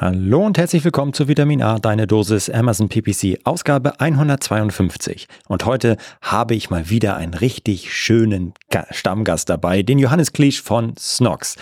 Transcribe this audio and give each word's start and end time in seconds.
Hallo 0.00 0.46
und 0.46 0.58
herzlich 0.58 0.84
willkommen 0.84 1.12
zu 1.12 1.26
Vitamin 1.26 1.60
A, 1.60 1.80
deine 1.80 2.06
Dosis 2.06 2.48
Amazon 2.48 2.88
PPC, 2.88 3.40
Ausgabe 3.42 3.98
152. 3.98 5.26
Und 5.48 5.66
heute 5.66 5.96
habe 6.22 6.54
ich 6.54 6.70
mal 6.70 6.88
wieder 6.88 7.16
einen 7.16 7.34
richtig 7.34 7.92
schönen 7.92 8.54
Stammgast 8.92 9.48
dabei, 9.48 9.82
den 9.82 9.98
Johannes 9.98 10.32
Kliesch 10.32 10.62
von 10.62 10.96
Snox. 10.96 11.56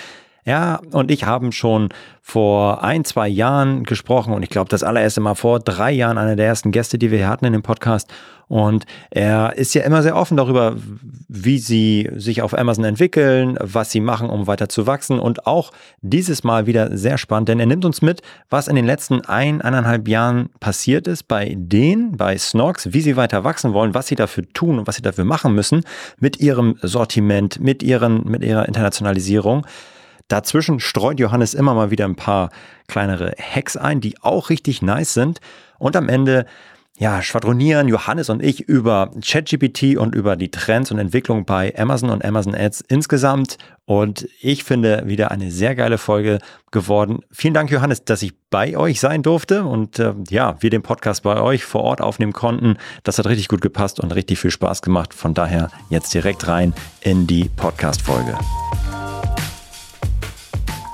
Ja, 0.46 0.80
und 0.92 1.10
ich 1.10 1.24
haben 1.24 1.50
schon 1.50 1.88
vor 2.22 2.84
ein, 2.84 3.04
zwei 3.04 3.26
Jahren 3.26 3.82
gesprochen 3.82 4.32
und 4.32 4.44
ich 4.44 4.48
glaube 4.48 4.68
das 4.68 4.84
allererste 4.84 5.20
Mal 5.20 5.34
vor 5.34 5.58
drei 5.58 5.90
Jahren 5.90 6.18
einer 6.18 6.36
der 6.36 6.46
ersten 6.46 6.70
Gäste, 6.70 6.98
die 6.98 7.10
wir 7.10 7.18
hier 7.18 7.28
hatten 7.28 7.46
in 7.46 7.52
dem 7.52 7.64
Podcast. 7.64 8.12
Und 8.46 8.84
er 9.10 9.56
ist 9.56 9.74
ja 9.74 9.82
immer 9.82 10.04
sehr 10.04 10.14
offen 10.14 10.36
darüber, 10.36 10.76
wie 11.26 11.58
sie 11.58 12.08
sich 12.14 12.42
auf 12.42 12.56
Amazon 12.56 12.84
entwickeln, 12.84 13.58
was 13.60 13.90
sie 13.90 13.98
machen, 13.98 14.30
um 14.30 14.46
weiter 14.46 14.68
zu 14.68 14.86
wachsen. 14.86 15.18
Und 15.18 15.48
auch 15.48 15.72
dieses 16.00 16.44
Mal 16.44 16.68
wieder 16.68 16.96
sehr 16.96 17.18
spannend, 17.18 17.48
denn 17.48 17.58
er 17.58 17.66
nimmt 17.66 17.84
uns 17.84 18.00
mit, 18.00 18.22
was 18.48 18.68
in 18.68 18.76
den 18.76 18.86
letzten 18.86 19.22
ein, 19.22 19.62
eineinhalb 19.62 20.06
Jahren 20.06 20.50
passiert 20.60 21.08
ist 21.08 21.24
bei 21.24 21.56
denen, 21.58 22.16
bei 22.16 22.38
Snox, 22.38 22.92
wie 22.92 23.00
sie 23.00 23.16
weiter 23.16 23.42
wachsen 23.42 23.72
wollen, 23.72 23.94
was 23.94 24.06
sie 24.06 24.14
dafür 24.14 24.44
tun 24.52 24.78
und 24.78 24.86
was 24.86 24.94
sie 24.94 25.02
dafür 25.02 25.24
machen 25.24 25.56
müssen 25.56 25.82
mit 26.20 26.38
ihrem 26.38 26.76
Sortiment, 26.82 27.58
mit, 27.58 27.82
ihren, 27.82 28.30
mit 28.30 28.44
ihrer 28.44 28.68
Internationalisierung. 28.68 29.66
Dazwischen 30.28 30.80
streut 30.80 31.20
Johannes 31.20 31.54
immer 31.54 31.74
mal 31.74 31.90
wieder 31.90 32.04
ein 32.04 32.16
paar 32.16 32.50
kleinere 32.88 33.34
Hacks 33.38 33.76
ein, 33.76 34.00
die 34.00 34.20
auch 34.22 34.50
richtig 34.50 34.82
nice 34.82 35.14
sind. 35.14 35.40
Und 35.78 35.96
am 35.96 36.08
Ende 36.08 36.46
ja, 36.98 37.22
schwadronieren 37.22 37.88
Johannes 37.88 38.30
und 38.30 38.42
ich 38.42 38.62
über 38.62 39.10
ChatGPT 39.22 39.98
und 39.98 40.14
über 40.14 40.34
die 40.34 40.50
Trends 40.50 40.90
und 40.90 40.98
Entwicklung 40.98 41.44
bei 41.44 41.74
Amazon 41.76 42.08
und 42.08 42.24
Amazon 42.24 42.54
Ads 42.54 42.80
insgesamt. 42.88 43.58
Und 43.84 44.26
ich 44.40 44.64
finde 44.64 45.02
wieder 45.06 45.30
eine 45.30 45.50
sehr 45.50 45.74
geile 45.74 45.98
Folge 45.98 46.38
geworden. 46.70 47.20
Vielen 47.30 47.54
Dank, 47.54 47.70
Johannes, 47.70 48.04
dass 48.04 48.22
ich 48.22 48.32
bei 48.48 48.78
euch 48.78 48.98
sein 48.98 49.22
durfte 49.22 49.64
und 49.64 49.98
äh, 49.98 50.14
ja, 50.30 50.56
wir 50.60 50.70
den 50.70 50.82
Podcast 50.82 51.22
bei 51.22 51.40
euch 51.40 51.64
vor 51.64 51.82
Ort 51.82 52.00
aufnehmen 52.00 52.32
konnten. 52.32 52.78
Das 53.04 53.18
hat 53.18 53.26
richtig 53.26 53.48
gut 53.48 53.60
gepasst 53.60 54.00
und 54.00 54.14
richtig 54.14 54.38
viel 54.38 54.50
Spaß 54.50 54.80
gemacht. 54.80 55.12
Von 55.12 55.34
daher 55.34 55.70
jetzt 55.90 56.14
direkt 56.14 56.48
rein 56.48 56.72
in 57.02 57.26
die 57.26 57.50
Podcast-Folge. 57.56 58.38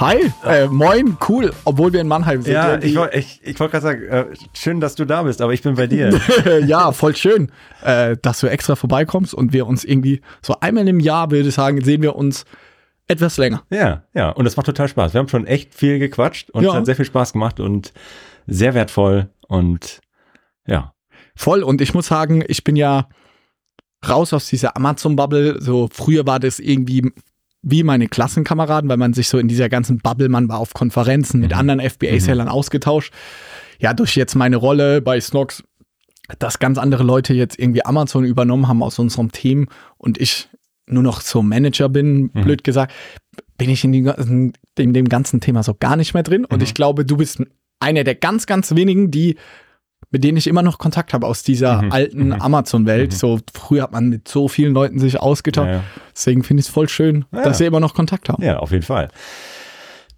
Hi, 0.00 0.32
äh, 0.46 0.66
moin, 0.68 1.18
cool, 1.28 1.52
obwohl 1.66 1.92
wir 1.92 2.00
in 2.00 2.08
Mannheim 2.08 2.40
sind. 2.40 2.54
Ja, 2.54 2.78
ich, 2.78 2.96
ich, 3.12 3.40
ich 3.42 3.60
wollte 3.60 3.72
gerade 3.72 3.82
sagen, 3.82 4.02
äh, 4.04 4.26
schön, 4.54 4.80
dass 4.80 4.94
du 4.94 5.04
da 5.04 5.24
bist, 5.24 5.42
aber 5.42 5.52
ich 5.52 5.60
bin 5.60 5.74
bei 5.74 5.86
dir. 5.86 6.18
ja, 6.66 6.92
voll 6.92 7.14
schön, 7.14 7.52
äh, 7.82 8.16
dass 8.22 8.40
du 8.40 8.46
extra 8.46 8.76
vorbeikommst 8.76 9.34
und 9.34 9.52
wir 9.52 9.66
uns 9.66 9.84
irgendwie 9.84 10.22
so 10.40 10.56
einmal 10.58 10.88
im 10.88 11.00
Jahr, 11.00 11.30
würde 11.30 11.50
ich 11.50 11.54
sagen, 11.54 11.84
sehen 11.84 12.00
wir 12.00 12.16
uns 12.16 12.46
etwas 13.08 13.36
länger. 13.36 13.62
Ja, 13.68 14.04
ja, 14.14 14.30
und 14.30 14.46
es 14.46 14.56
macht 14.56 14.64
total 14.64 14.88
Spaß. 14.88 15.12
Wir 15.12 15.18
haben 15.18 15.28
schon 15.28 15.46
echt 15.46 15.74
viel 15.74 15.98
gequatscht 15.98 16.48
und 16.48 16.62
ja. 16.62 16.70
es 16.70 16.76
hat 16.76 16.86
sehr 16.86 16.96
viel 16.96 17.04
Spaß 17.04 17.34
gemacht 17.34 17.60
und 17.60 17.92
sehr 18.46 18.72
wertvoll 18.72 19.28
und 19.48 20.00
ja. 20.66 20.94
Voll 21.36 21.62
und 21.62 21.82
ich 21.82 21.92
muss 21.92 22.06
sagen, 22.06 22.42
ich 22.48 22.64
bin 22.64 22.74
ja 22.74 23.06
raus 24.08 24.32
aus 24.32 24.46
dieser 24.46 24.78
Amazon-Bubble. 24.78 25.60
So 25.60 25.90
früher 25.92 26.26
war 26.26 26.40
das 26.40 26.58
irgendwie 26.58 27.12
wie 27.62 27.82
meine 27.82 28.08
Klassenkameraden, 28.08 28.88
weil 28.88 28.96
man 28.96 29.12
sich 29.12 29.28
so 29.28 29.38
in 29.38 29.48
dieser 29.48 29.68
ganzen 29.68 29.98
Bubble, 29.98 30.28
man 30.28 30.48
war 30.48 30.58
auf 30.58 30.72
Konferenzen 30.72 31.40
mit 31.40 31.52
mhm. 31.52 31.58
anderen 31.58 31.80
FBA-Sellern 31.80 32.46
mhm. 32.46 32.52
ausgetauscht. 32.52 33.12
Ja, 33.78 33.94
durch 33.94 34.16
jetzt 34.16 34.34
meine 34.34 34.56
Rolle 34.56 35.00
bei 35.00 35.20
Snox, 35.20 35.62
dass 36.38 36.58
ganz 36.58 36.78
andere 36.78 37.02
Leute 37.02 37.34
jetzt 37.34 37.58
irgendwie 37.58 37.84
Amazon 37.84 38.24
übernommen 38.24 38.68
haben 38.68 38.82
aus 38.82 38.98
unserem 38.98 39.32
Team 39.32 39.68
und 39.98 40.18
ich 40.18 40.48
nur 40.86 41.02
noch 41.02 41.20
so 41.20 41.42
Manager 41.42 41.88
bin, 41.88 42.30
mhm. 42.32 42.42
blöd 42.42 42.64
gesagt, 42.64 42.92
bin 43.56 43.70
ich 43.70 43.84
in, 43.84 43.92
die, 43.92 44.52
in, 44.78 44.94
dem 44.94 45.08
ganzen 45.08 45.40
Thema 45.40 45.62
so 45.62 45.74
gar 45.74 45.96
nicht 45.96 46.14
mehr 46.14 46.22
drin. 46.22 46.44
Und 46.44 46.58
mhm. 46.58 46.64
ich 46.64 46.74
glaube, 46.74 47.04
du 47.04 47.16
bist 47.16 47.42
einer 47.78 48.04
der 48.04 48.14
ganz, 48.14 48.46
ganz 48.46 48.74
wenigen, 48.74 49.10
die 49.10 49.36
mit 50.10 50.24
denen 50.24 50.36
ich 50.36 50.46
immer 50.46 50.62
noch 50.62 50.78
Kontakt 50.78 51.12
habe 51.14 51.26
aus 51.26 51.42
dieser 51.42 51.82
mhm. 51.82 51.92
alten 51.92 52.26
mhm. 52.26 52.32
Amazon-Welt. 52.32 53.12
Mhm. 53.12 53.16
So 53.16 53.40
früher 53.52 53.84
hat 53.84 53.92
man 53.92 54.08
mit 54.08 54.28
so 54.28 54.48
vielen 54.48 54.74
Leuten 54.74 54.98
sich 54.98 55.20
ausgetauscht. 55.20 55.68
Ja, 55.68 55.74
ja. 55.74 55.84
Deswegen 56.14 56.42
finde 56.42 56.60
ich 56.60 56.66
es 56.66 56.72
voll 56.72 56.88
schön, 56.88 57.24
ja. 57.32 57.42
dass 57.42 57.58
sie 57.58 57.66
immer 57.66 57.80
noch 57.80 57.94
Kontakt 57.94 58.28
haben. 58.28 58.42
Ja, 58.42 58.58
auf 58.58 58.72
jeden 58.72 58.84
Fall. 58.84 59.08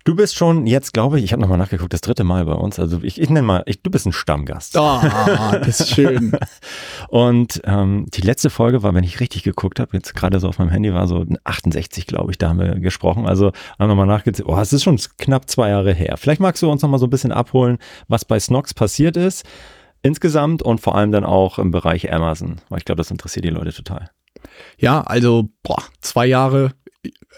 Du 0.05 0.17
bist 0.17 0.35
schon 0.35 0.67
jetzt, 0.67 0.93
glaube 0.93 1.19
ich, 1.19 1.25
ich 1.25 1.33
habe 1.33 1.41
nochmal 1.41 1.59
nachgeguckt, 1.59 1.93
das 1.93 2.01
dritte 2.01 2.25
Mal 2.25 2.45
bei 2.45 2.55
uns. 2.55 2.81
Also 2.81 2.99
ich, 3.03 3.21
ich 3.21 3.31
nenne 3.31 3.47
mal, 3.47 3.63
ich, 3.67 3.83
du 3.83 3.91
bist 3.91 4.05
ein 4.05 4.13
Stammgast. 4.13 4.77
Ah, 4.77 5.61
das 5.65 5.79
ist 5.79 5.95
schön. 5.95 6.33
und 7.09 7.61
ähm, 7.65 8.07
die 8.13 8.23
letzte 8.23 8.51
Folge 8.51 8.83
war, 8.83 8.95
wenn 8.95 9.05
ich 9.05 9.21
richtig 9.21 9.45
geguckt 9.45 9.79
habe, 9.79 9.97
jetzt 9.97 10.17
gerade 10.17 10.41
so 10.41 10.49
auf 10.49 10.59
meinem 10.59 10.71
Handy 10.71 10.93
war 10.93 11.07
so 11.07 11.25
68, 11.45 12.09
glaube 12.09 12.33
ich, 12.33 12.39
da 12.39 12.49
haben 12.49 12.59
wir 12.59 12.81
gesprochen. 12.81 13.29
Also 13.29 13.53
haben 13.79 13.89
nochmal 13.89 14.09
nachgezählt. 14.09 14.49
Oh, 14.49 14.59
es 14.59 14.73
ist 14.73 14.83
schon 14.83 14.99
knapp 15.19 15.49
zwei 15.49 15.69
Jahre 15.69 15.95
her. 15.95 16.17
Vielleicht 16.17 16.41
magst 16.41 16.63
du 16.65 16.71
uns 16.71 16.83
nochmal 16.83 16.99
so 16.99 17.07
ein 17.07 17.11
bisschen 17.11 17.31
abholen, 17.31 17.79
was 18.09 18.25
bei 18.25 18.41
Snox 18.41 18.75
passiert 18.75 19.17
ist 19.17 19.45
insgesamt 20.03 20.63
und 20.63 20.81
vor 20.81 20.97
allem 20.97 21.13
dann 21.13 21.25
auch 21.25 21.59
im 21.59 21.71
Bereich 21.71 22.13
Amazon, 22.13 22.61
weil 22.69 22.79
ich 22.79 22.85
glaube, 22.85 22.99
das 22.99 23.11
interessiert 23.11 23.45
die 23.45 23.51
Leute 23.51 23.73
total. 23.73 24.11
Ja, 24.79 25.03
also 25.03 25.49
boah, 25.63 25.83
zwei 26.01 26.27
Jahre, 26.27 26.73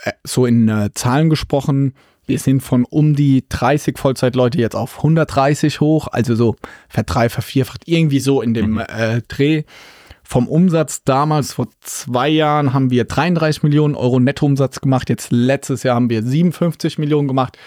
äh, 0.05 0.13
so 0.25 0.47
in 0.47 0.69
äh, 0.69 0.91
Zahlen 0.95 1.31
gesprochen, 1.31 1.95
wir 2.27 2.39
sind 2.39 2.63
von 2.63 2.85
um 2.85 3.15
die 3.15 3.45
30 3.49 3.99
Vollzeitleute 3.99 4.59
jetzt 4.59 4.77
auf 4.77 4.99
130 4.99 5.81
hoch, 5.81 6.09
also 6.11 6.35
so 6.35 6.57
verdrei, 6.89 7.29
vervierfacht, 7.29 7.83
irgendwie 7.87 8.21
so 8.21 8.41
in 8.41 8.55
dem 8.55 8.73
mhm. 8.73 8.81
äh, 8.81 9.21
Dreh. 9.29 9.65
Vom 10.27 10.49
Umsatz 10.49 11.05
damals, 11.05 11.53
vor 11.53 11.69
zwei 11.81 12.31
Jahren, 12.31 12.73
haben 12.73 12.91
wir 12.91 13.05
33 13.05 13.63
Millionen 13.63 13.95
Euro 13.95 14.21
Nettoumsatz 14.21 14.81
gemacht. 14.81 15.11
Jetzt 15.11 15.31
letztes 15.31 15.83
Jahr 15.83 15.97
haben 15.97 16.09
wir 16.09 16.23
57 16.23 16.97
Millionen 16.97 17.29
gemacht. 17.29 17.59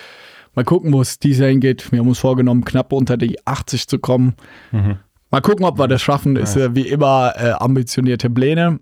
Mal 0.58 0.64
gucken, 0.64 0.92
wo 0.92 1.02
es 1.02 1.20
dieses 1.20 1.42
Jahr 1.42 1.52
hingeht. 1.52 1.92
Wir 1.92 2.00
haben 2.00 2.08
uns 2.08 2.18
vorgenommen, 2.18 2.66
knapp 2.66 2.92
unter 2.92 3.16
die 3.16 3.46
80 3.46 3.88
zu 3.88 4.00
kommen. 4.00 4.34
Mhm. 4.72 4.98
Mal 5.30 5.42
gucken, 5.42 5.64
ob 5.64 5.78
wir 5.78 5.88
das 5.88 6.02
schaffen. 6.02 6.36
Ist 6.36 6.56
ja 6.56 6.74
wie 6.74 6.88
immer 6.88 7.34
äh, 7.36 7.52
ambitionierte 7.52 8.28
Pläne. 8.28 8.80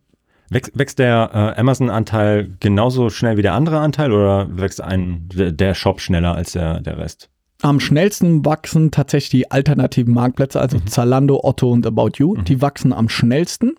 Wächst, 0.50 0.72
wächst 0.80 1.00
der 1.00 1.32
äh, 1.34 1.60
Amazon-Anteil 1.60 2.56
genauso 2.62 3.10
schnell 3.10 3.36
wie 3.36 3.42
der 3.42 3.56
andere 3.56 3.82
Anteil 3.82 4.14
oder 4.14 4.48
wächst 4.58 4.80
ein, 4.80 5.28
der 5.34 5.74
Shop 5.74 6.00
schneller 6.00 6.34
als 6.34 6.54
der, 6.54 6.80
der 6.80 6.98
Rest? 6.98 7.30
Am 7.62 7.82
schnellsten 7.82 8.46
wachsen 8.46 8.92
tatsächlich 8.92 9.32
die 9.32 9.52
alternativen 9.52 10.14
Marktplätze, 10.14 10.62
also 10.62 10.78
mhm. 10.78 10.88
Zalando, 10.88 11.42
Otto 11.44 11.70
und 11.70 11.86
About 11.86 12.12
You. 12.16 12.36
Mhm. 12.38 12.46
Die 12.46 12.62
wachsen 12.62 12.94
am 12.94 13.10
schnellsten. 13.10 13.76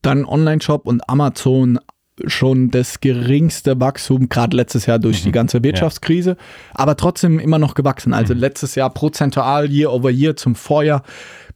Dann 0.00 0.24
Online-Shop 0.24 0.88
und 0.88 1.08
Amazon 1.08 1.78
schon 2.26 2.70
das 2.70 3.00
geringste 3.00 3.80
Wachstum, 3.80 4.28
gerade 4.28 4.56
letztes 4.56 4.86
Jahr 4.86 4.98
durch 4.98 5.20
mhm. 5.20 5.24
die 5.24 5.32
ganze 5.32 5.62
Wirtschaftskrise, 5.62 6.30
ja. 6.30 6.36
aber 6.74 6.96
trotzdem 6.96 7.38
immer 7.38 7.58
noch 7.58 7.74
gewachsen. 7.74 8.12
Also 8.12 8.34
mhm. 8.34 8.40
letztes 8.40 8.74
Jahr 8.74 8.90
prozentual 8.90 9.70
year 9.70 9.92
over 9.92 10.10
year 10.10 10.36
zum 10.36 10.54
Vorjahr 10.54 11.02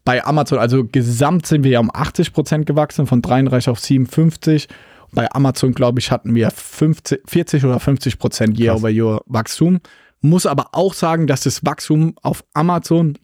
bei 0.07 0.25
Amazon, 0.25 0.61
also 0.61 0.85
gesamt 0.85 1.47
sind 1.47 1.65
wir 1.65 1.73
ja 1.73 1.81
um 1.81 1.91
80 1.93 2.33
Prozent 2.33 2.65
gewachsen, 2.65 3.07
von 3.07 3.23
33 3.23 3.69
auf 3.69 3.81
57. 3.81 4.69
Bei 5.13 5.31
Amazon, 5.33 5.73
glaube 5.73 5.99
ich, 5.99 6.13
hatten 6.13 6.35
wir 6.35 6.51
50, 6.51 7.23
40 7.27 7.65
oder 7.65 7.81
50 7.81 8.19
Prozent 8.19 8.59
year 8.59 8.73
Krass. 8.73 8.83
over 8.83 8.91
year 8.91 9.21
Wachstum. 9.27 9.81
Muss 10.21 10.47
aber 10.47 10.69
auch 10.73 10.95
sagen, 10.95 11.27
dass 11.27 11.43
das 11.43 11.65
Wachstum 11.65 12.15
auf 12.23 12.45
Amazon 12.55 13.19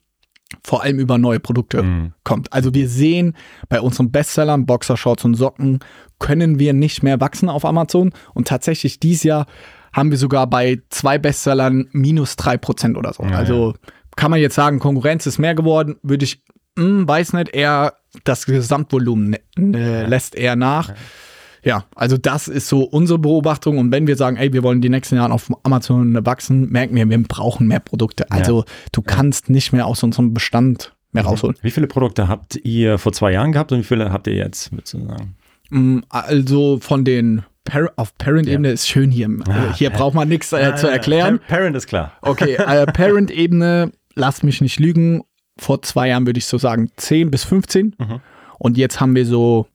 vor 0.64 0.82
allem 0.82 0.99
über 0.99 1.19
neue 1.19 1.40
Produkte 1.40 1.82
mhm. 1.82 2.12
kommt. 2.25 2.52
Also 2.52 2.75
wir 2.75 2.88
sehen 2.88 3.37
bei 3.69 3.81
unseren 3.81 4.10
Bestsellern, 4.10 4.66
Boxershorts 4.66 5.25
und 5.25 5.34
Socken, 5.34 5.81
können 6.19 6.58
wir 6.58 6.72
nicht 6.72 7.02
mehr 7.02 7.20
wachsen 7.20 7.49
auf 7.49 7.64
Amazon. 7.64 8.12
Und 8.34 8.49
tatsächlich 8.49 9.00
dieses 9.00 9.25
Jahr 9.25 9.46
haben 9.93 10.10
wir 10.10 10.19
sogar 10.19 10.46
bei 10.46 10.81
zwei 10.88 11.19
Bestsellern 11.19 11.88
minus 11.93 12.37
drei 12.37 12.56
Prozent 12.56 12.96
oder 12.96 13.12
so. 13.12 13.25
Ja, 13.25 13.32
also 13.32 13.75
kann 14.16 14.31
man 14.31 14.40
jetzt 14.40 14.54
sagen, 14.54 14.78
Konkurrenz 14.78 15.26
ist 15.26 15.38
mehr 15.38 15.54
geworden, 15.54 15.96
würde 16.02 16.25
ich, 16.25 16.43
mh, 16.76 16.84
hm, 16.84 17.08
weiß 17.08 17.32
nicht, 17.34 17.54
eher 17.54 17.94
das 18.25 18.46
Gesamtvolumen 18.46 19.37
äh, 19.56 20.06
lässt 20.06 20.34
eher 20.34 20.56
nach. 20.56 20.93
Ja, 21.64 21.85
also 21.94 22.17
das 22.17 22.49
ist 22.49 22.69
so 22.69 22.82
unsere 22.82 23.19
Beobachtung. 23.19 23.79
Und 23.79 23.93
wenn 23.93 24.06
wir 24.06 24.17
sagen, 24.17 24.37
ey, 24.37 24.53
wir 24.53 24.62
wollen 24.62 24.81
die 24.81 24.88
nächsten 24.88 25.17
Jahre 25.17 25.32
auf 25.32 25.50
Amazon 25.62 26.25
wachsen, 26.26 26.69
merken 26.70 26.97
wir, 26.97 27.09
wir 27.09 27.23
brauchen 27.23 27.69
mehr 27.69 27.81
Produkte. 27.81 28.31
Also 28.31 28.61
ja. 28.61 28.64
du 28.91 29.03
kannst 29.03 29.49
nicht 29.49 29.73
mehr 29.73 29.87
aus 29.87 30.03
unserem 30.03 30.35
Bestand 30.35 30.93
mehr 31.12 31.23
mhm. 31.23 31.29
rausholen. 31.29 31.56
Wie 31.62 31.70
viele 31.70 31.87
Produkte 31.87 32.29
habt 32.29 32.56
ihr 32.64 32.99
vor 32.99 33.12
zwei 33.12 33.32
Jahren 33.32 33.53
gehabt 33.53 33.73
und 33.73 33.79
wie 33.79 33.85
viele 33.85 34.12
habt 34.12 34.26
ihr 34.26 34.35
jetzt, 34.35 34.73
würdest 34.73 34.94
du 34.94 35.06
sagen? 35.06 35.37
Mm, 35.70 35.99
also 36.09 36.79
von 36.81 37.05
den 37.05 37.44
Par 37.64 37.93
auf 37.94 38.17
Parent-Ebene 38.19 38.73
ist 38.73 38.88
schön 38.88 39.12
hier. 39.12 39.29
Ah, 39.49 39.73
hier 39.75 39.91
Pa- 39.91 39.99
braucht 39.99 40.14
man 40.14 40.29
nichts 40.29 40.53
äh, 40.53 40.75
zu 40.75 40.88
erklären. 40.88 41.38
Pa- 41.38 41.56
Parent 41.56 41.76
ist 41.76 41.87
klar. 41.87 42.12
Okay, 42.20 42.55
äh, 42.55 42.87
Parent-Ebene, 42.93 43.93
lass 44.14 44.43
mich 44.43 44.61
nicht 44.61 44.81
lügen. 44.81 45.23
Vor 45.59 45.82
zwei 45.82 46.09
Jahren 46.09 46.26
würde 46.26 46.38
ich 46.38 46.47
so 46.47 46.59
sagen 46.59 46.91
10 46.97 47.31
bis 47.31 47.44
15. 47.44 47.94
Mhm. 47.99 48.20
Und 48.59 48.76
jetzt 48.76 49.00
haben 49.00 49.14
wir 49.14 49.26
so 49.26 49.69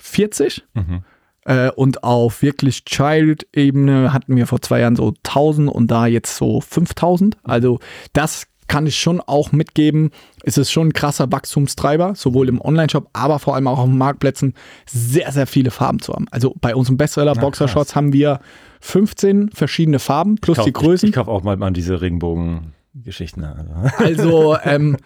40. 0.00 0.64
Mhm. 0.74 1.02
Äh, 1.44 1.70
und 1.70 2.02
auf 2.04 2.42
wirklich 2.42 2.84
Child-Ebene 2.84 4.12
hatten 4.12 4.36
wir 4.36 4.46
vor 4.46 4.60
zwei 4.62 4.80
Jahren 4.80 4.96
so 4.96 5.14
1000 5.24 5.70
und 5.70 5.90
da 5.90 6.06
jetzt 6.06 6.36
so 6.36 6.60
5000. 6.60 7.36
Also 7.44 7.78
das 8.12 8.46
kann 8.68 8.86
ich 8.86 8.98
schon 8.98 9.20
auch 9.20 9.52
mitgeben. 9.52 10.10
Es 10.42 10.58
ist 10.58 10.72
schon 10.72 10.88
ein 10.88 10.92
krasser 10.92 11.30
Wachstumstreiber, 11.30 12.16
sowohl 12.16 12.48
im 12.48 12.60
Online-Shop, 12.60 13.08
aber 13.12 13.38
vor 13.38 13.54
allem 13.54 13.68
auch 13.68 13.78
auf 13.78 13.84
den 13.84 13.96
Marktplätzen, 13.96 14.54
sehr, 14.86 15.30
sehr 15.30 15.46
viele 15.46 15.70
Farben 15.70 16.00
zu 16.00 16.12
haben. 16.12 16.26
Also 16.32 16.52
bei 16.60 16.74
unserem 16.74 16.96
Bestseller 16.96 17.34
Na, 17.36 17.40
Boxershorts 17.40 17.94
haben 17.94 18.12
wir 18.12 18.40
15 18.80 19.50
verschiedene 19.50 20.00
Farben 20.00 20.34
plus 20.36 20.56
Kauf- 20.56 20.64
die 20.66 20.72
Größen. 20.72 21.06
Ich, 21.08 21.10
ich 21.10 21.14
kaufe 21.14 21.30
auch 21.30 21.44
mal, 21.44 21.56
mal 21.56 21.70
diese 21.70 22.00
Regenbogen-Geschichten. 22.00 23.44
Also. 23.44 23.72
Also 23.98 24.56
ähm, 24.64 24.96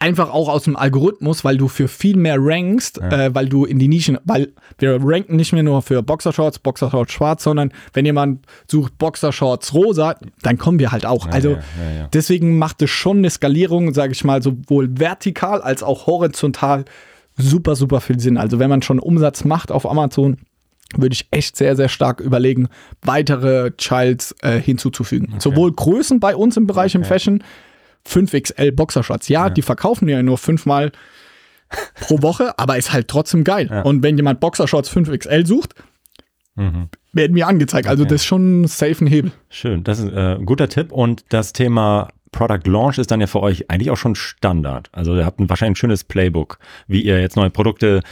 einfach 0.00 0.30
auch 0.30 0.48
aus 0.48 0.64
dem 0.64 0.76
Algorithmus, 0.76 1.44
weil 1.44 1.56
du 1.56 1.68
für 1.68 1.88
viel 1.88 2.16
mehr 2.16 2.36
rankst, 2.38 2.98
Ja. 2.98 3.26
äh, 3.26 3.34
weil 3.34 3.48
du 3.48 3.64
in 3.64 3.78
die 3.78 3.88
Nischen, 3.88 4.18
weil 4.24 4.52
wir 4.78 4.98
ranken 5.02 5.36
nicht 5.36 5.52
mehr 5.52 5.62
nur 5.62 5.80
für 5.82 6.02
Boxershorts, 6.02 6.58
Boxershorts 6.58 7.12
schwarz, 7.12 7.44
sondern 7.44 7.72
wenn 7.92 8.04
jemand 8.04 8.44
sucht 8.70 8.98
Boxershorts 8.98 9.72
rosa, 9.72 10.16
dann 10.42 10.58
kommen 10.58 10.78
wir 10.78 10.92
halt 10.92 11.06
auch. 11.06 11.26
also 11.28 11.50
ja, 11.50 11.56
ja, 11.56 11.98
ja. 12.00 12.08
deswegen 12.12 12.58
macht 12.58 12.82
es 12.82 12.90
schon 12.90 13.18
eine 13.18 13.30
Skalierung, 13.30 13.94
sage 13.94 14.12
ich 14.12 14.24
mal, 14.24 14.42
sowohl 14.42 14.90
vertikal 14.98 15.62
als 15.62 15.82
auch 15.82 16.06
horizontal 16.06 16.84
super, 17.36 17.74
super 17.76 18.00
viel 18.00 18.20
Sinn. 18.20 18.36
Also 18.36 18.58
wenn 18.58 18.70
man 18.70 18.82
schon 18.82 18.98
Umsatz 18.98 19.44
macht 19.44 19.72
auf 19.72 19.88
Amazon, 19.90 20.36
würde 20.96 21.14
ich 21.14 21.26
echt 21.30 21.56
sehr, 21.56 21.74
sehr 21.76 21.88
stark 21.88 22.20
überlegen, 22.20 22.68
weitere 23.02 23.70
Childs 23.78 24.34
äh, 24.42 24.60
hinzuzufügen. 24.60 25.34
Sowohl 25.38 25.72
Größen 25.72 26.20
bei 26.20 26.36
uns 26.36 26.56
im 26.56 26.66
Bereich 26.66 26.94
im 26.94 27.00
Okay. 27.00 27.08
Fashion, 27.08 27.42
5XL 28.08 28.72
Boxershorts. 28.72 29.28
Ja, 29.28 29.50
die 29.50 29.62
verkaufen 29.62 30.06
wir 30.06 30.16
ja 30.16 30.22
nur 30.22 30.38
fünfmal 30.38 30.92
pro 32.00 32.22
Woche, 32.22 32.52
aber 32.58 32.76
ist 32.76 32.92
halt 32.92 33.08
trotzdem 33.08 33.44
geil. 33.44 33.68
Ja. 33.70 33.82
Und 33.82 34.02
wenn 34.02 34.16
jemand 34.16 34.40
Boxershorts 34.40 34.90
5XL 34.94 35.46
sucht, 35.46 35.74
Mhm. 36.56 36.88
werden 37.12 37.32
mir 37.32 37.48
angezeigt. 37.48 37.88
Also 37.88 38.04
das 38.04 38.12
ist 38.20 38.26
schon 38.26 38.60
ein 38.62 38.68
safe 38.68 39.04
Hebel. 39.06 39.32
Schön, 39.48 39.82
das 39.82 39.98
ist 39.98 40.12
äh, 40.12 40.36
ein 40.36 40.46
guter 40.46 40.68
Tipp. 40.68 40.92
Und 40.92 41.24
das 41.30 41.52
Thema 41.52 42.10
Product 42.30 42.60
Launch 42.70 42.98
ist 42.98 43.10
dann 43.10 43.20
ja 43.20 43.26
für 43.26 43.40
euch 43.40 43.70
eigentlich 43.72 43.90
auch 43.90 43.96
schon 43.96 44.14
Standard. 44.14 44.88
Also 44.92 45.16
ihr 45.16 45.26
habt 45.26 45.40
ein, 45.40 45.50
wahrscheinlich 45.50 45.72
ein 45.72 45.80
schönes 45.80 46.04
Playbook, 46.04 46.60
wie 46.86 47.02
ihr 47.02 47.20
jetzt 47.20 47.34
neue 47.34 47.50
Produkte 47.50 48.02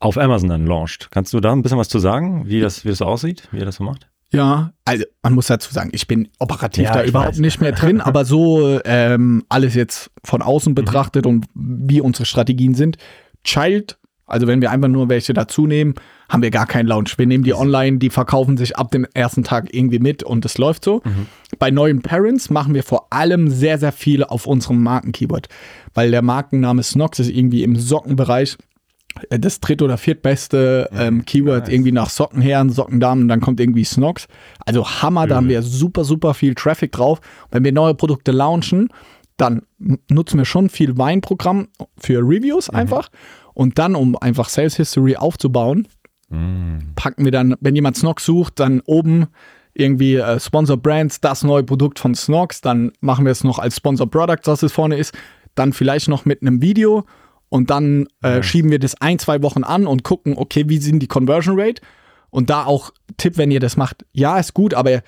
auf 0.00 0.18
Amazon 0.18 0.48
dann 0.48 0.66
launcht. 0.66 1.08
Kannst 1.12 1.32
du 1.34 1.38
da 1.40 1.52
ein 1.52 1.62
bisschen 1.62 1.78
was 1.78 1.88
zu 1.88 2.00
sagen, 2.00 2.48
wie 2.48 2.60
das, 2.60 2.84
wie 2.84 2.88
das 2.88 2.98
so 2.98 3.04
aussieht, 3.04 3.46
wie 3.52 3.58
ihr 3.58 3.64
das 3.64 3.76
so 3.76 3.84
macht? 3.84 4.08
Ja, 4.34 4.72
also 4.84 5.04
man 5.22 5.32
muss 5.34 5.46
dazu 5.46 5.72
sagen, 5.72 5.90
ich 5.92 6.06
bin 6.06 6.28
operativ 6.38 6.84
Ja, 6.84 6.92
da 6.92 7.04
überhaupt 7.04 7.32
weiß. 7.32 7.38
nicht 7.38 7.60
mehr 7.60 7.72
drin, 7.72 8.00
aber 8.02 8.24
so 8.24 8.80
ähm, 8.84 9.44
alles 9.48 9.74
jetzt 9.74 10.10
von 10.24 10.40
Mhm. 10.40 10.46
außen 10.46 10.74
betrachtet 10.74 11.26
und 11.26 11.46
wie 11.54 12.00
unsere 12.00 12.24
Strategien 12.26 12.74
sind. 12.74 12.96
Child, 13.44 13.98
also 14.26 14.46
wenn 14.46 14.60
wir 14.60 14.70
einfach 14.70 14.88
nur 14.88 15.08
welche 15.08 15.34
dazu 15.34 15.66
nehmen, 15.66 15.94
haben 16.30 16.42
wir 16.42 16.50
gar 16.50 16.66
keinen 16.66 16.86
Launch. 16.86 17.18
Wir 17.18 17.26
nehmen 17.26 17.44
die 17.44 17.52
online, 17.54 17.98
die 17.98 18.08
verkaufen 18.10 18.56
sich 18.56 18.76
ab 18.76 18.90
dem 18.90 19.06
ersten 19.14 19.44
Tag 19.44 19.72
irgendwie 19.74 19.98
mit 19.98 20.22
und 20.22 20.44
es 20.46 20.56
läuft 20.58 20.82
so. 20.84 21.02
Mhm. 21.04 21.26
Bei 21.58 21.70
neuen 21.70 22.00
Parents 22.02 22.48
machen 22.50 22.74
wir 22.74 22.82
vor 22.82 23.06
allem 23.10 23.50
sehr, 23.50 23.78
sehr 23.78 23.92
viel 23.92 24.24
auf 24.24 24.46
unserem 24.46 24.82
Markenkeyword, 24.82 25.48
weil 25.92 26.10
der 26.10 26.22
Markenname 26.22 26.82
Snox 26.82 27.18
ist 27.20 27.28
irgendwie 27.30 27.62
im 27.62 27.76
Sockenbereich 27.76 28.56
das 29.30 29.60
dritt- 29.60 29.82
oder 29.82 29.96
viertbeste 29.96 30.88
ähm, 30.92 31.24
Keyword 31.24 31.68
irgendwie 31.68 31.92
nach 31.92 32.10
Sockenherren, 32.10 32.70
Sockendamen, 32.70 33.28
dann 33.28 33.40
kommt 33.40 33.60
irgendwie 33.60 33.84
Snox. 33.84 34.26
Also 34.66 34.86
Hammer, 34.86 35.26
da 35.26 35.36
haben 35.36 35.48
wir 35.48 35.62
super, 35.62 36.04
super 36.04 36.34
viel 36.34 36.54
Traffic 36.54 36.92
drauf. 36.92 37.20
Wenn 37.50 37.64
wir 37.64 37.72
neue 37.72 37.94
Produkte 37.94 38.32
launchen, 38.32 38.88
dann 39.36 39.62
nutzen 40.08 40.38
wir 40.38 40.44
schon 40.44 40.68
viel 40.68 40.96
Weinprogramm 40.98 41.68
für 41.98 42.18
Reviews 42.18 42.70
einfach. 42.70 43.08
Und 43.52 43.78
dann, 43.78 43.94
um 43.94 44.16
einfach 44.16 44.48
Sales 44.48 44.76
History 44.76 45.16
aufzubauen, 45.16 45.86
packen 46.96 47.24
wir 47.24 47.32
dann, 47.32 47.54
wenn 47.60 47.74
jemand 47.74 47.96
Snox 47.96 48.24
sucht, 48.24 48.58
dann 48.58 48.80
oben 48.86 49.26
irgendwie 49.74 50.16
äh, 50.16 50.38
Sponsor 50.40 50.76
Brands, 50.76 51.20
das 51.20 51.42
neue 51.42 51.64
Produkt 51.64 51.98
von 51.98 52.14
Snox, 52.14 52.60
dann 52.60 52.92
machen 53.00 53.24
wir 53.24 53.32
es 53.32 53.44
noch 53.44 53.58
als 53.58 53.76
Sponsor 53.76 54.08
Product, 54.08 54.40
dass 54.44 54.62
es 54.62 54.72
vorne 54.72 54.96
ist, 54.96 55.14
dann 55.54 55.72
vielleicht 55.72 56.08
noch 56.08 56.24
mit 56.24 56.42
einem 56.42 56.62
Video 56.62 57.04
und 57.54 57.70
dann 57.70 58.08
äh, 58.20 58.42
schieben 58.42 58.72
wir 58.72 58.80
das 58.80 59.00
ein, 59.00 59.20
zwei 59.20 59.40
Wochen 59.44 59.62
an 59.62 59.86
und 59.86 60.02
gucken, 60.02 60.34
okay, 60.36 60.64
wie 60.66 60.78
sind 60.78 60.98
die 60.98 61.06
Conversion 61.06 61.54
Rate 61.56 61.80
und 62.30 62.50
da 62.50 62.64
auch 62.64 62.90
Tipp, 63.16 63.38
wenn 63.38 63.52
ihr 63.52 63.60
das 63.60 63.76
macht, 63.76 64.04
ja, 64.12 64.40
ist 64.40 64.54
gut, 64.54 64.74
aber 64.74 65.02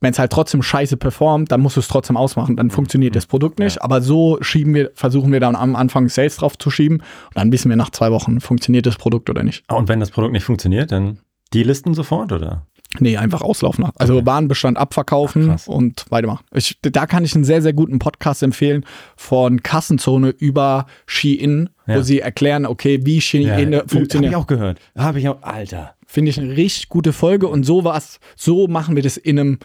wenn 0.00 0.10
es 0.10 0.18
halt 0.18 0.32
trotzdem 0.32 0.64
scheiße 0.64 0.96
performt, 0.96 1.52
dann 1.52 1.60
musst 1.60 1.76
du 1.76 1.80
es 1.80 1.86
trotzdem 1.86 2.16
ausmachen, 2.16 2.56
dann 2.56 2.72
funktioniert 2.72 3.14
das 3.14 3.26
Produkt 3.26 3.60
nicht, 3.60 3.82
aber 3.82 4.02
so 4.02 4.36
schieben 4.40 4.74
wir, 4.74 4.90
versuchen 4.94 5.30
wir 5.30 5.38
dann 5.38 5.54
am 5.54 5.76
Anfang 5.76 6.08
Sales 6.08 6.38
drauf 6.38 6.58
zu 6.58 6.70
schieben 6.70 6.96
und 6.96 7.36
dann 7.36 7.52
wissen 7.52 7.68
wir 7.68 7.76
nach 7.76 7.90
zwei 7.90 8.10
Wochen, 8.10 8.40
funktioniert 8.40 8.84
das 8.84 8.96
Produkt 8.96 9.30
oder 9.30 9.44
nicht. 9.44 9.62
Ah, 9.68 9.76
Und 9.76 9.88
wenn 9.88 10.00
das 10.00 10.10
Produkt 10.10 10.32
nicht 10.32 10.42
funktioniert, 10.44 10.90
dann 10.90 11.20
die 11.52 11.62
Listen 11.62 11.94
sofort, 11.94 12.32
oder? 12.32 12.66
Nee, 12.98 13.16
einfach 13.16 13.42
auslaufen. 13.42 13.86
Also 13.96 14.26
Warenbestand 14.26 14.76
abverkaufen 14.76 15.50
Ach, 15.50 15.66
und 15.68 16.04
weitermachen. 16.10 16.44
Ich, 16.52 16.78
da 16.82 17.06
kann 17.06 17.24
ich 17.24 17.34
einen 17.34 17.44
sehr, 17.44 17.62
sehr 17.62 17.72
guten 17.72 18.00
Podcast 18.00 18.42
empfehlen 18.42 18.84
von 19.16 19.62
Kassenzone 19.62 20.30
über 20.30 20.86
Shein, 21.06 21.70
Ja. 21.86 21.96
wo 21.96 22.02
sie 22.02 22.20
erklären, 22.20 22.66
okay, 22.66 23.00
wie 23.04 23.20
Shein 23.20 23.48
Habe 23.50 23.84
funktioniert. 23.88 24.32
ich 24.32 24.36
auch 24.36 24.46
gehört. 24.46 24.80
Habe 24.96 25.20
ich 25.20 25.28
auch, 25.28 25.42
Alter. 25.42 25.94
Finde 26.06 26.30
ich 26.30 26.38
eine 26.40 26.56
richtig 26.56 26.88
gute 26.88 27.12
Folge 27.12 27.46
und 27.48 27.64
so 27.64 27.84
was, 27.84 28.18
so 28.36 28.66
machen 28.68 28.96
wir 28.96 29.02
das 29.02 29.16
in 29.16 29.38
einem 29.38 29.58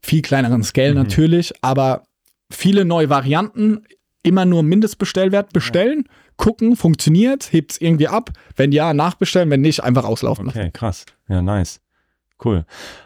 viel 0.00 0.22
kleineren 0.22 0.62
Scale 0.64 0.90
Mhm. 0.90 0.96
natürlich, 0.96 1.52
aber 1.62 2.02
viele 2.50 2.84
neue 2.84 3.08
Varianten, 3.08 3.84
immer 4.22 4.44
nur 4.44 4.62
Mindestbestellwert 4.62 5.52
bestellen, 5.52 6.04
gucken, 6.36 6.76
funktioniert, 6.76 7.52
hebt 7.52 7.72
es 7.72 7.80
irgendwie 7.80 8.08
ab, 8.08 8.30
wenn 8.56 8.72
ja, 8.72 8.92
nachbestellen, 8.94 9.50
wenn 9.50 9.60
nicht, 9.60 9.82
einfach 9.84 10.04
auslaufen 10.04 10.46
lassen. 10.46 10.58
Okay, 10.58 10.70
krass. 10.72 11.04
Ja, 11.28 11.40
nice. 11.42 11.80
Cool. 12.44 12.64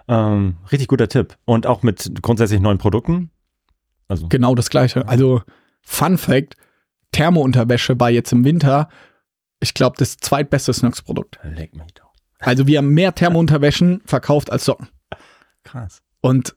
Ähm, 0.09 0.57
richtig 0.73 0.89
guter 0.89 1.09
Tipp. 1.09 1.37
Und 1.45 1.67
auch 1.67 1.83
mit 1.83 2.11
grundsätzlich 2.23 2.61
neuen 2.61 2.79
Produkten. 2.79 3.31
Also, 4.09 4.27
Genau 4.29 4.55
das 4.55 4.71
gleiche. 4.71 5.07
Also, 5.07 5.43
Fun 5.83 6.17
Fact: 6.19 6.55
Thermounterwäsche 7.13 7.99
war 7.99 8.11
jetzt 8.11 8.33
im 8.33 8.45
Winter, 8.45 8.89
ich 9.61 9.75
glaube, 9.75 9.97
das 9.99 10.17
zweitbeste 10.17 10.73
Snacks-Produkt. 10.73 11.39
leck 11.43 11.75
mich 11.75 11.95
doch. 11.95 12.13
Also, 12.41 12.67
wir 12.67 12.79
haben 12.79 12.91
mehr 12.91 13.15
Thermounterwäschen 13.15 14.03
verkauft 14.05 14.51
als 14.51 14.65
Socken. 14.65 14.89
Krass. 15.65 16.03
Und 16.21 16.57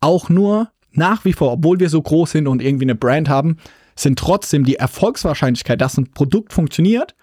auch 0.00 0.28
nur 0.28 0.70
nach 0.90 1.24
wie 1.24 1.32
vor, 1.32 1.52
obwohl 1.52 1.80
wir 1.80 1.88
so 1.88 2.00
groß 2.00 2.32
sind 2.32 2.46
und 2.46 2.62
irgendwie 2.62 2.84
eine 2.84 2.94
Brand 2.94 3.28
haben, 3.28 3.58
sind 3.96 4.18
trotzdem 4.18 4.64
die 4.64 4.76
Erfolgswahrscheinlichkeit, 4.76 5.80
dass 5.80 5.96
ein 5.96 6.10
Produkt 6.10 6.52
funktioniert, 6.52 7.14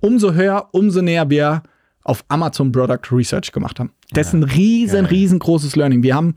umso 0.00 0.32
höher, 0.32 0.68
umso 0.72 1.02
näher 1.02 1.28
wir 1.30 1.62
auf 2.02 2.24
Amazon 2.28 2.72
Product 2.72 3.10
Research 3.10 3.52
gemacht 3.52 3.80
haben. 3.80 3.92
Das 4.12 4.28
ist 4.28 4.32
ein 4.34 4.44
riesen, 4.44 5.02
Geil. 5.02 5.06
riesengroßes 5.06 5.76
Learning. 5.76 6.02
Wir 6.02 6.14
haben 6.14 6.36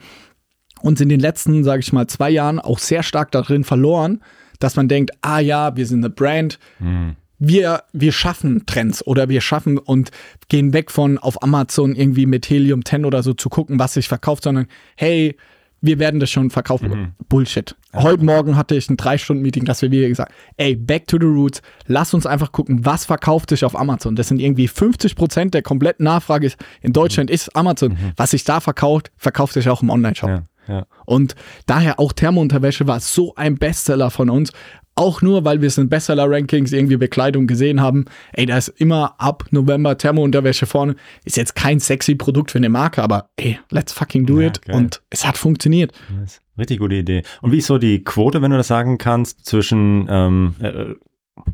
uns 0.81 0.99
in 0.99 1.09
den 1.09 1.19
letzten, 1.19 1.63
sage 1.63 1.81
ich 1.81 1.93
mal, 1.93 2.07
zwei 2.07 2.29
Jahren 2.29 2.59
auch 2.59 2.79
sehr 2.79 3.03
stark 3.03 3.31
darin 3.31 3.63
verloren, 3.63 4.21
dass 4.59 4.75
man 4.75 4.87
denkt, 4.87 5.11
ah 5.21 5.39
ja, 5.39 5.75
wir 5.75 5.85
sind 5.85 5.99
eine 6.03 6.09
Brand, 6.09 6.59
Hm. 6.79 7.15
wir, 7.39 7.83
wir 7.93 8.11
schaffen 8.11 8.65
Trends 8.65 9.05
oder 9.05 9.29
wir 9.29 9.41
schaffen 9.41 9.77
und 9.77 10.11
gehen 10.49 10.73
weg 10.73 10.91
von 10.91 11.17
auf 11.17 11.41
Amazon 11.41 11.95
irgendwie 11.95 12.25
mit 12.25 12.49
Helium 12.49 12.83
10 12.85 13.05
oder 13.05 13.23
so 13.23 13.33
zu 13.33 13.49
gucken, 13.49 13.79
was 13.79 13.93
sich 13.93 14.07
verkauft, 14.07 14.43
sondern 14.43 14.67
hey, 14.97 15.35
wir 15.81 15.97
werden 15.97 16.19
das 16.19 16.29
schon 16.29 16.49
verkaufen. 16.49 17.13
Bullshit. 17.29 17.73
Heute 17.93 18.25
Morgen 18.25 18.57
hatte 18.57 18.75
ich 18.75 18.89
ein 18.89 18.97
Drei-Stunden-Meeting, 18.97 19.63
dass 19.63 19.81
wir 19.81 19.89
wieder 19.91 20.09
gesagt, 20.09 20.33
ey, 20.57 20.75
back 20.75 21.07
to 21.07 21.17
the 21.17 21.25
roots, 21.25 21.61
lass 21.87 22.13
uns 22.13 22.25
einfach 22.25 22.51
gucken, 22.51 22.85
was 22.85 23.05
verkauft 23.05 23.49
sich 23.49 23.63
auf 23.63 23.79
Amazon. 23.79 24.17
Das 24.17 24.27
sind 24.27 24.41
irgendwie 24.41 24.67
50 24.67 25.15
Prozent 25.15 25.53
der 25.53 25.61
kompletten 25.61 26.03
Nachfrage 26.03 26.51
in 26.81 26.91
Deutschland 26.91 27.31
ist 27.31 27.55
Amazon. 27.55 27.97
Was 28.17 28.31
sich 28.31 28.43
da 28.43 28.59
verkauft, 28.59 29.09
verkauft 29.15 29.53
sich 29.53 29.69
auch 29.69 29.81
im 29.81 29.89
Online-Shop. 29.89 30.29
Ja, 30.29 30.43
ja. 30.69 30.85
Und 31.05 31.35
daher 31.65 31.99
auch 31.99 32.13
Thermounterwäsche 32.13 32.87
war 32.87 32.99
so 32.99 33.33
ein 33.35 33.57
Bestseller 33.57 34.09
von 34.11 34.29
uns. 34.29 34.51
Auch 34.95 35.21
nur, 35.21 35.45
weil 35.45 35.61
wir 35.61 35.67
es 35.67 35.77
in 35.77 35.87
Bestseller-Rankings 35.87 36.73
irgendwie 36.73 36.97
Bekleidung 36.97 37.47
gesehen 37.47 37.79
haben. 37.81 38.03
Ey, 38.33 38.45
da 38.45 38.57
ist 38.57 38.67
immer 38.67 39.15
ab 39.17 39.45
November 39.51 39.97
Thermounterwäsche 39.97 40.65
vorne. 40.65 40.95
Ist 41.23 41.37
jetzt 41.37 41.55
kein 41.55 41.79
sexy 41.79 42.15
Produkt 42.15 42.51
für 42.51 42.57
eine 42.57 42.67
Marke, 42.67 43.01
aber 43.01 43.29
ey, 43.37 43.57
let's 43.69 43.93
fucking 43.93 44.25
do 44.25 44.41
Ja, 44.41 44.47
it. 44.47 44.61
geil. 44.63 44.75
Und 44.75 45.01
es 45.09 45.25
hat 45.25 45.37
funktioniert. 45.37 45.93
Nice. 46.19 46.41
Richtig 46.57 46.79
gute 46.79 46.95
Idee. 46.95 47.23
Und 47.41 47.53
wie 47.53 47.59
ist 47.59 47.67
so 47.67 47.77
die 47.77 48.03
Quote, 48.03 48.41
wenn 48.41 48.51
du 48.51 48.57
das 48.57 48.67
sagen 48.67 48.97
kannst, 48.97 49.45
zwischen 49.45 50.05
ähm, 50.09 50.55
äh, 50.59 50.95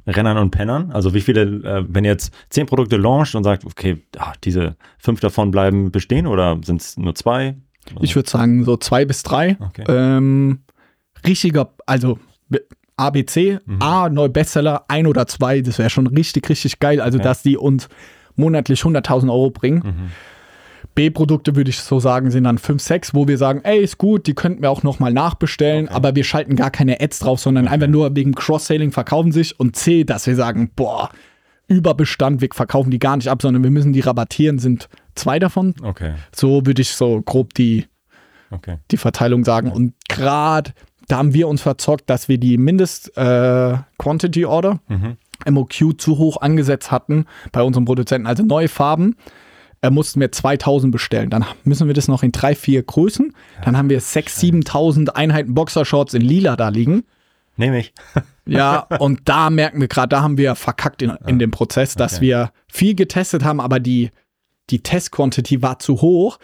Rennern 0.07 0.39
und 0.39 0.49
Pennern? 0.49 0.91
Also 0.91 1.13
wie 1.13 1.21
viele, 1.21 1.41
äh, 1.43 1.85
wenn 1.87 2.03
ihr 2.03 2.11
jetzt 2.11 2.33
zehn 2.49 2.65
Produkte 2.65 2.97
launcht 2.97 3.35
und 3.35 3.43
sagt, 3.43 3.63
okay, 3.65 4.03
ah, 4.17 4.33
diese 4.43 4.75
fünf 4.97 5.19
davon 5.19 5.51
bleiben 5.51 5.91
bestehen 5.91 6.25
oder 6.25 6.59
sind 6.63 6.81
es 6.81 6.97
nur 6.97 7.13
zwei? 7.13 7.55
Ich 8.01 8.15
würde 8.15 8.29
sagen, 8.29 8.63
so 8.63 8.77
zwei 8.77 9.05
bis 9.05 9.23
drei. 9.23 9.57
Okay. 9.59 9.83
Ähm, 9.87 10.59
richtiger, 11.25 11.69
also 11.85 12.19
B- 12.49 12.59
ABC, 12.97 13.59
Mhm. 13.65 13.81
A, 13.81 14.09
neu 14.09 14.29
Bestseller, 14.29 14.85
ein 14.87 15.07
oder 15.07 15.27
zwei, 15.27 15.61
das 15.61 15.77
wäre 15.79 15.89
schon 15.89 16.07
richtig, 16.07 16.47
richtig 16.49 16.79
geil. 16.79 17.01
Also, 17.01 17.17
Ja. 17.17 17.23
dass 17.25 17.41
die 17.43 17.57
uns 17.57 17.87
monatlich 18.35 18.81
100.000 18.83 19.29
Euro 19.31 19.49
bringen. 19.51 19.81
Mhm. 19.85 20.11
B-Produkte 20.93 21.55
würde 21.55 21.69
ich 21.71 21.79
so 21.79 21.99
sagen, 21.99 22.31
sind 22.31 22.45
dann 22.45 22.57
5, 22.57 22.81
6, 22.81 23.13
wo 23.13 23.27
wir 23.27 23.37
sagen, 23.37 23.61
ey, 23.63 23.79
ist 23.83 23.97
gut, 23.97 24.27
die 24.27 24.33
könnten 24.33 24.61
wir 24.61 24.71
auch 24.71 24.83
nochmal 24.83 25.11
nachbestellen, 25.11 25.85
Okay. 25.87 25.93
aber 25.95 26.15
wir 26.15 26.23
schalten 26.23 26.55
gar 26.55 26.71
keine 26.71 27.01
Ads 27.01 27.19
drauf, 27.19 27.39
sondern 27.41 27.67
einfach 27.67 27.87
nur 27.87 28.15
wegen 28.15 28.33
Cross-Selling 28.33 28.91
verkaufen 28.91 29.31
sich 29.33 29.59
und 29.59 29.75
C, 29.75 30.03
dass 30.05 30.25
wir 30.27 30.35
sagen, 30.35 30.71
boah, 30.75 31.09
Überbestand, 31.67 32.41
wir 32.41 32.49
verkaufen 32.53 32.91
die 32.91 32.99
gar 32.99 33.17
nicht 33.17 33.27
ab, 33.29 33.41
sondern 33.41 33.63
wir 33.63 33.71
müssen 33.71 33.91
die 33.91 33.99
rabattieren, 34.01 34.59
sind 34.59 34.87
zwei 35.15 35.39
davon. 35.39 35.73
Okay, 35.81 36.13
So 36.35 36.65
würde 36.65 36.81
ich 36.81 36.89
so 36.89 37.21
grob 37.21 37.53
die, 37.53 37.85
okay. 38.51 38.77
die 38.91 38.97
Verteilung 38.97 39.43
sagen. 39.45 39.71
Und 39.71 39.93
gerade 40.09 40.73
da 41.07 41.17
haben 41.17 41.33
wir 41.33 41.47
uns 41.47 41.61
verzockt, 41.61 42.09
dass 42.09 42.27
wir 42.29 42.37
die 42.39 42.57
Mindest 42.57 43.15
äh, 43.17 43.77
Quantity 43.97 44.45
Order 44.45 44.79
Mhm. 44.87 45.17
MOQ 45.49 45.99
zu 45.99 46.17
hoch 46.17 46.37
angesetzt 46.41 46.91
hatten 46.91 47.25
bei 47.51 47.61
unserem 47.61 47.83
Produzenten. 47.85 48.25
Also 48.25 48.41
neue 48.43 48.69
Farben 48.69 49.15
äh, 49.81 49.89
mussten 49.89 50.19
wir 50.21 50.31
2000 50.31 50.91
bestellen. 50.91 51.29
Dann 51.29 51.45
müssen 51.65 51.87
wir 51.87 51.93
das 51.93 52.07
noch 52.07 52.23
in 52.23 52.31
drei, 52.31 52.55
vier 52.55 52.81
Größen. 52.83 53.33
Dann 53.63 53.77
haben 53.77 53.89
wir 53.89 54.01
6.000, 54.01 54.65
7.000 54.65 55.09
Einheiten 55.09 55.53
Boxershorts 55.53 56.13
in 56.13 56.21
lila 56.21 56.55
da 56.55 56.69
liegen. 56.69 57.03
Nehme 57.57 57.79
ich. 57.79 57.93
Ja, 58.47 58.81
und 58.99 59.21
da 59.25 59.49
merken 59.49 59.81
wir 59.81 59.87
gerade, 59.87 60.09
da 60.09 60.21
haben 60.21 60.37
wir 60.37 60.53
verkackt 60.53 61.01
in, 61.01 61.09
in 61.25 61.39
dem 61.39 61.49
Prozess, 61.49 61.95
dass 61.95 62.17
Okay. 62.17 62.21
wir 62.27 62.51
viel 62.67 62.93
getestet 62.93 63.43
haben, 63.43 63.59
aber 63.59 63.79
die, 63.79 64.11
die 64.69 64.81
Test-Quantity 64.83 65.61
war 65.61 65.79
zu 65.79 66.01
hoch. 66.01 66.39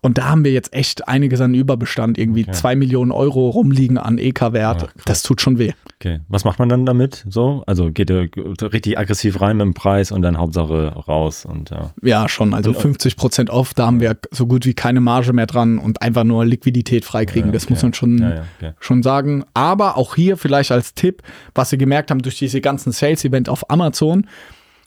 Und 0.00 0.16
da 0.16 0.28
haben 0.28 0.44
wir 0.44 0.52
jetzt 0.52 0.72
echt 0.74 1.08
einiges 1.08 1.40
an 1.40 1.54
Überbestand, 1.54 2.18
irgendwie 2.18 2.42
Okay. 2.42 2.52
zwei 2.52 2.76
Millionen 2.76 3.10
Euro 3.10 3.48
rumliegen 3.50 3.98
an 3.98 4.16
EK-Wert. 4.18 4.90
Das 5.06 5.24
tut 5.24 5.40
schon 5.40 5.58
weh. 5.58 5.72
Okay. 5.96 6.20
Was 6.28 6.44
macht 6.44 6.60
man 6.60 6.68
dann 6.68 6.86
damit? 6.86 7.24
So? 7.28 7.64
Also 7.66 7.90
geht 7.90 8.08
ihr 8.08 8.28
richtig 8.62 8.96
aggressiv 8.96 9.40
rein 9.40 9.56
mit 9.56 9.64
dem 9.66 9.74
Preis 9.74 10.12
und 10.12 10.22
dann 10.22 10.38
Hauptsache 10.38 10.92
raus 11.08 11.44
und 11.44 11.70
ja. 11.70 11.90
Ja, 12.00 12.28
schon. 12.28 12.54
Also 12.54 12.70
Und- 12.70 12.76
50 12.80 13.16
Prozent 13.16 13.50
off, 13.50 13.74
da 13.74 13.86
haben 13.86 13.98
wir 13.98 14.16
so 14.30 14.46
gut 14.46 14.66
wie 14.66 14.74
keine 14.74 15.00
Marge 15.00 15.32
mehr 15.32 15.46
dran 15.46 15.78
und 15.78 16.00
einfach 16.00 16.22
nur 16.22 16.44
Liquidität 16.46 17.04
freikriegen. 17.04 17.48
Ja, 17.48 17.52
Das 17.54 17.64
okay. 17.64 17.72
muss 17.72 17.82
man 17.82 17.94
schon, 17.94 18.18
Ja, 18.18 18.34
ja, 18.36 18.44
okay. 18.58 18.72
schon 18.78 19.02
sagen. 19.02 19.42
Aber 19.54 19.96
auch 19.96 20.14
hier 20.14 20.36
vielleicht 20.36 20.70
als 20.70 20.94
Tipp, 20.94 21.22
was 21.56 21.72
wir 21.72 21.78
gemerkt 21.78 22.12
haben 22.12 22.22
durch 22.22 22.38
diese 22.38 22.60
ganzen 22.60 22.92
Sales-Event 22.92 23.48
auf 23.48 23.68
Amazon, 23.68 24.28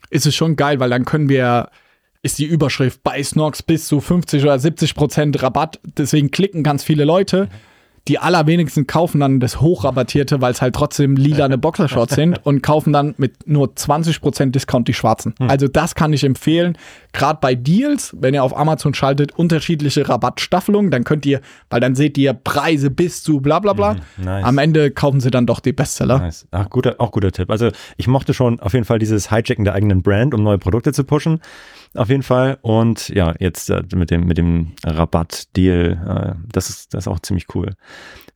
ist 0.09 0.25
es 0.25 0.35
schon 0.35 0.55
geil, 0.55 0.79
weil 0.79 0.89
dann 0.89 1.03
können 1.03 1.27
wir, 1.27 1.67
ist 2.23 2.39
die 2.39 2.45
Überschrift 2.45 3.03
bei 3.03 3.21
Snorks 3.23 3.63
bis 3.63 3.87
zu 3.87 3.99
50 3.99 4.43
oder 4.43 4.59
70 4.59 4.95
Prozent 4.95 5.41
Rabatt. 5.41 5.79
Deswegen 5.97 6.31
klicken 6.31 6.63
ganz 6.63 6.83
viele 6.83 7.03
Leute. 7.03 7.49
Die 8.07 8.17
allerwenigsten 8.17 8.87
kaufen 8.87 9.19
dann 9.19 9.39
das 9.39 9.61
Hochrabattierte, 9.61 10.41
weil 10.41 10.51
es 10.51 10.61
halt 10.61 10.73
trotzdem 10.73 11.15
lilane 11.15 11.59
Boxershorts 11.59 12.15
sind 12.15 12.43
und 12.43 12.63
kaufen 12.63 12.93
dann 12.93 13.13
mit 13.17 13.47
nur 13.47 13.67
20% 13.67 14.49
Discount 14.49 14.87
die 14.87 14.95
schwarzen. 14.95 15.35
Also 15.37 15.67
das 15.67 15.93
kann 15.93 16.11
ich 16.11 16.23
empfehlen. 16.23 16.79
Gerade 17.13 17.37
bei 17.39 17.53
Deals, 17.53 18.15
wenn 18.19 18.33
ihr 18.33 18.43
auf 18.43 18.57
Amazon 18.57 18.95
schaltet, 18.95 19.37
unterschiedliche 19.37 20.09
Rabattstaffelungen, 20.09 20.89
dann 20.89 21.03
könnt 21.03 21.27
ihr, 21.27 21.41
weil 21.69 21.79
dann 21.79 21.93
seht 21.93 22.17
ihr 22.17 22.33
Preise 22.33 22.89
bis 22.89 23.21
zu 23.21 23.39
bla 23.39 23.59
bla 23.59 23.73
bla. 23.73 23.93
Mhm, 23.93 24.23
nice. 24.23 24.45
Am 24.45 24.57
Ende 24.57 24.89
kaufen 24.89 25.19
sie 25.19 25.29
dann 25.29 25.45
doch 25.45 25.59
die 25.59 25.73
Bestseller. 25.73 26.17
Nice. 26.17 26.47
Ach, 26.49 26.71
guter, 26.71 26.95
auch 26.97 27.11
guter 27.11 27.31
Tipp. 27.31 27.51
Also 27.51 27.69
ich 27.97 28.07
mochte 28.07 28.33
schon 28.33 28.59
auf 28.59 28.73
jeden 28.73 28.85
Fall 28.85 28.97
dieses 28.97 29.29
Hijacken 29.29 29.63
der 29.63 29.75
eigenen 29.75 30.01
Brand, 30.01 30.33
um 30.33 30.41
neue 30.41 30.57
Produkte 30.57 30.91
zu 30.91 31.03
pushen. 31.03 31.39
Auf 31.95 32.09
jeden 32.09 32.23
Fall. 32.23 32.57
Und 32.61 33.09
ja, 33.09 33.33
jetzt 33.39 33.69
äh, 33.69 33.83
mit 33.93 34.11
dem, 34.11 34.25
mit 34.25 34.37
dem 34.37 34.73
Rabatt-Deal, 34.85 36.35
äh, 36.37 36.47
das, 36.51 36.69
ist, 36.69 36.93
das 36.93 37.03
ist 37.03 37.07
auch 37.07 37.19
ziemlich 37.19 37.53
cool. 37.53 37.73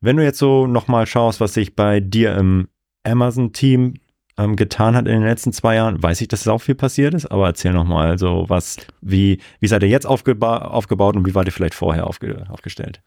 Wenn 0.00 0.16
du 0.16 0.24
jetzt 0.24 0.38
so 0.38 0.66
nochmal 0.66 1.06
schaust, 1.06 1.40
was 1.40 1.54
sich 1.54 1.74
bei 1.74 2.00
dir 2.00 2.36
im 2.36 2.68
Amazon-Team 3.04 3.94
ähm, 4.36 4.56
getan 4.56 4.94
hat 4.94 5.06
in 5.06 5.12
den 5.12 5.22
letzten 5.22 5.52
zwei 5.52 5.76
Jahren, 5.76 6.02
weiß 6.02 6.20
ich, 6.20 6.28
dass 6.28 6.42
es 6.42 6.48
auch 6.48 6.60
viel 6.60 6.74
passiert 6.74 7.14
ist, 7.14 7.26
aber 7.26 7.46
erzähl 7.46 7.72
nochmal 7.72 8.18
so 8.18 8.44
was, 8.48 8.76
wie, 9.00 9.40
wie 9.60 9.66
seid 9.66 9.82
ihr 9.82 9.88
jetzt 9.88 10.06
aufgeba 10.06 10.58
aufgebaut 10.58 11.16
und 11.16 11.26
wie 11.26 11.34
wart 11.34 11.46
ihr 11.48 11.52
vielleicht 11.52 11.74
vorher 11.74 12.06
aufge 12.06 12.44
aufgestellt? 12.50 13.00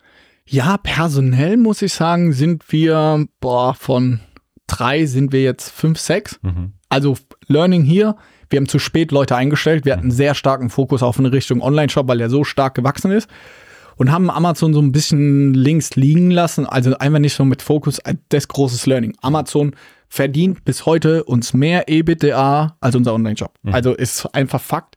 Ja, 0.47 0.77
personell 0.77 1.57
muss 1.57 1.83
ich 1.83 1.93
sagen, 1.93 2.33
sind 2.33 2.71
wir, 2.71 3.27
boah, 3.39 3.75
von 3.75 4.19
drei 4.65 5.05
sind 5.05 5.31
wir 5.31 5.43
jetzt 5.43 5.69
fünf, 5.69 5.99
sechs. 5.99 6.39
Mhm. 6.41 6.73
Also 6.89 7.15
Learning 7.47 7.83
hier, 7.83 8.15
wir 8.49 8.57
haben 8.57 8.67
zu 8.67 8.79
spät 8.79 9.11
Leute 9.11 9.35
eingestellt. 9.35 9.85
Wir 9.85 9.93
hatten 9.93 10.03
einen 10.03 10.11
sehr 10.11 10.35
starken 10.35 10.69
Fokus 10.69 11.03
auf 11.03 11.19
eine 11.19 11.31
Richtung 11.31 11.61
Online-Shop, 11.61 12.07
weil 12.07 12.21
er 12.21 12.29
so 12.29 12.43
stark 12.43 12.75
gewachsen 12.75 13.11
ist. 13.11 13.29
Und 13.97 14.11
haben 14.11 14.29
Amazon 14.29 14.73
so 14.73 14.81
ein 14.81 14.91
bisschen 14.93 15.53
links 15.53 15.95
liegen 15.95 16.31
lassen. 16.31 16.65
Also 16.65 16.97
einfach 16.97 17.19
nicht 17.19 17.33
so 17.33 17.43
mit 17.43 17.61
Fokus, 17.61 17.99
das 18.29 18.47
großes 18.47 18.85
Learning. 18.85 19.15
Amazon 19.21 19.75
verdient 20.07 20.63
bis 20.65 20.85
heute 20.85 21.25
uns 21.25 21.53
mehr 21.53 21.89
EBITDA 21.89 22.77
als 22.79 22.95
unser 22.95 23.13
Online-Shop. 23.13 23.53
Also 23.73 23.93
ist 23.93 24.25
einfach 24.33 24.61
Fakt. 24.61 24.95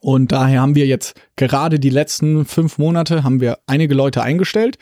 Und 0.00 0.32
daher 0.32 0.60
haben 0.60 0.74
wir 0.74 0.86
jetzt 0.86 1.20
gerade 1.36 1.78
die 1.78 1.90
letzten 1.90 2.44
fünf 2.44 2.78
Monate 2.78 3.24
haben 3.24 3.40
wir 3.40 3.58
einige 3.66 3.94
Leute 3.94 4.22
eingestellt. 4.22 4.78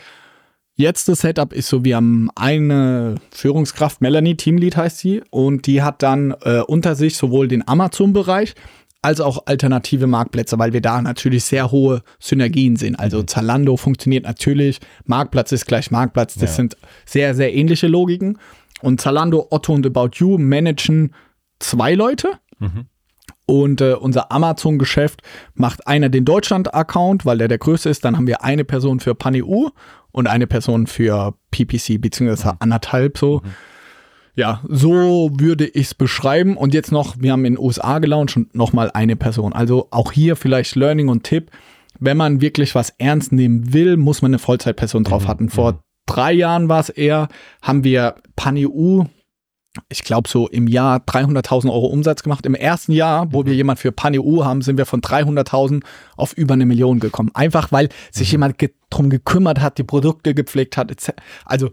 Jetzt 0.78 1.08
das 1.08 1.20
Setup 1.20 1.54
ist 1.54 1.68
so, 1.68 1.84
wir 1.84 1.96
haben 1.96 2.28
eine 2.34 3.14
Führungskraft, 3.30 4.02
Melanie, 4.02 4.36
Teamlead 4.36 4.76
heißt 4.76 4.98
sie, 4.98 5.22
und 5.30 5.66
die 5.66 5.82
hat 5.82 6.02
dann 6.02 6.34
äh, 6.42 6.60
unter 6.60 6.94
sich 6.94 7.16
sowohl 7.16 7.48
den 7.48 7.66
Amazon-Bereich 7.66 8.54
als 9.00 9.20
auch 9.20 9.46
alternative 9.46 10.06
Marktplätze, 10.06 10.58
weil 10.58 10.74
wir 10.74 10.82
da 10.82 11.00
natürlich 11.00 11.44
sehr 11.44 11.70
hohe 11.70 12.02
Synergien 12.18 12.76
sehen. 12.76 12.94
Also 12.96 13.22
Zalando 13.22 13.76
funktioniert 13.78 14.24
natürlich, 14.24 14.80
Marktplatz 15.04 15.52
ist 15.52 15.64
gleich 15.66 15.90
Marktplatz, 15.90 16.34
das 16.34 16.50
Ja. 16.50 16.56
sind 16.56 16.76
sehr, 17.06 17.34
sehr 17.34 17.54
ähnliche 17.54 17.86
Logiken. 17.86 18.38
Und 18.82 19.00
Zalando, 19.00 19.46
Otto 19.50 19.72
und 19.72 19.86
About 19.86 20.10
You 20.16 20.36
managen 20.36 21.14
zwei 21.58 21.94
Leute. 21.94 22.32
Und 23.46 23.80
äh, 23.80 23.92
unser 23.94 24.32
Amazon-Geschäft 24.32 25.22
macht 25.54 25.86
einer 25.86 26.08
den 26.08 26.24
Deutschland-Account, 26.24 27.24
weil 27.24 27.38
der 27.38 27.48
der 27.48 27.58
größte 27.58 27.88
ist. 27.88 28.04
Dann 28.04 28.16
haben 28.16 28.26
wir 28.26 28.42
eine 28.42 28.64
Person 28.64 28.98
für 28.98 29.14
PanEU 29.14 29.68
und 30.16 30.26
eine 30.26 30.46
Person 30.46 30.86
für 30.86 31.34
PPC, 31.50 32.00
beziehungsweise 32.00 32.58
anderthalb 32.58 33.18
so. 33.18 33.42
Ja, 34.34 34.62
so 34.66 35.30
würde 35.34 35.66
ich 35.66 35.88
es 35.88 35.94
beschreiben. 35.94 36.56
Und 36.56 36.72
jetzt 36.72 36.90
noch, 36.90 37.16
wir 37.18 37.32
haben 37.32 37.44
in 37.44 37.54
den 37.54 37.62
USA 37.62 37.98
gelauncht 37.98 38.34
und 38.36 38.54
nochmal 38.54 38.90
eine 38.92 39.14
Person. 39.14 39.52
Also 39.52 39.88
auch 39.90 40.12
hier 40.12 40.34
vielleicht 40.36 40.74
Learning 40.74 41.08
und 41.08 41.24
Tipp. 41.24 41.50
Wenn 42.00 42.16
man 42.16 42.40
wirklich 42.40 42.74
was 42.74 42.94
ernst 42.96 43.30
nehmen 43.32 43.74
will, 43.74 43.98
muss 43.98 44.22
man 44.22 44.30
eine 44.30 44.38
Vollzeitperson 44.38 45.04
drauf 45.04 45.28
hatten. 45.28 45.50
Vor 45.50 45.82
drei 46.06 46.32
Jahren 46.32 46.70
war 46.70 46.80
es 46.80 46.88
eher, 46.88 47.28
haben 47.60 47.84
wir 47.84 48.14
PanEU 48.36 49.04
ich 49.88 50.04
glaube, 50.04 50.28
so 50.28 50.48
im 50.48 50.66
Jahr 50.66 50.98
300.000 50.98 51.70
Euro 51.70 51.86
Umsatz 51.86 52.22
gemacht. 52.22 52.46
Im 52.46 52.54
ersten 52.54 52.92
Jahr, 52.92 53.32
wo 53.32 53.44
wir 53.44 53.54
jemand 53.54 53.78
für 53.78 53.92
PanEU 53.92 54.44
haben, 54.44 54.62
sind 54.62 54.78
wir 54.78 54.86
von 54.86 55.00
300.000 55.00 55.82
auf 56.16 56.32
über 56.34 56.54
eine 56.54 56.66
Million 56.66 57.00
gekommen. 57.00 57.30
Einfach, 57.34 57.72
weil 57.72 57.88
sich 58.10 58.32
jemand 58.32 58.58
ge 58.58 58.70
drum 58.90 59.10
gekümmert 59.10 59.60
hat, 59.60 59.78
die 59.78 59.84
Produkte 59.84 60.34
gepflegt 60.34 60.76
hat. 60.76 60.90
etc. 60.90 61.10
Also 61.44 61.70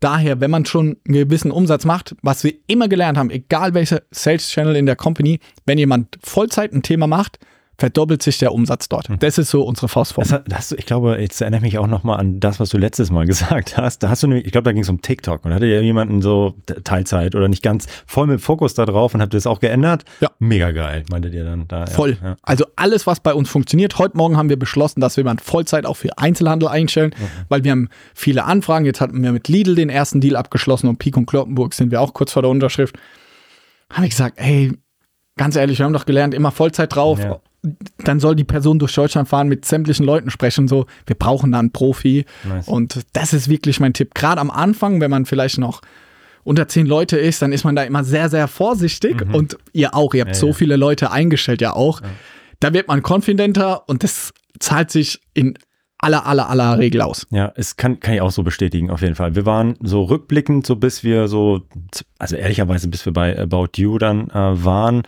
daher, 0.00 0.40
wenn 0.40 0.50
man 0.50 0.64
schon 0.64 0.96
einen 1.06 1.14
gewissen 1.14 1.50
Umsatz 1.50 1.84
macht, 1.84 2.14
was 2.22 2.44
wir 2.44 2.54
immer 2.66 2.88
gelernt 2.88 3.18
haben, 3.18 3.30
egal 3.30 3.74
welcher 3.74 4.02
Sales 4.10 4.48
Channel 4.48 4.76
in 4.76 4.86
der 4.86 4.96
Company, 4.96 5.40
wenn 5.66 5.78
jemand 5.78 6.18
Vollzeit 6.22 6.72
ein 6.72 6.82
Thema 6.82 7.06
macht, 7.06 7.38
verdoppelt 7.78 8.22
sich 8.22 8.38
der 8.38 8.52
Umsatz 8.52 8.88
dort. 8.88 9.08
Das 9.20 9.38
ist 9.38 9.50
so 9.50 9.62
unsere 9.62 9.88
Faustform. 9.88 10.28
Das, 10.28 10.42
das, 10.46 10.72
ich 10.72 10.86
glaube, 10.86 11.16
jetzt 11.18 11.40
erinnere 11.40 11.58
ich 11.58 11.62
mich 11.62 11.78
auch 11.78 11.86
nochmal 11.86 12.20
an 12.20 12.38
das, 12.38 12.60
was 12.60 12.70
du 12.70 12.78
letztes 12.78 13.10
Mal 13.10 13.26
gesagt 13.32 13.76
hast. 13.76 14.02
Da 14.02 14.08
hast 14.08 14.22
du 14.22 14.28
nämlich, 14.28 14.46
ich 14.46 14.52
glaube, 14.52 14.64
da 14.64 14.72
ging 14.72 14.82
es 14.82 14.88
um 14.88 15.00
TikTok 15.00 15.44
und 15.44 15.54
hatte 15.54 15.66
ja 15.66 15.80
jemanden 15.80 16.22
so 16.22 16.54
Teilzeit 16.84 17.34
oder 17.34 17.48
nicht 17.48 17.62
ganz 17.62 17.86
voll 18.06 18.26
mit 18.26 18.40
Fokus 18.40 18.74
da 18.74 18.84
drauf 18.86 19.14
und 19.14 19.22
habt 19.22 19.34
das 19.34 19.46
auch 19.46 19.58
geändert. 19.60 20.04
Ja. 20.20 20.30
Mega 20.38 20.70
geil, 20.70 21.04
meintet 21.10 21.34
ihr 21.34 21.44
dann 21.44 21.66
da. 21.66 21.86
Voll. 21.86 22.18
Ja, 22.22 22.30
ja. 22.30 22.36
Also 22.42 22.66
alles, 22.76 23.06
was 23.06 23.20
bei 23.20 23.34
uns 23.34 23.48
funktioniert. 23.48 23.98
Heute 23.98 24.16
Morgen 24.16 24.36
haben 24.36 24.48
wir 24.48 24.58
beschlossen, 24.58 25.00
dass 25.00 25.16
wir 25.16 25.24
mal 25.24 25.36
Vollzeit 25.42 25.86
auch 25.86 25.96
für 25.96 26.18
Einzelhandel 26.18 26.68
einstellen, 26.68 27.14
weil 27.48 27.64
wir 27.64 27.72
haben 27.72 27.88
viele 28.14 28.44
Anfragen. 28.44 28.84
Jetzt 28.84 29.00
hatten 29.00 29.22
wir 29.22 29.32
mit 29.32 29.48
Lidl 29.48 29.74
den 29.74 29.88
ersten 29.88 30.20
Deal 30.20 30.36
abgeschlossen 30.36 30.88
und 30.88 30.98
Pik 30.98 31.16
und 31.16 31.26
Kloppenburg 31.26 31.74
sind 31.74 31.90
wir 31.90 32.00
auch 32.00 32.12
kurz 32.12 32.32
vor 32.32 32.42
der 32.42 32.50
Unterschrift. 32.50 32.96
Habe 33.90 34.04
ich 34.04 34.10
gesagt, 34.10 34.38
ey, 34.38 34.72
ganz 35.36 35.56
ehrlich, 35.56 35.78
wir 35.78 35.86
haben 35.86 35.92
doch 35.92 36.06
gelernt, 36.06 36.34
immer 36.34 36.50
Vollzeit 36.50 36.94
drauf. 36.94 37.18
Ja. 37.18 37.40
Dann 37.98 38.18
soll 38.18 38.34
die 38.34 38.44
Person 38.44 38.78
durch 38.78 38.94
Deutschland 38.94 39.28
fahren, 39.28 39.48
mit 39.48 39.64
sämtlichen 39.64 40.04
Leuten 40.04 40.30
sprechen. 40.30 40.66
So, 40.66 40.86
wir 41.06 41.16
brauchen 41.16 41.52
da 41.52 41.60
einen 41.60 41.70
Profi. 41.70 42.24
Nice. 42.42 42.66
Und 42.66 43.00
das 43.12 43.32
ist 43.32 43.48
wirklich 43.48 43.78
mein 43.78 43.92
Tipp. 43.92 44.14
Gerade 44.14 44.40
am 44.40 44.50
Anfang, 44.50 45.00
wenn 45.00 45.10
man 45.10 45.26
vielleicht 45.26 45.58
noch 45.58 45.80
unter 46.44 46.66
zehn 46.66 46.86
Leute 46.86 47.18
ist, 47.18 47.40
dann 47.40 47.52
ist 47.52 47.62
man 47.64 47.76
da 47.76 47.84
immer 47.84 48.02
sehr, 48.02 48.28
sehr 48.28 48.48
vorsichtig. 48.48 49.24
Und 49.32 49.56
ihr 49.72 49.94
auch, 49.94 50.12
ihr 50.14 50.22
habt 50.22 50.30
Mhm. 50.30 50.34
Ja, 50.34 50.40
so 50.40 50.46
ja. 50.48 50.52
viele 50.54 50.76
Leute 50.76 51.12
eingestellt, 51.12 51.60
ja 51.60 51.72
auch. 51.72 52.00
Da 52.58 52.72
wird 52.72 52.88
man 52.88 53.02
konfidenter 53.02 53.88
und 53.88 54.02
das 54.02 54.32
zahlt 54.58 54.90
sich 54.90 55.20
in 55.34 55.56
aller, 55.98 56.26
aller, 56.26 56.50
aller 56.50 56.78
Regel 56.78 57.00
aus. 57.00 57.28
Ja, 57.30 57.52
es 57.54 57.76
kann, 57.76 58.00
kann 58.00 58.14
ich 58.14 58.20
auch 58.20 58.32
so 58.32 58.42
bestätigen, 58.42 58.90
auf 58.90 59.02
jeden 59.02 59.14
Fall. 59.14 59.36
Wir 59.36 59.46
waren 59.46 59.76
so 59.80 60.02
rückblickend, 60.02 60.66
so 60.66 60.74
bis 60.74 61.04
wir 61.04 61.28
so, 61.28 61.62
also 62.18 62.34
ehrlicherweise, 62.34 62.88
bis 62.88 63.04
wir 63.06 63.12
bei 63.12 63.38
About 63.38 63.68
You 63.76 63.98
dann 63.98 64.28
äh, 64.30 64.34
waren, 64.64 65.02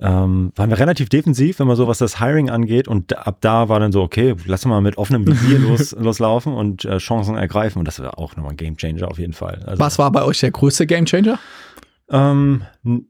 ähm, 0.00 0.52
waren 0.54 0.70
wir 0.70 0.78
relativ 0.78 1.08
defensiv, 1.08 1.58
wenn 1.58 1.66
man 1.66 1.76
so 1.76 1.86
was 1.86 1.98
das 1.98 2.20
Hiring 2.20 2.50
angeht. 2.50 2.88
Und 2.88 3.16
ab 3.16 3.38
da 3.40 3.68
war 3.68 3.80
dann 3.80 3.92
so, 3.92 4.02
okay, 4.02 4.34
lass 4.46 4.64
mal 4.64 4.80
mit 4.80 4.98
offenem 4.98 5.26
Visier 5.26 5.58
los, 5.68 5.92
loslaufen 5.92 6.52
und 6.52 6.84
äh, 6.84 6.98
Chancen 6.98 7.36
ergreifen. 7.36 7.78
Und 7.78 7.86
das 7.86 8.00
war 8.00 8.18
auch 8.18 8.36
nochmal 8.36 8.52
ein 8.52 8.56
Gamechanger 8.56 9.08
auf 9.08 9.18
jeden 9.18 9.32
Fall. 9.32 9.62
Also, 9.66 9.80
Was 9.80 9.98
war 9.98 10.10
bei 10.10 10.22
euch 10.22 10.40
der 10.40 10.50
größte 10.50 10.86
Gamechanger? 10.86 11.38
Ähm, 12.08 12.62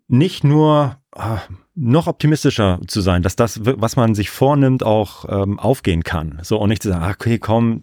nicht 0.09 0.45
nur, 0.45 0.97
ah, 1.13 1.39
noch 1.75 2.07
optimistischer 2.07 2.81
zu 2.87 3.03
sein, 3.03 3.23
dass 3.23 3.37
das, 3.37 3.61
was 3.63 3.97
man 3.97 4.15
sich 4.15 4.31
vornimmt, 4.31 4.83
auch 4.83 5.27
ähm, 5.29 5.59
aufgehen 5.59 6.03
kann. 6.03 6.39
So 6.43 6.59
und 6.59 6.71
nicht 6.71 6.83
zu 6.83 6.89
sagen, 6.89 7.05
ach, 7.05 7.15
okay, 7.15 7.39
komm, 7.39 7.83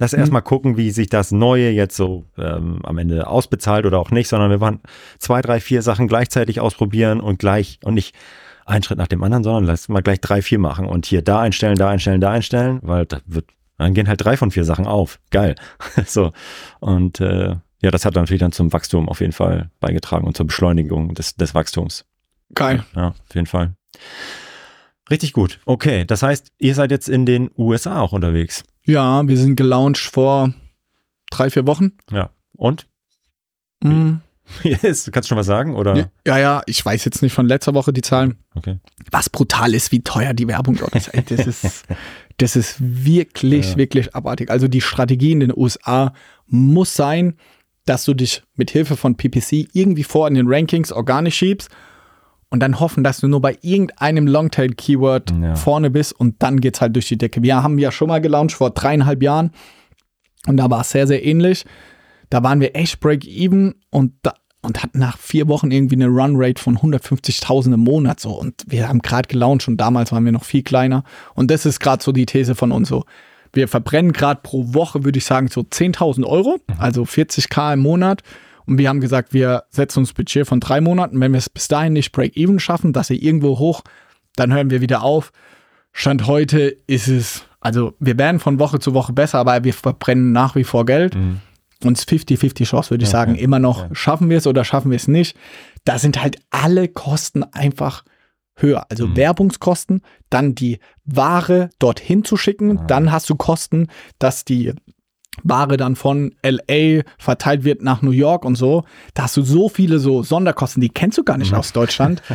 lass 0.00 0.14
erst 0.14 0.32
mal 0.32 0.40
gucken, 0.40 0.76
wie 0.76 0.90
sich 0.90 1.08
das 1.08 1.30
Neue 1.30 1.70
jetzt 1.70 1.94
so 1.94 2.24
ähm, 2.38 2.80
am 2.82 2.98
Ende 2.98 3.28
ausbezahlt 3.28 3.84
oder 3.84 3.98
auch 3.98 4.10
nicht, 4.10 4.28
sondern 4.28 4.50
wir 4.50 4.60
wollen 4.60 4.80
zwei, 5.18 5.42
drei, 5.42 5.60
vier 5.60 5.82
Sachen 5.82 6.08
gleichzeitig 6.08 6.58
ausprobieren 6.58 7.20
und 7.20 7.38
gleich 7.38 7.78
und 7.84 7.94
nicht 7.94 8.16
einen 8.64 8.82
Schritt 8.82 8.98
nach 8.98 9.08
dem 9.08 9.22
anderen, 9.22 9.44
sondern 9.44 9.64
lass 9.64 9.88
mal 9.88 10.02
gleich 10.02 10.20
drei, 10.20 10.42
vier 10.42 10.58
machen 10.58 10.86
und 10.86 11.06
hier 11.06 11.22
da 11.22 11.40
einstellen, 11.40 11.76
da 11.76 11.90
einstellen, 11.90 12.20
da 12.20 12.30
einstellen, 12.30 12.80
weil 12.82 13.04
das 13.04 13.20
wird, 13.26 13.46
dann 13.76 13.92
gehen 13.92 14.08
halt 14.08 14.24
drei 14.24 14.36
von 14.36 14.50
vier 14.50 14.64
Sachen 14.64 14.86
auf. 14.86 15.20
Geil. 15.30 15.54
so. 16.06 16.32
Und 16.80 17.20
äh, 17.20 17.56
ja, 17.82 17.90
das 17.90 18.04
hat 18.04 18.14
natürlich 18.14 18.40
dann 18.40 18.52
zum 18.52 18.72
Wachstum 18.72 19.08
auf 19.08 19.20
jeden 19.20 19.32
Fall 19.32 19.70
beigetragen 19.80 20.26
und 20.26 20.36
zur 20.36 20.46
Beschleunigung 20.46 21.14
des, 21.14 21.36
des 21.36 21.54
Wachstums. 21.54 22.06
Geil. 22.54 22.84
Ja, 22.96 23.08
auf 23.08 23.34
jeden 23.34 23.46
Fall. 23.46 23.74
Richtig 25.10 25.32
gut. 25.32 25.60
Okay, 25.66 26.04
das 26.04 26.22
heißt, 26.22 26.52
ihr 26.58 26.74
seid 26.74 26.90
jetzt 26.90 27.08
in 27.08 27.26
den 27.26 27.50
USA 27.58 28.00
auch 28.00 28.12
unterwegs. 28.12 28.64
Ja, 28.90 29.26
wir 29.26 29.36
sind 29.36 29.56
gelauncht 29.56 29.98
vor 30.00 30.52
drei, 31.30 31.50
vier 31.50 31.66
Wochen. 31.66 31.92
Ja. 32.10 32.30
Und? 32.56 32.86
Mhm. 33.82 34.20
Yes, 34.64 35.08
kannst 35.12 35.28
du 35.28 35.30
schon 35.30 35.38
was 35.38 35.46
sagen? 35.46 35.76
Oder? 35.76 36.10
Ja, 36.26 36.36
ja, 36.36 36.62
ich 36.66 36.84
weiß 36.84 37.04
jetzt 37.04 37.22
nicht 37.22 37.32
von 37.32 37.46
letzter 37.46 37.72
Woche 37.72 37.92
die 37.92 38.00
Zahlen. 38.00 38.36
Okay. 38.56 38.80
Was 39.12 39.30
brutal 39.30 39.74
ist, 39.74 39.92
wie 39.92 40.02
teuer 40.02 40.34
die 40.34 40.48
Werbung 40.48 40.74
dort 40.76 40.92
ist. 40.96 41.08
Das 41.30 41.46
ist, 41.46 41.84
das 42.38 42.56
ist 42.56 42.76
wirklich, 42.80 43.70
Ja. 43.72 43.76
wirklich 43.76 44.12
abartig. 44.12 44.50
Also 44.50 44.66
die 44.66 44.80
Strategie 44.80 45.30
in 45.30 45.38
den 45.38 45.52
USA 45.56 46.12
muss 46.48 46.96
sein, 46.96 47.36
dass 47.84 48.04
du 48.04 48.12
dich 48.12 48.42
mit 48.56 48.72
Hilfe 48.72 48.96
von 48.96 49.14
PPC 49.16 49.68
irgendwie 49.72 50.02
vor 50.02 50.26
in 50.26 50.34
den 50.34 50.48
Rankings 50.48 50.90
organisch 50.90 51.36
schiebst 51.36 51.70
und 52.50 52.60
dann 52.60 52.80
hoffen, 52.80 53.04
dass 53.04 53.20
du 53.20 53.28
nur 53.28 53.40
bei 53.40 53.56
irgendeinem 53.62 54.26
Longtail-Keyword 54.26 55.32
Ja. 55.42 55.54
vorne 55.54 55.90
bist 55.90 56.12
und 56.12 56.42
dann 56.42 56.60
geht's 56.60 56.80
halt 56.80 56.94
durch 56.96 57.08
die 57.08 57.18
Decke. 57.18 57.42
Wir 57.42 57.62
haben 57.62 57.78
ja 57.78 57.90
schon 57.92 58.08
mal 58.08 58.20
gelauncht 58.20 58.54
vor 58.56 58.70
dreieinhalb 58.70 59.22
Jahren 59.22 59.52
und 60.46 60.56
da 60.56 60.68
war 60.70 60.80
es 60.82 60.90
sehr, 60.90 61.06
sehr 61.06 61.24
ähnlich. 61.24 61.64
Da 62.28 62.42
waren 62.42 62.60
wir 62.60 62.76
echt 62.76 63.00
break-even 63.00 63.74
und, 63.90 64.12
da, 64.22 64.34
und 64.62 64.82
hatten 64.82 64.98
nach 64.98 65.18
vier 65.18 65.48
Wochen 65.48 65.70
irgendwie 65.70 65.96
eine 65.96 66.06
Run-Rate 66.06 66.60
von 66.62 66.78
150.000 66.78 67.74
im 67.74 67.80
Monat 67.80 68.20
so. 68.20 68.32
Und 68.32 68.64
wir 68.66 68.88
haben 68.88 69.00
gerade 69.00 69.28
gelauncht 69.28 69.66
und 69.68 69.76
damals 69.78 70.12
waren 70.12 70.24
wir 70.24 70.32
noch 70.32 70.44
viel 70.44 70.62
kleiner. 70.62 71.02
Und 71.34 71.50
das 71.50 71.66
ist 71.66 71.80
gerade 71.80 72.02
so 72.02 72.12
die 72.12 72.26
These 72.26 72.54
von 72.54 72.70
uns 72.72 72.88
so. 72.88 73.04
Wir 73.52 73.66
verbrennen 73.66 74.12
gerade 74.12 74.40
pro 74.44 74.74
Woche, 74.74 75.02
würde 75.04 75.18
ich 75.18 75.24
sagen, 75.24 75.48
so 75.48 75.62
10.000 75.62 76.24
Euro, 76.24 76.58
also 76.78 77.02
40k 77.02 77.72
im 77.74 77.80
Monat. 77.80 78.22
Und 78.66 78.78
wir 78.78 78.88
haben 78.88 79.00
gesagt, 79.00 79.32
wir 79.32 79.64
setzen 79.70 80.00
uns 80.00 80.12
Budget 80.12 80.46
von 80.46 80.60
drei 80.60 80.80
Monaten. 80.80 81.20
Wenn 81.20 81.32
wir 81.32 81.38
es 81.38 81.48
bis 81.48 81.68
dahin 81.68 81.92
nicht 81.94 82.12
Break-Even 82.12 82.58
schaffen, 82.60 82.92
dass 82.92 83.08
sie 83.08 83.16
irgendwo 83.22 83.58
hoch, 83.58 83.82
dann 84.36 84.52
hören 84.52 84.70
wir 84.70 84.80
wieder 84.80 85.02
auf. 85.02 85.32
Stand 85.92 86.26
heute 86.26 86.76
ist 86.86 87.08
es, 87.08 87.44
also 87.60 87.94
wir 87.98 88.16
werden 88.18 88.38
von 88.40 88.58
Woche 88.58 88.78
zu 88.78 88.94
Woche 88.94 89.12
besser, 89.12 89.38
aber 89.38 89.64
wir 89.64 89.74
verbrennen 89.74 90.32
nach 90.32 90.54
wie 90.54 90.64
vor 90.64 90.86
Geld. 90.86 91.14
Mhm. 91.16 91.40
Und 91.82 91.96
es 91.96 92.00
ist 92.04 92.10
50-50 92.10 92.64
Chance, 92.66 92.90
würde 92.90 93.04
ich 93.04 93.08
Ja, 93.08 93.12
sagen. 93.18 93.34
ja, 93.36 93.40
Immer 93.40 93.58
noch, 93.58 93.88
ja. 93.88 93.94
schaffen 93.94 94.28
wir 94.30 94.38
es 94.38 94.46
oder 94.46 94.64
schaffen 94.64 94.90
wir 94.90 94.96
es 94.96 95.08
nicht. 95.08 95.36
Da 95.84 95.98
sind 95.98 96.22
halt 96.22 96.36
alle 96.50 96.88
Kosten 96.88 97.42
einfach 97.42 98.04
höher. 98.54 98.84
Also 98.90 99.06
Mhm. 99.06 99.16
Werbungskosten, 99.16 100.02
dann 100.28 100.54
die 100.54 100.78
Ware 101.06 101.70
dorthin 101.78 102.22
zu 102.24 102.36
schicken, 102.36 102.78
Ah. 102.78 102.84
dann 102.86 103.10
hast 103.10 103.30
du 103.30 103.34
Kosten, 103.34 103.88
dass 104.18 104.44
die 104.44 104.74
Ware 105.42 105.76
dann 105.76 105.96
von 105.96 106.34
LA 106.44 107.02
verteilt 107.18 107.64
wird 107.64 107.82
nach 107.82 108.02
New 108.02 108.10
York 108.10 108.44
und 108.44 108.56
so. 108.56 108.84
Da 109.14 109.24
hast 109.24 109.36
du 109.36 109.42
so 109.42 109.68
viele 109.68 109.98
so 109.98 110.22
Sonderkosten, 110.22 110.80
die 110.80 110.88
kennst 110.88 111.18
du 111.18 111.24
gar 111.24 111.38
nicht 111.38 111.52
Mhm. 111.52 111.58
aus 111.58 111.72
Deutschland. 111.72 112.22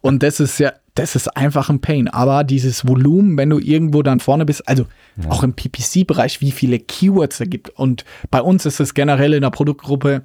Und 0.00 0.22
das 0.22 0.38
ist 0.38 0.60
ja, 0.60 0.74
das 0.94 1.16
ist 1.16 1.36
einfach 1.36 1.70
ein 1.70 1.80
Pain. 1.80 2.06
Aber 2.06 2.44
dieses 2.44 2.86
Volumen, 2.86 3.36
wenn 3.36 3.50
du 3.50 3.58
irgendwo 3.58 4.04
dann 4.04 4.20
vorne 4.20 4.44
bist, 4.44 4.68
also 4.68 4.86
auch 5.28 5.42
im 5.42 5.54
PPC-Bereich, 5.54 6.40
wie 6.40 6.52
viele 6.52 6.78
Keywords 6.78 7.40
es 7.40 7.50
gibt. 7.50 7.70
Und 7.70 8.04
bei 8.30 8.40
uns 8.40 8.64
ist 8.64 8.78
es 8.78 8.94
generell 8.94 9.34
in 9.34 9.42
der 9.42 9.50
Produktgruppe 9.50 10.22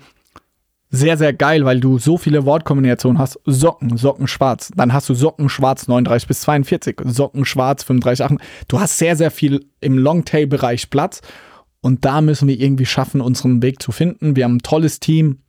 sehr, 0.91 1.17
sehr 1.17 1.33
geil, 1.33 1.65
weil 1.65 1.79
du 1.79 1.97
so 1.97 2.19
viele 2.19 2.45
Wortkombinationen 2.45 3.17
hast. 3.17 3.39
Socken, 3.45 3.97
Socken 3.97 4.27
schwarz. 4.27 4.71
Dann 4.75 4.93
hast 4.93 5.09
du 5.09 5.15
Socken 5.15 5.49
schwarz 5.49 5.87
39 5.87 6.27
bis 6.27 6.41
42, 6.41 6.97
Socken 7.05 7.43
schwarz 7.45 7.83
35, 7.83 8.25
8. 8.25 8.33
Du 8.67 8.79
hast 8.79 8.99
sehr, 8.99 9.15
sehr 9.15 9.31
viel 9.31 9.65
im 9.81 9.97
Longtail-Bereich 9.97 10.91
Platz. 10.91 11.21
Und 11.83 12.05
da 12.05 12.21
müssen 12.21 12.47
wir 12.47 12.59
irgendwie 12.59 12.85
schaffen, 12.87 13.21
unseren 13.21 13.61
Weg 13.61 13.81
zu 13.83 13.91
finden. 13.91 14.35
Wir 14.35 14.45
haben 14.45 14.55
ein 14.55 14.59
tolles 14.63 14.99
Team, 14.99 15.39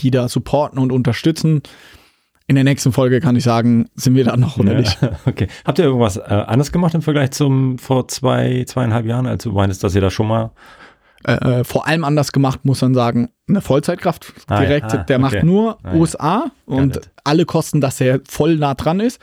die 0.00 0.10
da 0.10 0.28
supporten 0.28 0.78
und 0.78 0.92
unterstützen. 0.92 1.62
In 2.46 2.54
der 2.54 2.64
nächsten 2.64 2.92
Folge 2.92 3.20
kann 3.20 3.36
ich 3.36 3.42
sagen, 3.44 3.88
sind 3.96 4.14
wir 4.14 4.24
da 4.24 4.36
noch 4.36 4.56
oder 4.58 4.74
nicht. 4.74 5.00
Ja, 5.02 5.12
okay. 5.26 5.48
Habt 5.64 5.78
ihr 5.78 5.86
irgendwas 5.86 6.16
äh, 6.16 6.22
anders 6.22 6.72
gemacht 6.72 6.94
im 6.94 7.02
Vergleich 7.02 7.32
zum 7.32 7.76
vor 7.78 8.06
zwei, 8.08 8.64
zweieinhalb 8.66 9.04
Jahren, 9.04 9.26
als 9.26 9.42
du 9.42 9.52
meintest, 9.52 9.82
dass 9.82 9.94
ihr 9.94 10.00
da 10.00 10.10
schon 10.10 10.28
mal 10.28 10.52
Äh, 11.26 11.32
äh, 11.60 11.64
vor 11.64 11.86
allem 11.88 12.04
anders 12.04 12.32
gemacht, 12.32 12.64
muss 12.64 12.80
man 12.82 12.94
sagen, 12.94 13.30
eine 13.48 13.60
Vollzeitkraft 13.62 14.32
Ah, 14.46 14.60
ja. 14.62 14.66
direkt. 14.68 14.92
Ah, 14.94 14.98
der 14.98 15.18
macht 15.18 15.34
okay. 15.36 15.46
nur 15.46 15.78
Ah, 15.82 15.92
ja. 15.92 15.94
USA 15.98 16.50
und 16.66 16.96
it. 16.96 17.10
alle 17.24 17.46
Kosten, 17.46 17.80
dass 17.80 18.00
er 18.00 18.20
voll 18.28 18.56
nah 18.56 18.74
dran 18.74 19.00
ist. 19.00 19.20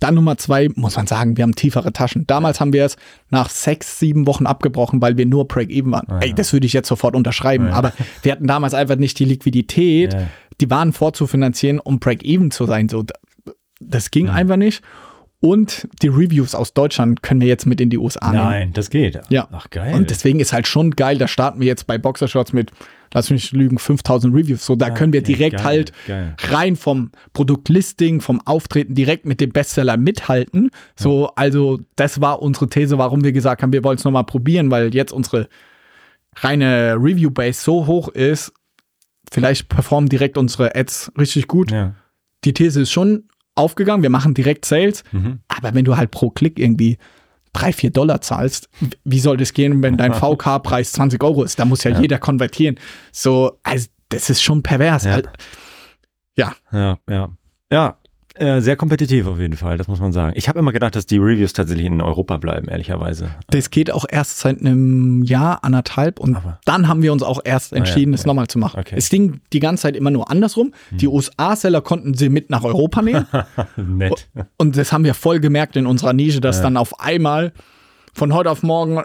Dann 0.00 0.14
Nummer 0.14 0.36
zwei, 0.38 0.68
muss 0.76 0.96
man 0.96 1.06
sagen, 1.06 1.36
wir 1.36 1.42
haben 1.42 1.54
tiefere 1.54 1.92
Taschen. 1.92 2.26
Damals 2.26 2.60
haben 2.60 2.72
wir 2.72 2.84
es 2.84 2.96
nach 3.30 3.50
sechs, 3.50 3.98
sieben 3.98 4.26
Wochen 4.26 4.46
abgebrochen, 4.46 5.02
weil 5.02 5.16
wir 5.16 5.26
nur 5.26 5.48
Break-Even 5.48 5.90
waren. 5.92 6.06
Ah, 6.08 6.18
Ey, 6.20 6.28
ja. 6.28 6.34
das 6.34 6.52
würde 6.52 6.66
ich 6.66 6.72
jetzt 6.72 6.88
sofort 6.88 7.16
unterschreiben. 7.16 7.66
Ja. 7.68 7.72
Aber 7.72 7.92
wir 8.22 8.32
hatten 8.32 8.46
damals 8.46 8.74
einfach 8.74 8.96
nicht 8.96 9.18
die 9.18 9.24
Liquidität, 9.24 10.12
Ja. 10.14 10.20
die 10.60 10.70
Waren 10.70 10.92
vorzufinanzieren, 10.92 11.80
um 11.80 11.98
Break-Even 11.98 12.50
zu 12.50 12.66
sein. 12.66 12.88
So, 12.88 13.04
das 13.80 14.10
ging 14.10 14.28
einfach 14.28 14.56
nicht. 14.56 14.82
Und 15.40 15.86
die 16.02 16.08
Reviews 16.08 16.56
aus 16.56 16.74
Deutschland 16.74 17.22
können 17.22 17.40
wir 17.40 17.46
jetzt 17.46 17.64
mit 17.64 17.80
in 17.80 17.90
die 17.90 17.98
USA 17.98 18.32
nehmen. 18.32 18.44
Nein, 18.44 18.72
das 18.72 18.90
geht. 18.90 19.20
Ja. 19.28 19.46
Ach, 19.52 19.70
geil. 19.70 19.94
Und 19.94 20.10
deswegen 20.10 20.40
ist 20.40 20.52
halt 20.52 20.66
schon 20.66 20.90
geil, 20.92 21.16
da 21.16 21.28
starten 21.28 21.60
wir 21.60 21.68
jetzt 21.68 21.86
bei 21.86 21.96
Boxershorts 21.96 22.52
mit, 22.52 22.72
lass 23.14 23.30
mich 23.30 23.44
nicht 23.44 23.52
lügen, 23.52 23.78
5000 23.78 24.34
Reviews. 24.34 24.66
So, 24.66 24.74
da 24.74 24.90
können 24.90 25.12
wir 25.12 25.22
direkt 25.22 25.58
geil, 25.58 25.64
halt 25.64 25.92
geil. 26.08 26.34
rein 26.48 26.74
vom 26.74 27.12
Produktlisting, 27.34 28.20
vom 28.20 28.40
Auftreten 28.46 28.96
direkt 28.96 29.26
mit 29.26 29.40
dem 29.40 29.50
Bestseller 29.50 29.96
mithalten. 29.96 30.70
So, 30.96 31.30
also 31.36 31.78
das 31.94 32.20
war 32.20 32.42
unsere 32.42 32.68
These, 32.68 32.98
warum 32.98 33.22
wir 33.22 33.32
gesagt 33.32 33.62
haben, 33.62 33.72
wir 33.72 33.84
wollen 33.84 33.98
es 33.98 34.04
nochmal 34.04 34.24
probieren, 34.24 34.72
weil 34.72 34.92
jetzt 34.92 35.12
unsere 35.12 35.48
reine 36.34 36.96
Review-Base 36.96 37.60
so 37.62 37.86
hoch 37.86 38.08
ist, 38.08 38.52
vielleicht 39.30 39.68
performen 39.68 40.08
direkt 40.08 40.36
unsere 40.36 40.74
Ads 40.74 41.12
richtig 41.16 41.46
gut. 41.46 41.70
ja. 41.70 41.94
Die 42.44 42.54
These 42.54 42.82
ist 42.82 42.92
schon 42.92 43.24
aufgegangen, 43.58 44.02
wir 44.02 44.10
machen 44.10 44.34
direkt 44.34 44.64
Sales, 44.64 45.02
Mhm. 45.12 45.40
aber 45.48 45.74
wenn 45.74 45.84
du 45.84 45.96
halt 45.96 46.10
pro 46.10 46.30
Klick 46.30 46.58
irgendwie 46.58 46.96
drei, 47.52 47.72
vier 47.72 47.90
Dollar 47.90 48.20
zahlst, 48.20 48.68
wie 49.04 49.20
soll 49.20 49.36
das 49.36 49.52
gehen, 49.52 49.82
wenn 49.82 49.96
dein 49.96 50.12
VK-Preis 50.14 50.92
20 50.92 51.22
Euro 51.24 51.42
ist? 51.44 51.58
Da 51.58 51.64
muss 51.64 51.84
ja, 51.84 51.90
Ja. 51.90 52.00
jeder 52.00 52.18
konvertieren. 52.18 52.78
So, 53.12 53.58
also 53.62 53.88
das 54.10 54.30
ist 54.30 54.42
schon 54.42 54.62
pervers. 54.62 55.04
Ja. 55.04 55.14
Al- 55.14 55.32
Ja, 56.36 56.54
ja. 56.72 57.30
Ja, 57.70 57.97
äh, 58.40 58.60
sehr 58.60 58.76
kompetitiv 58.76 59.26
auf 59.26 59.38
jeden 59.38 59.56
Fall, 59.56 59.76
das 59.78 59.88
muss 59.88 60.00
man 60.00 60.12
sagen. 60.12 60.32
Ich 60.36 60.48
habe 60.48 60.58
immer 60.58 60.72
gedacht, 60.72 60.94
dass 60.96 61.06
die 61.06 61.18
Reviews 61.18 61.52
tatsächlich 61.52 61.86
in 61.86 62.00
Europa 62.00 62.36
bleiben, 62.36 62.68
ehrlicherweise. 62.68 63.30
Das 63.50 63.70
geht 63.70 63.90
auch 63.90 64.04
erst 64.08 64.38
seit 64.38 64.60
einem 64.60 65.22
Jahr, 65.24 65.64
anderthalb 65.64 66.20
und 66.20 66.36
Aber- 66.36 66.58
dann 66.64 66.88
haben 66.88 67.02
wir 67.02 67.12
uns 67.12 67.22
auch 67.22 67.40
erst 67.44 67.72
entschieden, 67.72 68.14
es 68.14 68.22
ja. 68.22 68.26
nochmal 68.28 68.46
zu 68.48 68.58
machen. 68.58 68.80
Okay. 68.80 68.94
Es 68.96 69.08
ging 69.08 69.40
die 69.52 69.60
ganze 69.60 69.82
Zeit 69.82 69.96
immer 69.96 70.10
nur 70.10 70.30
andersrum. 70.30 70.72
Die 70.90 71.08
USA-Seller 71.08 71.80
konnten 71.80 72.14
sie 72.14 72.28
mit 72.28 72.50
nach 72.50 72.64
Europa 72.64 73.02
nehmen 73.02 73.26
Nett. 73.76 74.28
und 74.56 74.76
das 74.76 74.92
haben 74.92 75.04
wir 75.04 75.14
voll 75.14 75.40
gemerkt 75.40 75.76
in 75.76 75.86
unserer 75.86 76.12
Nische, 76.12 76.40
dass 76.40 76.56
Ja. 76.58 76.62
dann 76.64 76.76
auf 76.76 77.00
einmal 77.00 77.52
von 78.14 78.32
heute 78.34 78.50
auf 78.50 78.62
morgen 78.62 78.98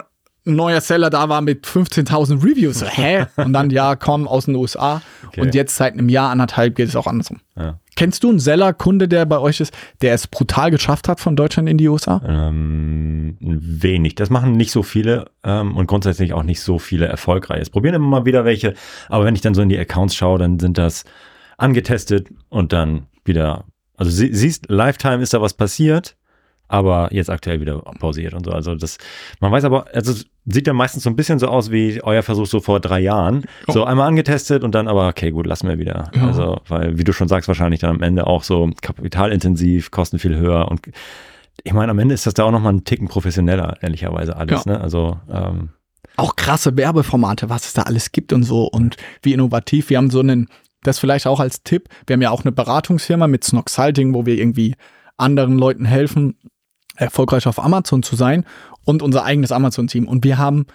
ein 0.46 0.56
neuer 0.56 0.82
Seller 0.82 1.08
da 1.08 1.30
war 1.30 1.40
mit 1.40 1.66
15.000 1.66 2.42
Reviews. 2.44 2.84
Hä? 2.84 3.24
Und 3.36 3.54
dann, 3.54 3.70
ja, 3.70 3.96
komm 3.96 4.28
aus 4.28 4.44
den 4.44 4.54
USA. 4.56 5.00
Okay. 5.26 5.40
Und 5.40 5.54
jetzt 5.54 5.74
seit 5.76 5.94
einem 5.94 6.10
Jahr, 6.10 6.28
anderthalb 6.30 6.74
geht 6.74 6.88
es 6.88 6.96
auch 6.96 7.06
andersrum. 7.06 7.38
Ja. 7.56 7.78
Kennst 7.96 8.24
du 8.24 8.30
einen 8.30 8.38
Seller-Kunde, 8.38 9.08
der 9.08 9.24
bei 9.24 9.38
euch 9.38 9.60
ist, 9.60 9.72
der 10.02 10.14
es 10.14 10.26
brutal 10.26 10.70
geschafft 10.70 11.08
hat 11.08 11.20
von 11.20 11.36
Deutschland 11.36 11.68
in 11.68 11.78
die 11.78 11.88
USA? 11.88 12.20
Ähm, 12.26 13.36
wenig. 13.40 14.14
Das 14.14 14.30
machen 14.30 14.52
nicht 14.52 14.72
so 14.72 14.82
viele 14.82 15.26
ähm, 15.44 15.76
und 15.76 15.86
grundsätzlich 15.86 16.32
auch 16.32 16.42
nicht 16.42 16.60
so 16.60 16.78
viele 16.78 17.06
erfolgreich. 17.06 17.60
Es 17.60 17.70
probieren 17.70 17.94
immer 17.94 18.08
mal 18.08 18.24
wieder 18.24 18.44
welche, 18.44 18.74
aber 19.08 19.24
wenn 19.24 19.34
ich 19.34 19.40
dann 19.40 19.54
so 19.54 19.62
in 19.62 19.68
die 19.68 19.78
Accounts 19.78 20.14
schaue, 20.14 20.38
dann 20.38 20.58
sind 20.58 20.78
das 20.78 21.04
angetestet 21.56 22.28
und 22.48 22.72
dann 22.72 23.06
wieder, 23.24 23.64
also 23.96 24.10
sie, 24.10 24.34
siehst, 24.34 24.68
Lifetime 24.68 25.22
ist 25.22 25.34
da 25.34 25.40
was 25.40 25.54
passiert, 25.54 26.16
aber 26.74 27.08
jetzt 27.12 27.30
aktuell 27.30 27.60
wieder 27.60 27.78
pausiert 28.00 28.34
und 28.34 28.44
so. 28.44 28.50
Also 28.50 28.74
das, 28.74 28.98
man 29.38 29.52
weiß 29.52 29.62
aber, 29.64 29.86
also 29.94 30.10
es 30.10 30.26
sieht 30.46 30.66
ja 30.66 30.72
meistens 30.72 31.04
so 31.04 31.10
ein 31.10 31.14
bisschen 31.14 31.38
so 31.38 31.46
aus 31.46 31.70
wie 31.70 32.02
euer 32.02 32.22
Versuch 32.24 32.46
so 32.46 32.58
vor 32.58 32.80
drei 32.80 32.98
Jahren. 32.98 33.44
So 33.68 33.84
einmal 33.84 34.08
angetestet 34.08 34.64
und 34.64 34.74
dann 34.74 34.88
aber, 34.88 35.06
okay, 35.06 35.30
gut, 35.30 35.46
lassen 35.46 35.68
wir 35.68 35.78
wieder. 35.78 36.10
Ja. 36.14 36.26
Also, 36.26 36.60
weil, 36.66 36.98
wie 36.98 37.04
du 37.04 37.12
schon 37.12 37.28
sagst, 37.28 37.46
wahrscheinlich 37.46 37.80
dann 37.80 37.90
am 37.90 38.02
Ende 38.02 38.26
auch 38.26 38.42
so 38.42 38.68
kapitalintensiv, 38.82 39.92
Kosten 39.92 40.18
viel 40.18 40.36
höher 40.36 40.68
und 40.68 40.80
ich 41.62 41.72
meine, 41.72 41.92
am 41.92 41.98
Ende 42.00 42.14
ist 42.14 42.26
das 42.26 42.34
da 42.34 42.42
auch 42.42 42.50
nochmal 42.50 42.72
ein 42.72 42.82
Ticken 42.84 43.06
professioneller, 43.06 43.76
ehrlicherweise 43.80 44.36
alles, 44.36 44.64
Ja. 44.64 44.72
ne? 44.72 44.80
Also, 44.80 45.18
ähm, 45.32 45.68
Auch 46.16 46.34
krasse 46.34 46.76
Werbeformate, 46.76 47.48
was 47.48 47.66
es 47.66 47.74
da 47.74 47.82
alles 47.82 48.10
gibt 48.10 48.32
und 48.32 48.42
so 48.42 48.64
und 48.64 48.96
wie 49.22 49.32
innovativ. 49.32 49.90
Wir 49.90 49.98
haben 49.98 50.10
so 50.10 50.18
einen, 50.20 50.48
das 50.82 50.98
vielleicht 50.98 51.28
auch 51.28 51.38
als 51.38 51.62
Tipp, 51.62 51.88
wir 52.08 52.14
haben 52.14 52.22
ja 52.22 52.30
auch 52.30 52.42
eine 52.44 52.50
Beratungsfirma 52.52 53.28
mit 53.28 53.44
Snox 53.44 53.74
Salting, 53.74 54.12
wo 54.12 54.26
wir 54.26 54.36
irgendwie 54.36 54.74
anderen 55.16 55.56
Leuten 55.58 55.84
helfen, 55.84 56.34
erfolgreich 56.96 57.46
auf 57.46 57.62
Amazon 57.62 58.02
zu 58.02 58.16
sein 58.16 58.44
und 58.84 59.02
unser 59.02 59.24
eigenes 59.24 59.52
Amazon-Team. 59.52 60.06
Und 60.06 60.24
wir 60.24 60.38
haben 60.38 60.66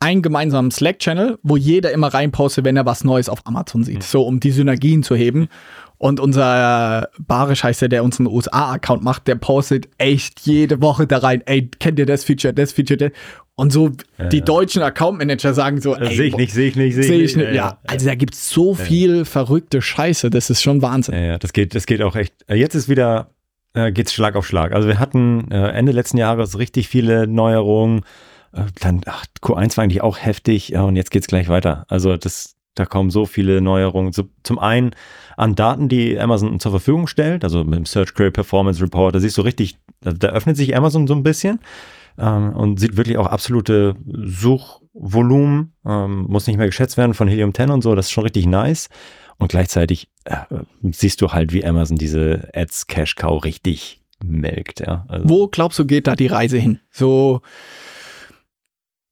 einen 0.00 0.22
gemeinsamen 0.22 0.70
Slack-Channel, 0.70 1.38
wo 1.42 1.56
jeder 1.56 1.92
immer 1.92 2.08
reinpostet, 2.08 2.64
wenn 2.64 2.76
er 2.76 2.84
was 2.84 3.04
Neues 3.04 3.28
auf 3.28 3.46
Amazon 3.46 3.84
sieht, 3.84 3.98
mhm. 3.98 4.02
so 4.02 4.22
um 4.22 4.38
die 4.38 4.50
Synergien 4.50 5.02
zu 5.02 5.14
heben. 5.14 5.48
Und 5.96 6.20
unser 6.20 7.08
Barisch 7.18 7.64
heißt 7.64 7.80
der, 7.82 7.88
der 7.88 8.04
unseren 8.04 8.26
USA-Account 8.26 9.02
macht, 9.02 9.26
der 9.26 9.36
postet 9.36 9.88
echt 9.96 10.40
jede 10.40 10.82
Woche 10.82 11.06
da 11.06 11.18
rein, 11.18 11.42
ey, 11.46 11.70
kennt 11.78 11.98
ihr 11.98 12.04
das 12.04 12.24
Feature, 12.24 12.52
das 12.52 12.72
Feature, 12.72 12.98
das? 12.98 13.12
Und 13.56 13.72
so 13.72 13.92
ja, 14.18 14.26
die 14.26 14.38
ja. 14.38 14.44
deutschen 14.44 14.82
Account-Manager 14.82 15.54
sagen 15.54 15.80
so, 15.80 15.94
ey, 15.94 16.14
sehe 16.14 16.26
ich 16.26 16.36
nicht, 16.36 16.52
sehe 16.52 16.68
ich 16.68 16.76
nicht, 16.76 16.96
sehe 16.96 17.22
ich 17.22 17.36
nicht. 17.36 17.48
Ja, 17.48 17.54
ja, 17.54 17.78
also 17.86 18.06
da 18.06 18.16
gibt 18.16 18.34
es 18.34 18.50
so 18.50 18.74
viel 18.74 19.24
verrückte 19.24 19.80
Scheiße, 19.80 20.28
das 20.28 20.50
ist 20.50 20.60
schon 20.60 20.82
Wahnsinn. 20.82 21.14
Ja, 21.14 21.38
das 21.38 21.52
geht, 21.52 21.74
das 21.74 21.86
geht 21.86 22.02
auch 22.02 22.16
echt. 22.16 22.34
Jetzt 22.48 22.74
ist 22.74 22.88
wieder, 22.88 23.30
äh, 23.74 23.92
geht's 23.92 24.12
Schlag 24.12 24.36
auf 24.36 24.46
Schlag. 24.46 24.72
Also 24.72 24.88
wir 24.88 24.98
hatten 24.98 25.50
äh, 25.50 25.68
Ende 25.68 25.92
letzten 25.92 26.16
Jahres 26.16 26.58
richtig 26.58 26.88
viele 26.88 27.26
Neuerungen. 27.26 28.00
Äh, 28.52 28.62
dann, 28.80 29.02
ach, 29.06 29.24
Q1 29.42 29.76
war 29.76 29.84
eigentlich 29.84 30.02
auch 30.02 30.18
heftig 30.18 30.70
ja, 30.70 30.82
und 30.82 30.96
jetzt 30.96 31.10
geht's 31.10 31.26
gleich 31.26 31.48
weiter. 31.48 31.84
Also 31.88 32.16
das, 32.16 32.54
da 32.74 32.86
kommen 32.86 33.10
so 33.10 33.26
viele 33.26 33.60
Neuerungen. 33.60 34.12
So, 34.12 34.24
zum 34.42 34.58
einen 34.58 34.92
an 35.36 35.54
Daten, 35.54 35.88
die 35.88 36.18
Amazon 36.18 36.60
zur 36.60 36.70
Verfügung 36.70 37.06
stellt, 37.06 37.44
also 37.44 37.64
mit 37.64 37.74
dem 37.74 37.86
Search 37.86 38.14
Query 38.14 38.30
Performance 38.30 38.82
Report, 38.82 39.14
da 39.14 39.20
siehst 39.20 39.36
du 39.36 39.42
richtig, 39.42 39.76
da, 40.00 40.12
da 40.12 40.28
öffnet 40.28 40.56
sich 40.56 40.76
Amazon 40.76 41.06
so 41.06 41.14
ein 41.14 41.24
bisschen 41.24 41.58
ähm, 42.18 42.54
und 42.54 42.78
sieht 42.78 42.96
wirklich 42.96 43.18
auch 43.18 43.26
absolute 43.26 43.96
Suchvolumen, 44.06 45.72
ähm, 45.84 46.26
muss 46.28 46.46
nicht 46.46 46.56
mehr 46.56 46.66
geschätzt 46.66 46.96
werden 46.96 47.14
von 47.14 47.26
Helium 47.26 47.52
10 47.52 47.70
und 47.70 47.82
so, 47.82 47.94
das 47.96 48.06
ist 48.06 48.12
schon 48.12 48.24
richtig 48.24 48.46
nice. 48.46 48.88
Und 49.38 49.48
gleichzeitig 49.48 50.08
äh, 50.24 50.36
siehst 50.82 51.20
du 51.20 51.32
halt, 51.32 51.52
wie 51.52 51.64
Amazon 51.64 51.96
diese 51.96 52.48
Ads 52.54 52.86
Cash 52.86 53.16
Cow 53.16 53.42
richtig 53.42 54.02
melkt. 54.24 54.80
Ja. 54.80 55.04
Also. 55.08 55.28
Wo 55.28 55.48
glaubst 55.48 55.78
du, 55.78 55.86
geht 55.86 56.06
da 56.06 56.16
die 56.16 56.26
Reise 56.26 56.58
hin? 56.58 56.80
So, 56.90 57.42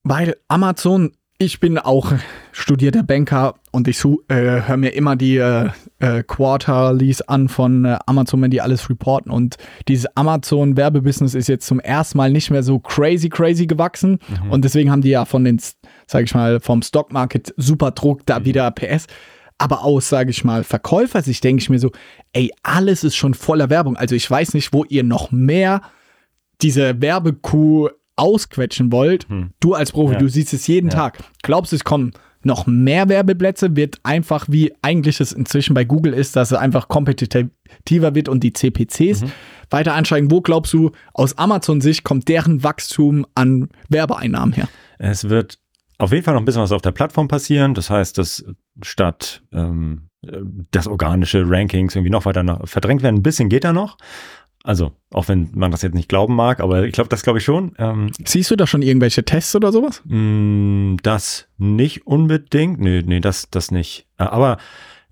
weil 0.05 0.37
Amazon 0.49 1.13
ich 1.43 1.59
bin 1.59 1.77
auch 1.77 2.13
studierter 2.53 3.03
Banker 3.03 3.55
und 3.73 3.89
ich 3.89 4.05
äh, 4.29 4.63
höre 4.63 4.77
mir 4.77 4.91
immer 4.91 5.17
die 5.17 5.39
äh, 5.39 5.71
äh, 5.99 6.23
Quarterlies 6.23 7.23
an 7.23 7.49
von 7.49 7.85
äh, 7.85 7.99
Amazon, 8.07 8.43
wenn 8.43 8.53
die 8.53 8.61
alles 8.61 8.89
reporten. 8.89 9.33
Und 9.33 9.57
dieses 9.89 10.07
Amazon-Werbebusiness 10.17 11.35
ist 11.35 11.49
jetzt 11.49 11.67
zum 11.67 11.81
ersten 11.81 12.19
Mal 12.19 12.31
nicht 12.31 12.51
mehr 12.51 12.63
so 12.63 12.79
crazy, 12.79 13.29
crazy 13.29 13.67
gewachsen. 13.67 14.21
Mhm. 14.45 14.53
Und 14.53 14.65
deswegen 14.65 14.91
haben 14.93 15.03
die 15.03 15.11
ja 15.11 15.25
von 15.25 15.43
den, 15.43 15.61
sag 16.07 16.25
ich 16.25 16.35
mal, 16.35 16.61
vom 16.61 16.81
Stockmarket 16.81 17.53
super 17.57 17.91
Druck, 17.91 18.25
da 18.25 18.39
mhm. 18.39 18.45
wieder 18.45 18.71
PS. 18.71 19.07
Aber 19.63 19.85
aus, 19.85 20.09
sage 20.09 20.31
ich 20.31 20.43
mal, 20.43 20.65
Verkäufersicht 20.65 21.45
denke 21.45 21.63
ich 21.63 21.71
mir 21.71 21.79
so, 21.79 21.93
ey, 22.33 22.51
alles 22.65 23.05
ist 23.05 23.15
schon 23.15 23.33
voller 23.33 23.71
Werbung. 23.71 23.97
Also 23.97 24.17
ich 24.17 24.29
weiß 24.29 24.55
nicht, 24.55 24.73
wo 24.73 24.83
ihr 24.83 25.05
noch 25.05 25.31
mehr 25.31 25.83
diese 26.63 27.01
Werbekuh 27.01 27.89
ausquetschen 28.17 28.91
wollt, 28.91 29.29
hm. 29.29 29.51
du 29.61 29.75
als 29.75 29.93
Profi, 29.93 30.15
ja. 30.15 30.19
du 30.19 30.27
siehst 30.27 30.53
es 30.53 30.67
jeden 30.67 30.91
ja. 30.91 30.97
Tag. 30.97 31.19
Glaubst 31.45 31.71
du, 31.71 31.77
es 31.77 31.85
kommen 31.85 32.11
noch 32.43 32.67
mehr 32.67 33.09
Werbeplätze? 33.09 33.77
Wird 33.77 34.01
einfach, 34.03 34.47
wie 34.49 34.73
eigentlich 34.83 35.21
es 35.21 35.31
inzwischen 35.31 35.75
bei 35.75 35.85
Google 35.85 36.13
ist, 36.13 36.35
dass 36.35 36.51
es 36.51 36.59
einfach 36.59 36.89
kompetitiver 36.89 38.17
wird 38.17 38.29
und 38.29 38.43
die 38.43 38.53
CPCs 38.53 39.23
mhm. 39.23 39.33
weiter 39.71 39.95
ansteigen? 39.95 40.33
Wo 40.33 40.41
glaubst 40.41 40.73
du, 40.73 40.91
aus 41.15 41.39
Amazon-Sicht 41.39 42.03
kommt 42.03 42.27
deren 42.27 42.65
Wachstum 42.65 43.27
an 43.37 43.69
Werbeeinnahmen 43.89 44.55
her? 44.55 44.67
Es 44.99 45.29
wird 45.29 45.61
auf 45.99 46.11
jeden 46.11 46.25
Fall 46.25 46.35
noch 46.35 46.43
ein 46.43 46.47
bisschen 46.47 46.63
was 46.63 46.73
auf 46.73 46.83
der 46.83 46.91
Plattform 46.91 47.29
passieren. 47.29 47.75
Das 47.75 47.91
heißt, 47.91 48.19
dass 48.19 48.45
statt 48.81 49.43
ähm, 49.53 50.09
das 50.71 50.87
organische 50.87 51.49
Rankings 51.49 51.95
irgendwie 51.95 52.11
noch 52.11 52.25
weiter 52.25 52.43
noch 52.43 52.67
verdrängt 52.69 53.03
werden, 53.03 53.17
ein 53.17 53.23
bisschen 53.23 53.49
geht 53.49 53.65
da 53.65 53.73
noch. 53.73 53.97
Also, 54.65 54.93
auch 55.11 55.27
wenn 55.27 55.51
man 55.55 55.73
das 55.73 55.83
jetzt 55.83 55.95
nicht 55.95 56.09
glauben 56.09 56.37
mag, 56.37 56.61
aber 56.61 56.85
ich 56.85 56.93
glaube, 56.93 57.09
das 57.09 57.25
glaube 57.25 57.41
ich 57.41 57.45
schon. 57.45 57.75
Ähm, 57.79 58.13
Siehst 58.25 58.51
du 58.51 58.57
da 58.57 58.67
schon 58.67 58.83
irgendwelche 58.83 59.25
Tests 59.25 59.57
oder 59.57 59.73
sowas? 59.73 60.03
Mh, 60.05 60.17
mm, 60.17 60.97
das 61.03 61.49
nicht 61.59 62.07
unbedingt. 62.07 62.81
Nee, 62.81 63.03
nee, 63.05 63.21
das, 63.21 63.51
das 63.51 63.73
nicht. 63.73 64.07
Äh, 64.19 64.25
aber 64.25 64.59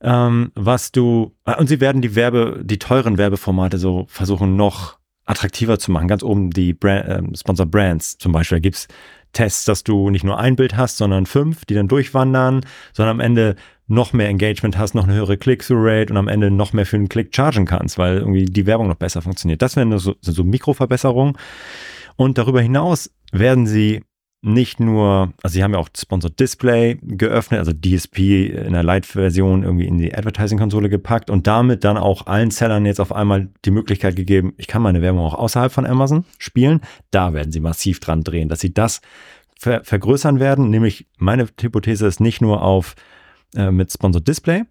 ähm, 0.01 0.53
was 0.55 0.92
du, 0.92 1.35
äh, 1.46 1.57
und 1.57 1.68
sie 1.68 1.81
werden 1.81 2.01
die 2.01 2.14
Werbe, 2.14 2.61
die 2.64 2.79
teuren 2.79 3.18
Werbeformate 3.18 3.79
so 3.79 4.07
versuchen 4.09 4.55
noch 4.55 4.99
attraktiver 5.25 5.79
zu 5.79 5.90
machen. 5.90 6.09
Ganz 6.09 6.23
oben 6.23 6.51
die 6.51 6.73
Brand, 6.73 7.09
äh, 7.09 7.37
Sponsor 7.37 7.66
Brands 7.66 8.18
zum 8.18 8.33
Beispiel. 8.33 8.57
Da 8.57 8.61
gibt's 8.61 8.87
Tests, 9.33 9.64
dass 9.64 9.85
du 9.85 10.11
nicht 10.11 10.25
nur 10.25 10.38
ein 10.38 10.57
Bild 10.57 10.77
hast, 10.77 10.97
sondern 10.97 11.27
fünf, 11.27 11.64
die 11.64 11.75
dann 11.75 11.88
durchwandern, 11.88 12.62
sondern 12.93 13.16
am 13.16 13.21
Ende 13.21 13.57
noch 13.87 14.12
mehr 14.12 14.29
Engagement 14.29 14.79
hast, 14.79 14.95
noch 14.95 15.05
eine 15.05 15.14
höhere 15.14 15.37
Click-Through-Rate 15.37 16.12
und 16.12 16.16
am 16.16 16.29
Ende 16.29 16.51
noch 16.51 16.73
mehr 16.73 16.87
für 16.87 16.97
einen 16.97 17.09
Klick 17.09 17.35
chargen 17.35 17.66
kannst, 17.66 17.99
weil 17.99 18.19
irgendwie 18.19 18.45
die 18.45 18.66
Werbung 18.66 18.88
noch 18.88 18.97
besser 18.97 19.21
funktioniert. 19.21 19.62
Das 19.62 19.77
wären 19.77 19.97
so, 19.99 20.14
so 20.21 20.45
Mikroverbesserungen. 20.45 21.37
Und 22.16 22.38
darüber 22.38 22.61
hinaus 22.61 23.11
werden 23.33 23.66
sie 23.66 24.03
nicht 24.42 24.81
nur, 24.81 25.33
also 25.42 25.55
sie 25.55 25.62
haben 25.62 25.74
ja 25.74 25.79
auch 25.79 25.88
Sponsored 25.94 26.40
Display 26.40 26.98
geöffnet, 27.03 27.59
also 27.59 27.72
DSP 27.72 28.46
in 28.46 28.72
der 28.72 28.83
Light-Version 28.83 29.62
irgendwie 29.62 29.87
in 29.87 29.98
die 29.98 30.14
Advertising-Konsole 30.14 30.88
gepackt 30.88 31.29
und 31.29 31.46
damit 31.46 31.85
dann 31.85 31.98
auch 31.98 32.26
allen 32.26 32.50
Sellern 32.50 32.87
jetzt 32.87 33.00
auf 33.00 33.12
einmal 33.12 33.48
die 33.64 33.70
Möglichkeit 33.70 34.16
gegeben, 34.16 34.55
ich 34.57 34.66
kann 34.66 34.83
meine 34.83 35.03
Werbung 35.03 35.20
auch 35.20 35.35
außerhalb 35.35 35.70
von 35.70 35.85
Amazon 35.85 36.24
spielen. 36.38 36.81
Da 37.11 37.35
werden 37.35 37.53
sie 37.53 37.61
massiv 37.61 38.00
dran 38.00 38.24
drehen, 38.24 38.48
dass 38.48 38.61
sie 38.61 38.72
das 38.72 39.03
ver 39.59 39.85
vergrößern 39.85 40.40
werden. 40.40 40.70
Nämlich 40.70 41.07
meine 41.18 41.46
Hypothese 41.61 42.07
ist 42.07 42.20
nicht 42.20 42.40
nur 42.40 42.62
auf 42.62 42.94
äh, 43.55 43.70
mit 43.70 43.92
Sponsored 43.92 44.26
Display, 44.26 44.64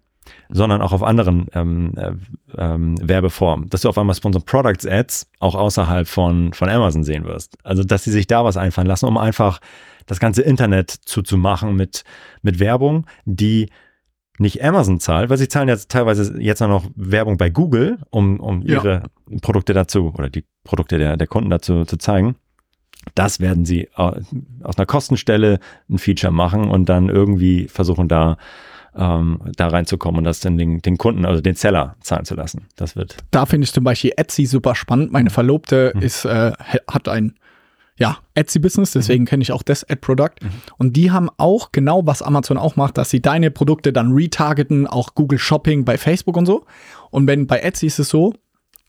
sondern 0.48 0.82
auch 0.82 0.92
auf 0.92 1.02
anderen 1.02 1.46
ähm, 1.52 1.92
äh, 1.96 2.12
ähm, 2.56 2.96
Werbeformen, 3.00 3.68
dass 3.68 3.82
du 3.82 3.88
auf 3.88 3.98
einmal 3.98 4.14
Sponsored 4.14 4.46
Products 4.46 4.86
Ads 4.86 5.30
auch 5.38 5.54
außerhalb 5.54 6.08
von, 6.08 6.52
von 6.52 6.68
Amazon 6.68 7.04
sehen 7.04 7.24
wirst. 7.24 7.56
Also, 7.64 7.84
dass 7.84 8.04
sie 8.04 8.10
sich 8.10 8.26
da 8.26 8.44
was 8.44 8.56
einfallen 8.56 8.86
lassen, 8.86 9.06
um 9.06 9.18
einfach 9.18 9.60
das 10.06 10.20
ganze 10.20 10.42
Internet 10.42 10.90
zuzumachen 10.90 11.76
mit, 11.76 12.04
mit 12.42 12.58
Werbung, 12.58 13.06
die 13.24 13.70
nicht 14.38 14.64
Amazon 14.64 14.98
zahlt, 15.00 15.28
weil 15.28 15.36
sie 15.36 15.48
zahlen 15.48 15.68
jetzt 15.68 15.90
teilweise 15.90 16.40
jetzt 16.40 16.60
noch 16.60 16.86
Werbung 16.96 17.36
bei 17.36 17.50
Google, 17.50 17.98
um, 18.08 18.40
um 18.40 18.62
ihre 18.62 19.02
ja. 19.30 19.38
Produkte 19.42 19.74
dazu 19.74 20.12
oder 20.16 20.30
die 20.30 20.44
Produkte 20.64 20.98
der, 20.98 21.18
der 21.18 21.26
Kunden 21.26 21.50
dazu 21.50 21.84
zu 21.84 21.98
zeigen. 21.98 22.36
Das 23.14 23.40
werden 23.40 23.64
sie 23.64 23.88
aus 23.94 24.76
einer 24.76 24.86
Kostenstelle 24.86 25.58
ein 25.88 25.98
Feature 25.98 26.32
machen 26.32 26.70
und 26.70 26.88
dann 26.88 27.08
irgendwie 27.08 27.68
versuchen 27.68 28.08
da 28.08 28.36
ähm, 28.96 29.40
da 29.56 29.68
reinzukommen 29.68 30.18
und 30.18 30.24
das 30.24 30.40
dann 30.40 30.56
den, 30.56 30.80
den 30.82 30.98
Kunden, 30.98 31.24
also 31.24 31.40
den 31.40 31.54
Seller 31.54 31.96
zahlen 32.00 32.24
zu 32.24 32.34
lassen. 32.34 32.66
Das 32.76 32.96
wird. 32.96 33.16
Da 33.30 33.46
finde 33.46 33.64
ich 33.64 33.72
zum 33.72 33.84
Beispiel 33.84 34.12
Etsy 34.16 34.46
super 34.46 34.74
spannend. 34.74 35.12
Meine 35.12 35.30
Verlobte 35.30 35.92
mhm. 35.94 36.02
ist, 36.02 36.24
äh, 36.24 36.52
hat 36.88 37.08
ein 37.08 37.34
ja, 37.96 38.16
Etsy-Business, 38.34 38.92
deswegen 38.92 39.24
mhm. 39.24 39.26
kenne 39.26 39.42
ich 39.42 39.52
auch 39.52 39.62
das 39.62 39.84
Ad-Product. 39.84 40.42
Mhm. 40.42 40.48
Und 40.78 40.96
die 40.96 41.10
haben 41.10 41.28
auch 41.36 41.70
genau, 41.70 42.06
was 42.06 42.22
Amazon 42.22 42.56
auch 42.56 42.74
macht, 42.74 42.96
dass 42.96 43.10
sie 43.10 43.20
deine 43.20 43.50
Produkte 43.50 43.92
dann 43.92 44.12
retargeten, 44.12 44.86
auch 44.86 45.14
Google 45.14 45.38
Shopping 45.38 45.84
bei 45.84 45.98
Facebook 45.98 46.38
und 46.38 46.46
so. 46.46 46.64
Und 47.10 47.26
wenn 47.26 47.46
bei 47.46 47.58
Etsy 47.60 47.86
ist 47.86 47.98
es 47.98 48.08
so, 48.08 48.32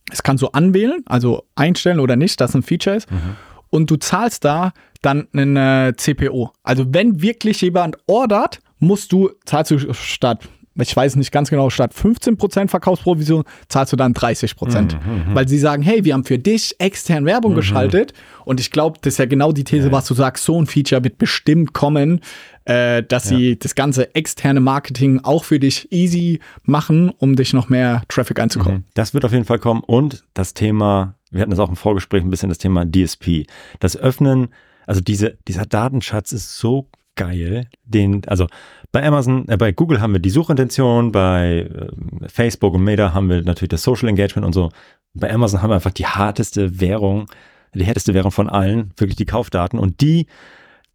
es 0.10 0.24
kannst 0.24 0.42
du 0.42 0.48
anwählen, 0.48 1.04
also 1.06 1.44
einstellen 1.56 2.00
oder 2.00 2.16
nicht, 2.16 2.40
dass 2.40 2.56
ein 2.56 2.64
Feature 2.64 2.96
ist. 2.96 3.12
Mhm. 3.12 3.36
Und 3.70 3.92
du 3.92 3.98
zahlst 3.98 4.46
da 4.46 4.72
dann 5.02 5.28
eine 5.34 5.90
äh, 5.90 5.94
CPO. 5.96 6.52
Also 6.64 6.86
wenn 6.94 7.22
wirklich 7.22 7.62
jemand 7.62 7.98
ordert 8.08 8.60
musst 8.82 9.13
du, 9.13 9.30
zahlst 9.46 9.72
du 9.72 9.94
statt, 9.94 10.50
ich 10.76 10.96
weiß 10.96 11.15
nicht 11.17 11.32
ganz 11.32 11.50
genau, 11.50 11.70
statt 11.70 11.94
15% 11.94 12.70
Verkaufsprovision 12.70 13.44
zahlst 13.67 13.94
du 13.94 13.98
dann 13.98 14.13
30%. 14.13 14.56
Mhm, 14.56 15.32
mhm, 15.32 15.36
Weil 15.36 15.48
sie 15.48 15.60
sagen, 15.60 15.84
hey, 15.84 16.04
wir 16.06 16.13
haben 16.13 16.24
für 16.24 16.39
dich 16.39 16.76
extern 16.80 17.26
Werbung 17.26 17.52
mhm. 17.52 17.58
geschaltet. 17.58 18.13
Und 18.46 18.60
ich 18.60 18.72
glaube, 18.72 18.98
das 19.02 19.13
ist 19.13 19.17
ja 19.17 19.26
genau 19.26 19.52
die 19.52 19.63
These, 19.63 19.88
ja. 19.88 19.91
was 19.91 20.06
du 20.08 20.13
sagst, 20.13 20.46
so 20.46 20.60
ein 20.60 20.67
Feature 20.67 21.04
wird 21.04 21.17
bestimmt 21.17 21.74
kommen, 21.74 22.22
äh, 22.65 23.04
dass 23.04 23.30
ja. 23.30 23.38
sie 23.38 23.60
das 23.60 23.76
ganze 23.76 24.15
externe 24.15 24.62
Marketing 24.62 25.20
auch 25.24 25.44
für 25.44 25.60
dich 25.60 25.91
easy 25.91 26.39
machen, 26.63 27.12
um 27.17 27.36
dich 27.36 27.54
noch 27.54 27.70
mehr 27.70 28.04
Traffic 28.08 28.39
einzukommen. 28.39 28.80
Mhm. 28.80 28.86
Das 28.94 29.13
wird 29.13 29.26
auf 29.26 29.34
jeden 29.34 29.46
Fall 29.46 29.60
kommen. 29.60 29.82
Und 29.86 30.24
das 30.34 30.54
Thema, 30.54 31.15
wir 31.32 31.41
hatten 31.41 31.52
das 31.52 31.60
auch 31.60 31.70
im 31.70 31.76
Vorgespräch 31.76 32.24
ein 32.24 32.30
bisschen, 32.30 32.50
das 32.50 32.60
Thema 32.60 32.86
DSP. 32.86 33.46
Das 33.80 33.98
Öffnen, 33.98 34.48
also 34.88 35.02
diese, 35.02 35.38
dieser 35.48 35.65
Datenschatz 35.65 36.32
ist 36.32 36.58
so 36.58 36.88
geil. 37.26 37.68
Den, 37.84 38.22
also 38.28 38.48
bei 38.92 39.06
Amazon, 39.06 39.48
äh, 39.48 39.58
bei 39.58 39.72
Google 39.72 40.02
haben 40.02 40.14
wir 40.14 40.20
die 40.20 40.30
Suchintention, 40.30 41.12
bei 41.12 41.70
äh, 41.70 42.28
Facebook 42.28 42.74
und 42.74 42.84
Meta 42.84 43.14
haben 43.14 43.30
wir 43.30 43.42
natürlich 43.44 43.70
das 43.70 43.84
Social 43.84 44.10
Engagement 44.10 44.46
und 44.46 44.54
so. 44.54 44.70
Bei 45.14 45.32
Amazon 45.32 45.62
haben 45.62 45.70
wir 45.70 45.76
einfach 45.76 45.92
die 45.92 46.06
harteste 46.06 46.80
Währung, 46.80 47.28
die 47.74 47.84
härteste 47.86 48.14
Währung 48.14 48.32
von 48.32 48.50
allen, 48.50 48.92
wirklich 48.98 49.16
die 49.16 49.26
Kaufdaten 49.26 49.80
und 49.80 50.02
die 50.02 50.28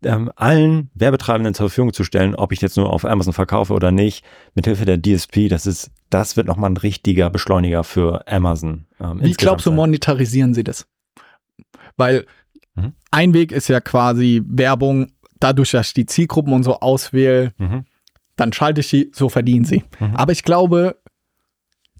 ähm, 0.04 0.30
allen 0.36 0.90
Werbetreibenden 0.94 1.54
zur 1.54 1.68
Verfügung 1.68 1.92
zu 1.92 2.04
stellen, 2.04 2.34
ob 2.34 2.52
ich 2.52 2.60
jetzt 2.60 2.76
nur 2.76 2.92
auf 2.92 3.04
Amazon 3.04 3.32
verkaufe 3.32 3.72
oder 3.72 3.90
nicht, 3.90 4.24
mithilfe 4.54 4.84
der 4.84 5.00
DSP, 5.00 5.48
das 5.48 5.66
ist, 5.66 5.90
das 6.10 6.36
wird 6.36 6.46
nochmal 6.46 6.70
ein 6.70 6.76
richtiger 6.76 7.30
Beschleuniger 7.30 7.82
für 7.82 8.26
Amazon. 8.28 8.86
Ähm, 9.00 9.20
Wie 9.22 9.32
glaubst 9.32 9.66
du, 9.66 9.72
monetarisieren 9.72 10.54
sie 10.54 10.64
das? 10.64 10.86
Weil 11.96 12.26
mhm. 12.74 12.92
ein 13.10 13.32
Weg 13.32 13.52
ist 13.52 13.68
ja 13.68 13.80
quasi 13.80 14.42
Werbung 14.46 15.12
dadurch, 15.40 15.72
dass 15.72 15.88
ich 15.88 15.94
die 15.94 16.06
Zielgruppen 16.06 16.52
und 16.52 16.62
so 16.62 16.80
auswähle, 16.80 17.52
mhm. 17.58 17.84
dann 18.36 18.52
schalte 18.52 18.80
ich 18.80 18.90
die, 18.90 19.10
so 19.12 19.28
verdienen 19.28 19.64
sie. 19.64 19.84
Mhm. 19.98 20.16
Aber 20.16 20.32
ich 20.32 20.42
glaube, 20.42 20.96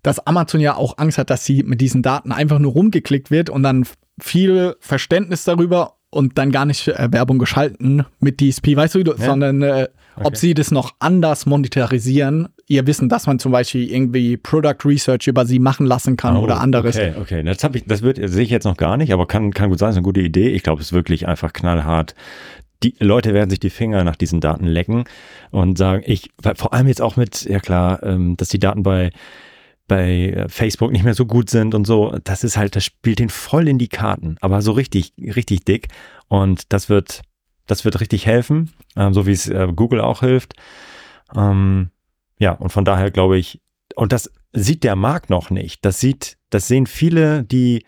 dass 0.03 0.25
Amazon 0.27 0.61
ja 0.61 0.77
auch 0.77 0.99
Angst 0.99 1.19
hat, 1.19 1.31
dass 1.31 1.45
sie 1.45 1.63
mit 1.63 1.81
diesen 1.81 2.03
Daten 2.03 2.33
einfach 2.33 2.59
nur 2.59 2.73
rumgeklickt 2.73 3.31
wird 3.31 3.51
und 3.51 3.63
dann 3.63 3.87
viel 4.21 4.77
Verständnis 4.81 5.45
darüber 5.45 5.95
und 6.11 6.39
dann 6.39 6.53
gar 6.53 6.65
nicht 6.65 6.89
äh, 6.89 7.09
Werbung 7.11 7.39
geschalten 7.39 8.07
mit 8.21 8.41
DSP, 8.41 8.77
weißt 8.77 8.95
du, 8.95 9.01
ja. 9.01 9.17
sondern 9.17 9.63
äh, 9.63 9.89
okay. 10.15 10.27
ob 10.27 10.37
sie 10.37 10.55
das 10.55 10.71
noch 10.71 10.95
anders 10.99 11.47
monetarisieren, 11.47 12.49
ihr 12.69 12.87
Wissen, 12.87 13.09
dass 13.09 13.27
man 13.27 13.39
zum 13.39 13.53
Beispiel 13.53 13.91
irgendwie 13.91 14.37
Product 14.37 14.85
Research 14.85 15.27
über 15.27 15.45
sie 15.45 15.59
machen 15.59 15.87
lassen 15.87 16.17
kann 16.17 16.37
oh, 16.37 16.43
oder 16.43 16.61
anderes. 16.61 16.97
Okay, 16.97 17.13
okay. 17.21 17.43
Das, 17.43 17.63
ich, 17.75 17.85
das 17.85 18.03
wird, 18.03 18.19
sehe 18.23 18.43
ich 18.43 18.51
jetzt 18.51 18.65
noch 18.65 18.77
gar 18.77 18.97
nicht, 18.97 19.13
aber 19.13 19.27
kann, 19.27 19.53
kann 19.53 19.69
gut 19.71 19.79
sein, 19.79 19.91
ist 19.91 19.97
eine 19.97 20.05
gute 20.05 20.21
Idee. 20.21 20.49
Ich 20.51 20.63
glaube, 20.63 20.81
es 20.81 20.89
ist 20.89 20.93
wirklich 20.93 21.29
einfach 21.29 21.53
knallhart. 21.53 22.15
Die 22.83 22.95
Leute 22.99 23.35
werden 23.35 23.51
sich 23.51 23.61
die 23.61 23.71
Finger 23.71 24.05
nach 24.05 24.17
diesen 24.17 24.41
Daten 24.41 24.67
lecken 24.67 25.05
und 25.51 25.79
sagen, 25.79 26.03
ich, 26.07 26.31
vor 26.57 26.73
allem 26.73 26.89
jetzt 26.89 27.03
auch 27.03 27.17
mit, 27.17 27.45
ja 27.45 27.59
klar, 27.59 28.03
ähm, 28.03 28.37
dass 28.37 28.49
die 28.49 28.59
Daten 28.59 28.83
bei 28.83 29.11
bei 29.89 30.31
äh, 30.31 30.49
Facebook 30.49 30.93
nicht 30.93 31.05
mehr 31.05 31.15
so 31.15 31.27
gut 31.27 31.51
sind 31.51 31.75
und 31.75 31.87
so. 31.87 32.17
Das 32.25 32.45
ist 32.45 32.57
halt, 32.57 32.77
das 32.77 32.85
spielt 32.85 33.19
den 33.19 33.29
voll 33.29 33.69
in 33.69 33.79
die 33.79 33.89
Karten, 33.89 34.37
aber 34.41 34.63
so 34.63 34.73
richtig, 34.73 35.13
richtig 35.19 35.65
dick. 35.65 35.89
Und 36.29 36.73
das 36.73 36.89
wird, 36.89 37.23
das 37.67 37.85
wird 37.85 38.01
richtig 38.01 38.27
helfen, 38.27 38.73
ähm, 38.97 39.15
so 39.15 39.27
wie 39.27 39.33
es 39.33 39.49
äh, 39.49 39.69
Google 39.75 40.01
auch 40.01 40.21
hilft. 40.21 40.55
Ähm, 41.35 41.91
ja, 42.39 42.53
und 42.53 42.71
von 42.71 42.85
daher 42.85 43.11
glaube 43.11 43.39
ich, 43.39 43.61
und 43.95 44.13
das 44.13 44.31
sieht 44.53 44.85
der 44.85 44.97
Markt 44.97 45.31
noch 45.31 45.51
nicht. 45.51 45.85
Das 45.85 46.01
sieht, 46.01 46.37
das 46.51 46.69
sehen 46.69 46.87
viele, 46.87 47.45
die 47.45 47.85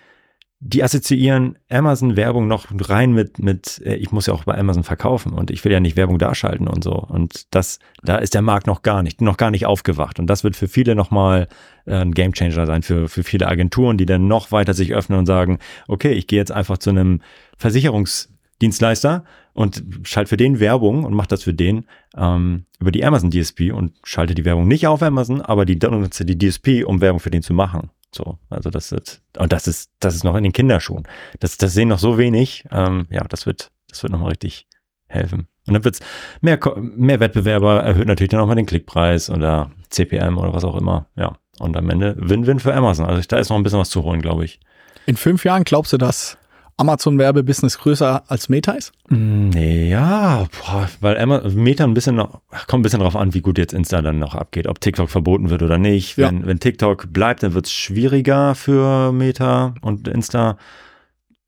die 0.61 0.83
assoziieren 0.83 1.57
Amazon-Werbung 1.71 2.49
noch 2.49 2.67
rein 2.89 3.13
mit, 3.13 3.39
mit, 3.39 3.81
äh, 3.85 3.95
ich 3.95 4.11
muss 4.11 4.27
ja 4.27 4.35
auch 4.35 4.45
bei 4.45 4.59
Amazon 4.59 4.83
verkaufen 4.83 5.33
und 5.33 5.51
ich 5.51 5.65
will 5.65 5.71
ja 5.71 5.79
nicht 5.79 5.97
Werbung 5.97 6.19
darschalten 6.19 6.67
und 6.67 6.83
so. 6.83 6.95
Und 6.95 7.55
das, 7.55 7.79
da 8.03 8.17
ist 8.17 8.35
der 8.35 8.43
Markt 8.43 8.67
noch 8.67 8.83
gar 8.83 9.05
nicht, 9.05 9.21
noch 9.21 9.37
gar 9.37 9.53
nicht 9.53 9.67
aufgewacht. 9.67 10.19
Und 10.19 10.27
das 10.27 10.43
wird 10.43 10.57
für 10.57 10.67
viele 10.67 10.97
nochmal 10.97 11.47
äh, 11.87 11.95
ein 11.95 12.13
Gamechanger 12.13 12.67
sein, 12.67 12.83
für, 12.83 13.09
für 13.09 13.23
viele 13.23 13.47
Agenturen, 13.47 13.99
die 13.99 14.07
dann 14.07 14.27
noch 14.27 14.51
weiter 14.51 14.75
sich 14.75 14.95
öffnen 14.95 15.21
und 15.21 15.27
sagen, 15.27 15.59
okay, 15.87 16.13
ich 16.13 16.27
gehe 16.27 16.41
jetzt 16.41 16.53
einfach 16.53 16.79
zu 16.79 16.91
einem 16.91 17.21
Versicherungsdienstleister 17.57 19.25
und 19.53 19.85
schalte 20.03 20.31
für 20.31 20.37
den 20.37 20.59
Werbung 20.59 21.05
und 21.05 21.15
mache 21.15 21.29
das 21.29 21.45
für 21.45 21.55
den 21.55 21.85
ähm, 22.17 22.65
über 22.81 22.91
die 22.91 23.05
Amazon 23.05 23.31
DSP 23.31 23.71
und 23.73 23.93
schalte 24.03 24.35
die 24.35 24.45
Werbung 24.45 24.67
nicht 24.67 24.89
auf 24.89 25.03
Amazon, 25.03 25.41
aber 25.41 25.65
die 25.65 25.77
nutze 25.77 26.25
die 26.25 26.37
DSP, 26.37 26.85
um 26.85 27.01
Werbung 27.01 27.21
für 27.21 27.31
den 27.31 27.43
zu 27.43 27.55
machen. 27.55 27.91
So, 28.15 28.39
also 28.49 28.71
das 28.71 28.93
ist, 28.93 29.23
und 29.37 29.53
das 29.53 29.67
ist, 29.67 29.91
das 30.01 30.15
ist 30.15 30.25
noch 30.25 30.35
in 30.37 30.45
den 30.45 30.53
Kinderschuhen. 30.53 31.07
Das, 31.41 31.57
das 31.59 31.75
sehen 31.75 31.89
noch 31.89 31.99
so 31.99 32.19
wenig. 32.19 32.65
Ähm, 32.71 33.07
ja, 33.11 33.23
das 33.25 33.47
wird, 33.47 33.71
das 33.89 34.03
wird 34.03 34.13
nochmal 34.13 34.31
richtig 34.31 34.67
helfen. 35.09 35.49
Und 35.67 35.75
dann 35.75 35.85
wird's 35.85 36.01
mehr, 36.41 36.59
mehr 36.77 37.21
Wettbewerber 37.21 37.83
erhöht 37.83 38.07
natürlich 38.07 38.31
dann 38.31 38.41
auch 38.41 38.47
mal 38.47 38.55
den 38.55 38.67
Klickpreis 38.67 39.29
oder 39.29 39.71
CPM 39.91 40.39
oder 40.39 40.55
was 40.55 40.65
auch 40.65 40.77
immer. 40.77 41.07
Ja. 41.17 41.37
Und 41.59 41.77
am 41.77 41.91
Ende 41.91 42.15
Win-Win 42.19 42.61
für 42.61 42.75
Amazon. 42.75 43.07
Also 43.07 43.21
da 43.27 43.39
ist 43.39 43.51
noch 43.51 43.57
ein 43.57 43.63
bisschen 43.63 43.81
was 43.81 43.91
zu 43.91 44.03
holen, 44.03 44.23
glaube 44.23 44.45
ich. 44.45 44.61
In 45.07 45.17
fünf 45.17 45.45
Jahren 45.45 45.65
glaubst 45.65 45.93
du, 45.93 45.99
dass 45.99 46.39
Amazon-Werbebusiness 46.79 47.79
größer 47.79 48.23
als 48.29 48.49
Meta 48.49 48.73
ist? 48.73 48.93
Mm, 49.09 49.51
nee, 49.51 49.91
ja, 49.91 50.47
boah, 50.59 50.89
weil 51.01 51.27
Meta 51.51 51.85
ein 51.85 51.95
bisschen 51.95 52.17
noch, 52.17 52.41
kommt 52.67 52.81
ein 52.81 52.83
bisschen 52.83 53.01
drauf 53.01 53.17
an, 53.17 53.35
wie 53.35 53.41
gut 53.41 53.59
jetzt 53.59 53.75
Insta 53.75 54.01
dann 54.01 54.19
noch 54.19 54.35
abgeht, 54.35 54.67
ob 54.67 54.81
TikTok 54.81 55.11
verboten 55.11 55.51
wird 55.51 55.63
oder 55.63 55.77
nicht. 55.77 56.17
Ja. 56.17 56.29
Wenn, 56.29 56.47
wenn 56.47 56.61
TikTok 56.61 57.13
bleibt, 57.13 57.43
dann 57.43 57.55
wird 57.55 57.67
es 57.67 57.73
schwieriger 57.73 58.55
für 58.55 59.13
Meta 59.13 59.75
und 59.83 60.09
Insta. 60.09 60.57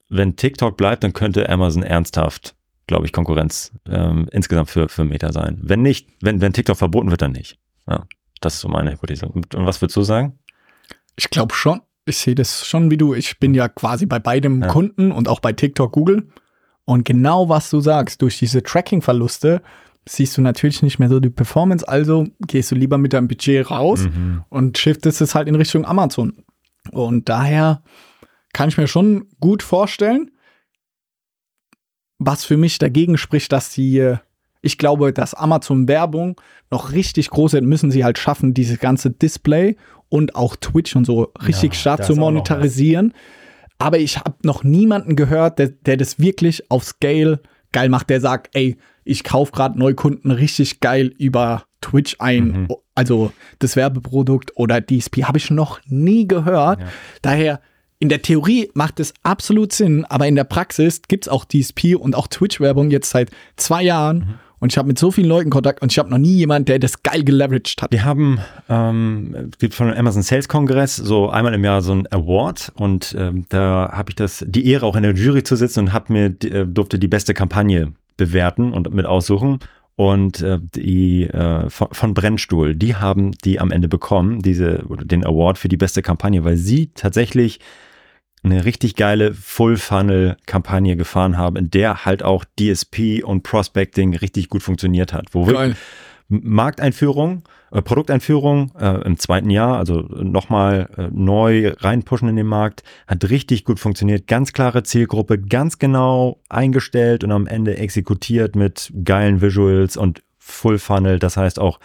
Wenn 0.08 0.36
TikTok 0.36 0.76
bleibt, 0.76 1.04
dann 1.04 1.12
könnte 1.12 1.48
Amazon 1.48 1.84
ernsthaft, 1.84 2.56
glaube 2.88 3.06
ich, 3.06 3.12
Konkurrenz 3.12 3.72
ähm, 3.88 4.28
insgesamt 4.32 4.68
für, 4.68 4.88
für 4.88 5.04
Meta 5.04 5.32
sein. 5.32 5.58
Wenn 5.62 5.82
nicht, 5.82 6.08
wenn, 6.20 6.40
wenn 6.40 6.52
TikTok 6.52 6.76
verboten 6.76 7.10
wird, 7.10 7.22
dann 7.22 7.32
nicht. 7.32 7.58
Ja, 7.88 8.04
das 8.40 8.54
ist 8.54 8.60
so 8.60 8.68
meine 8.68 8.90
Hypothese. 8.90 9.26
Und 9.26 9.46
was 9.52 9.80
würdest 9.80 9.96
du 9.96 10.02
sagen? 10.02 10.38
Ich 11.14 11.30
glaube 11.30 11.54
schon 11.54 11.80
ich 12.10 12.18
sehe 12.18 12.34
das 12.34 12.66
schon 12.66 12.90
wie 12.90 12.96
du. 12.96 13.14
Ich 13.14 13.38
bin 13.38 13.54
ja 13.54 13.68
quasi 13.68 14.06
bei 14.06 14.18
beidem 14.18 14.62
ja. 14.62 14.68
Kunden 14.68 15.12
und 15.12 15.28
auch 15.28 15.40
bei 15.40 15.52
TikTok, 15.52 15.92
Google. 15.92 16.28
Und 16.84 17.04
genau 17.04 17.48
was 17.48 17.70
du 17.70 17.80
sagst, 17.80 18.20
durch 18.20 18.38
diese 18.38 18.62
Tracking-Verluste 18.62 19.62
siehst 20.06 20.36
du 20.36 20.42
natürlich 20.42 20.82
nicht 20.82 20.98
mehr 20.98 21.08
so 21.08 21.20
die 21.20 21.30
Performance, 21.30 21.86
also 21.86 22.26
gehst 22.46 22.70
du 22.70 22.74
lieber 22.74 22.98
mit 22.98 23.12
deinem 23.12 23.28
Budget 23.28 23.70
raus 23.70 24.00
mhm. 24.04 24.44
und 24.48 24.78
shiftest 24.78 25.20
es 25.20 25.34
halt 25.34 25.48
in 25.48 25.54
Richtung 25.54 25.84
Amazon. 25.84 26.42
Und 26.90 27.28
daher 27.28 27.82
kann 28.52 28.68
ich 28.68 28.76
mir 28.76 28.88
schon 28.88 29.28
gut 29.38 29.62
vorstellen, 29.62 30.30
was 32.18 32.44
für 32.44 32.56
mich 32.56 32.78
dagegen 32.78 33.16
spricht, 33.18 33.52
dass 33.52 33.70
die, 33.70 34.16
ich 34.60 34.78
glaube, 34.78 35.12
dass 35.12 35.34
Amazon 35.34 35.88
Werbung 35.88 36.40
noch 36.70 36.92
richtig 36.92 37.30
groß 37.30 37.52
sind, 37.52 37.66
müssen 37.66 37.90
sie 37.90 38.04
halt 38.04 38.18
schaffen, 38.18 38.52
dieses 38.52 38.78
ganze 38.78 39.10
Display 39.10 39.76
und 40.10 40.34
auch 40.34 40.56
Twitch 40.56 40.94
und 40.94 41.06
so 41.06 41.32
richtig 41.46 41.72
ja, 41.72 41.78
stark 41.78 42.04
zu 42.04 42.14
monetarisieren. 42.14 43.14
Aber 43.78 43.98
ich 43.98 44.18
habe 44.18 44.34
noch 44.42 44.62
niemanden 44.62 45.16
gehört, 45.16 45.58
der, 45.58 45.68
der 45.68 45.96
das 45.96 46.18
wirklich 46.18 46.70
auf 46.70 46.84
Scale 46.84 47.40
geil 47.72 47.88
macht, 47.88 48.10
der 48.10 48.20
sagt, 48.20 48.50
ey, 48.54 48.76
ich 49.04 49.24
kaufe 49.24 49.52
gerade 49.52 49.78
Neukunden 49.78 50.30
richtig 50.30 50.80
geil 50.80 51.14
über 51.18 51.64
Twitch 51.80 52.16
ein. 52.18 52.44
Mhm. 52.44 52.68
Also 52.94 53.32
das 53.58 53.76
Werbeprodukt 53.76 54.52
oder 54.56 54.80
DSP 54.80 55.24
habe 55.24 55.38
ich 55.38 55.50
noch 55.50 55.80
nie 55.86 56.28
gehört. 56.28 56.80
Ja. 56.80 56.86
Daher, 57.22 57.60
in 57.98 58.08
der 58.08 58.22
Theorie 58.22 58.70
macht 58.74 59.00
es 59.00 59.14
absolut 59.22 59.72
Sinn, 59.72 60.04
aber 60.06 60.26
in 60.26 60.34
der 60.34 60.44
Praxis 60.44 61.02
gibt 61.08 61.26
es 61.26 61.28
auch 61.28 61.44
DSP 61.44 61.94
und 61.96 62.14
auch 62.14 62.26
Twitch-Werbung 62.26 62.90
jetzt 62.90 63.10
seit 63.10 63.30
zwei 63.56 63.82
Jahren. 63.82 64.18
Mhm. 64.18 64.34
Und 64.60 64.72
ich 64.72 64.78
habe 64.78 64.88
mit 64.88 64.98
so 64.98 65.10
vielen 65.10 65.28
Leuten 65.28 65.48
Kontakt 65.48 65.80
und 65.80 65.90
ich 65.90 65.98
habe 65.98 66.10
noch 66.10 66.18
nie 66.18 66.34
jemanden, 66.34 66.66
der 66.66 66.78
das 66.78 67.02
geil 67.02 67.24
geleveraged 67.24 67.80
hat. 67.80 67.90
Wir 67.90 68.04
haben, 68.04 68.40
ähm, 68.68 69.48
es 69.50 69.58
gibt 69.58 69.74
von 69.74 69.92
Amazon 69.92 70.22
Sales 70.22 70.48
Kongress 70.48 70.96
so 70.96 71.30
einmal 71.30 71.54
im 71.54 71.64
Jahr 71.64 71.80
so 71.80 71.92
ein 71.92 72.06
Award 72.12 72.70
und 72.76 73.16
ähm, 73.18 73.46
da 73.48 73.90
habe 73.92 74.10
ich 74.10 74.16
das 74.16 74.44
die 74.46 74.66
Ehre 74.66 74.84
auch 74.84 74.96
in 74.96 75.02
der 75.02 75.14
Jury 75.14 75.42
zu 75.42 75.56
sitzen 75.56 75.80
und 75.80 75.92
habe 75.94 76.12
mir 76.12 76.26
äh, 76.44 76.66
durfte 76.66 76.98
die 76.98 77.08
beste 77.08 77.32
Kampagne 77.32 77.92
bewerten 78.18 78.74
und 78.74 78.92
mit 78.92 79.06
aussuchen 79.06 79.60
und 79.96 80.42
äh, 80.42 80.58
die 80.74 81.24
äh, 81.24 81.70
von, 81.70 81.88
von 81.92 82.12
Brennstuhl, 82.12 82.74
die 82.74 82.96
haben 82.96 83.32
die 83.44 83.60
am 83.60 83.70
Ende 83.70 83.88
bekommen, 83.88 84.42
diese 84.42 84.84
den 85.04 85.24
Award 85.24 85.56
für 85.56 85.68
die 85.68 85.78
beste 85.78 86.02
Kampagne, 86.02 86.44
weil 86.44 86.56
sie 86.56 86.90
tatsächlich 86.94 87.60
eine 88.42 88.64
richtig 88.64 88.96
geile 88.96 89.34
Full-Funnel-Kampagne 89.34 90.96
gefahren 90.96 91.36
haben, 91.36 91.56
in 91.56 91.70
der 91.70 92.04
halt 92.04 92.22
auch 92.22 92.44
DSP 92.58 93.22
und 93.22 93.42
Prospecting 93.42 94.14
richtig 94.16 94.48
gut 94.48 94.62
funktioniert 94.62 95.12
hat. 95.12 95.26
Wo 95.32 95.46
wir 95.46 95.74
Markteinführung, 96.30 97.42
äh, 97.72 97.82
Produkteinführung 97.82 98.72
äh, 98.78 99.02
im 99.04 99.18
zweiten 99.18 99.50
Jahr, 99.50 99.78
also 99.78 100.00
nochmal 100.00 100.88
äh, 100.96 101.08
neu 101.12 101.74
reinpushen 101.78 102.28
in 102.28 102.36
den 102.36 102.46
Markt, 102.46 102.84
hat 103.06 103.28
richtig 103.28 103.64
gut 103.64 103.80
funktioniert. 103.80 104.28
Ganz 104.28 104.52
klare 104.52 104.84
Zielgruppe, 104.84 105.38
ganz 105.38 105.78
genau 105.78 106.40
eingestellt 106.48 107.24
und 107.24 107.32
am 107.32 107.46
Ende 107.46 107.76
exekutiert 107.76 108.54
mit 108.54 108.92
geilen 109.04 109.40
Visuals 109.40 109.96
und 109.96 110.22
Full 110.38 110.78
Funnel. 110.78 111.18
Das 111.18 111.36
heißt 111.36 111.58
auch 111.58 111.80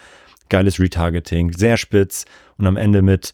geiles 0.48 0.78
Retargeting, 0.78 1.52
sehr 1.52 1.76
spitz 1.76 2.24
und 2.56 2.66
am 2.66 2.76
Ende 2.76 3.02
mit 3.02 3.32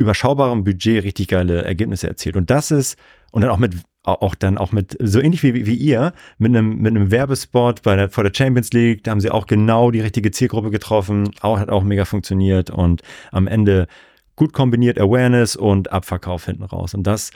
überschaubarem 0.00 0.64
Budget 0.64 1.04
richtig 1.04 1.28
geile 1.28 1.62
Ergebnisse 1.62 2.08
erzielt. 2.08 2.36
Und 2.36 2.50
das 2.50 2.70
ist, 2.70 2.98
und 3.30 3.42
dann 3.42 3.50
auch 3.50 3.58
mit, 3.58 3.74
auch 4.02 4.34
dann 4.34 4.56
auch 4.56 4.72
mit, 4.72 4.96
so 4.98 5.20
ähnlich 5.20 5.42
wie, 5.42 5.66
wie 5.66 5.74
ihr, 5.74 6.14
mit 6.38 6.56
einem, 6.56 6.78
mit 6.78 6.96
einem 6.96 7.10
Werbespot 7.10 7.82
bei 7.82 7.96
der, 7.96 8.08
vor 8.08 8.24
der 8.24 8.32
Champions 8.34 8.72
League, 8.72 9.04
da 9.04 9.10
haben 9.10 9.20
sie 9.20 9.30
auch 9.30 9.46
genau 9.46 9.90
die 9.90 10.00
richtige 10.00 10.30
Zielgruppe 10.30 10.70
getroffen, 10.70 11.30
auch, 11.42 11.58
hat 11.58 11.68
auch 11.68 11.82
mega 11.82 12.06
funktioniert 12.06 12.70
und 12.70 13.02
am 13.30 13.46
Ende 13.46 13.86
gut 14.36 14.54
kombiniert 14.54 14.98
Awareness 14.98 15.54
und 15.54 15.92
Abverkauf 15.92 16.46
hinten 16.46 16.64
raus. 16.64 16.94
Und 16.94 17.06
das 17.06 17.30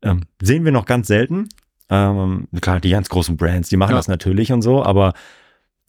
ähm, 0.00 0.22
sehen 0.40 0.64
wir 0.64 0.72
noch 0.72 0.86
ganz 0.86 1.06
selten. 1.08 1.50
Ähm, 1.90 2.48
klar, 2.62 2.80
die 2.80 2.90
ganz 2.90 3.10
großen 3.10 3.36
Brands, 3.36 3.68
die 3.68 3.76
machen 3.76 3.90
ja. 3.90 3.96
das 3.96 4.08
natürlich 4.08 4.52
und 4.52 4.62
so, 4.62 4.82
aber 4.82 5.12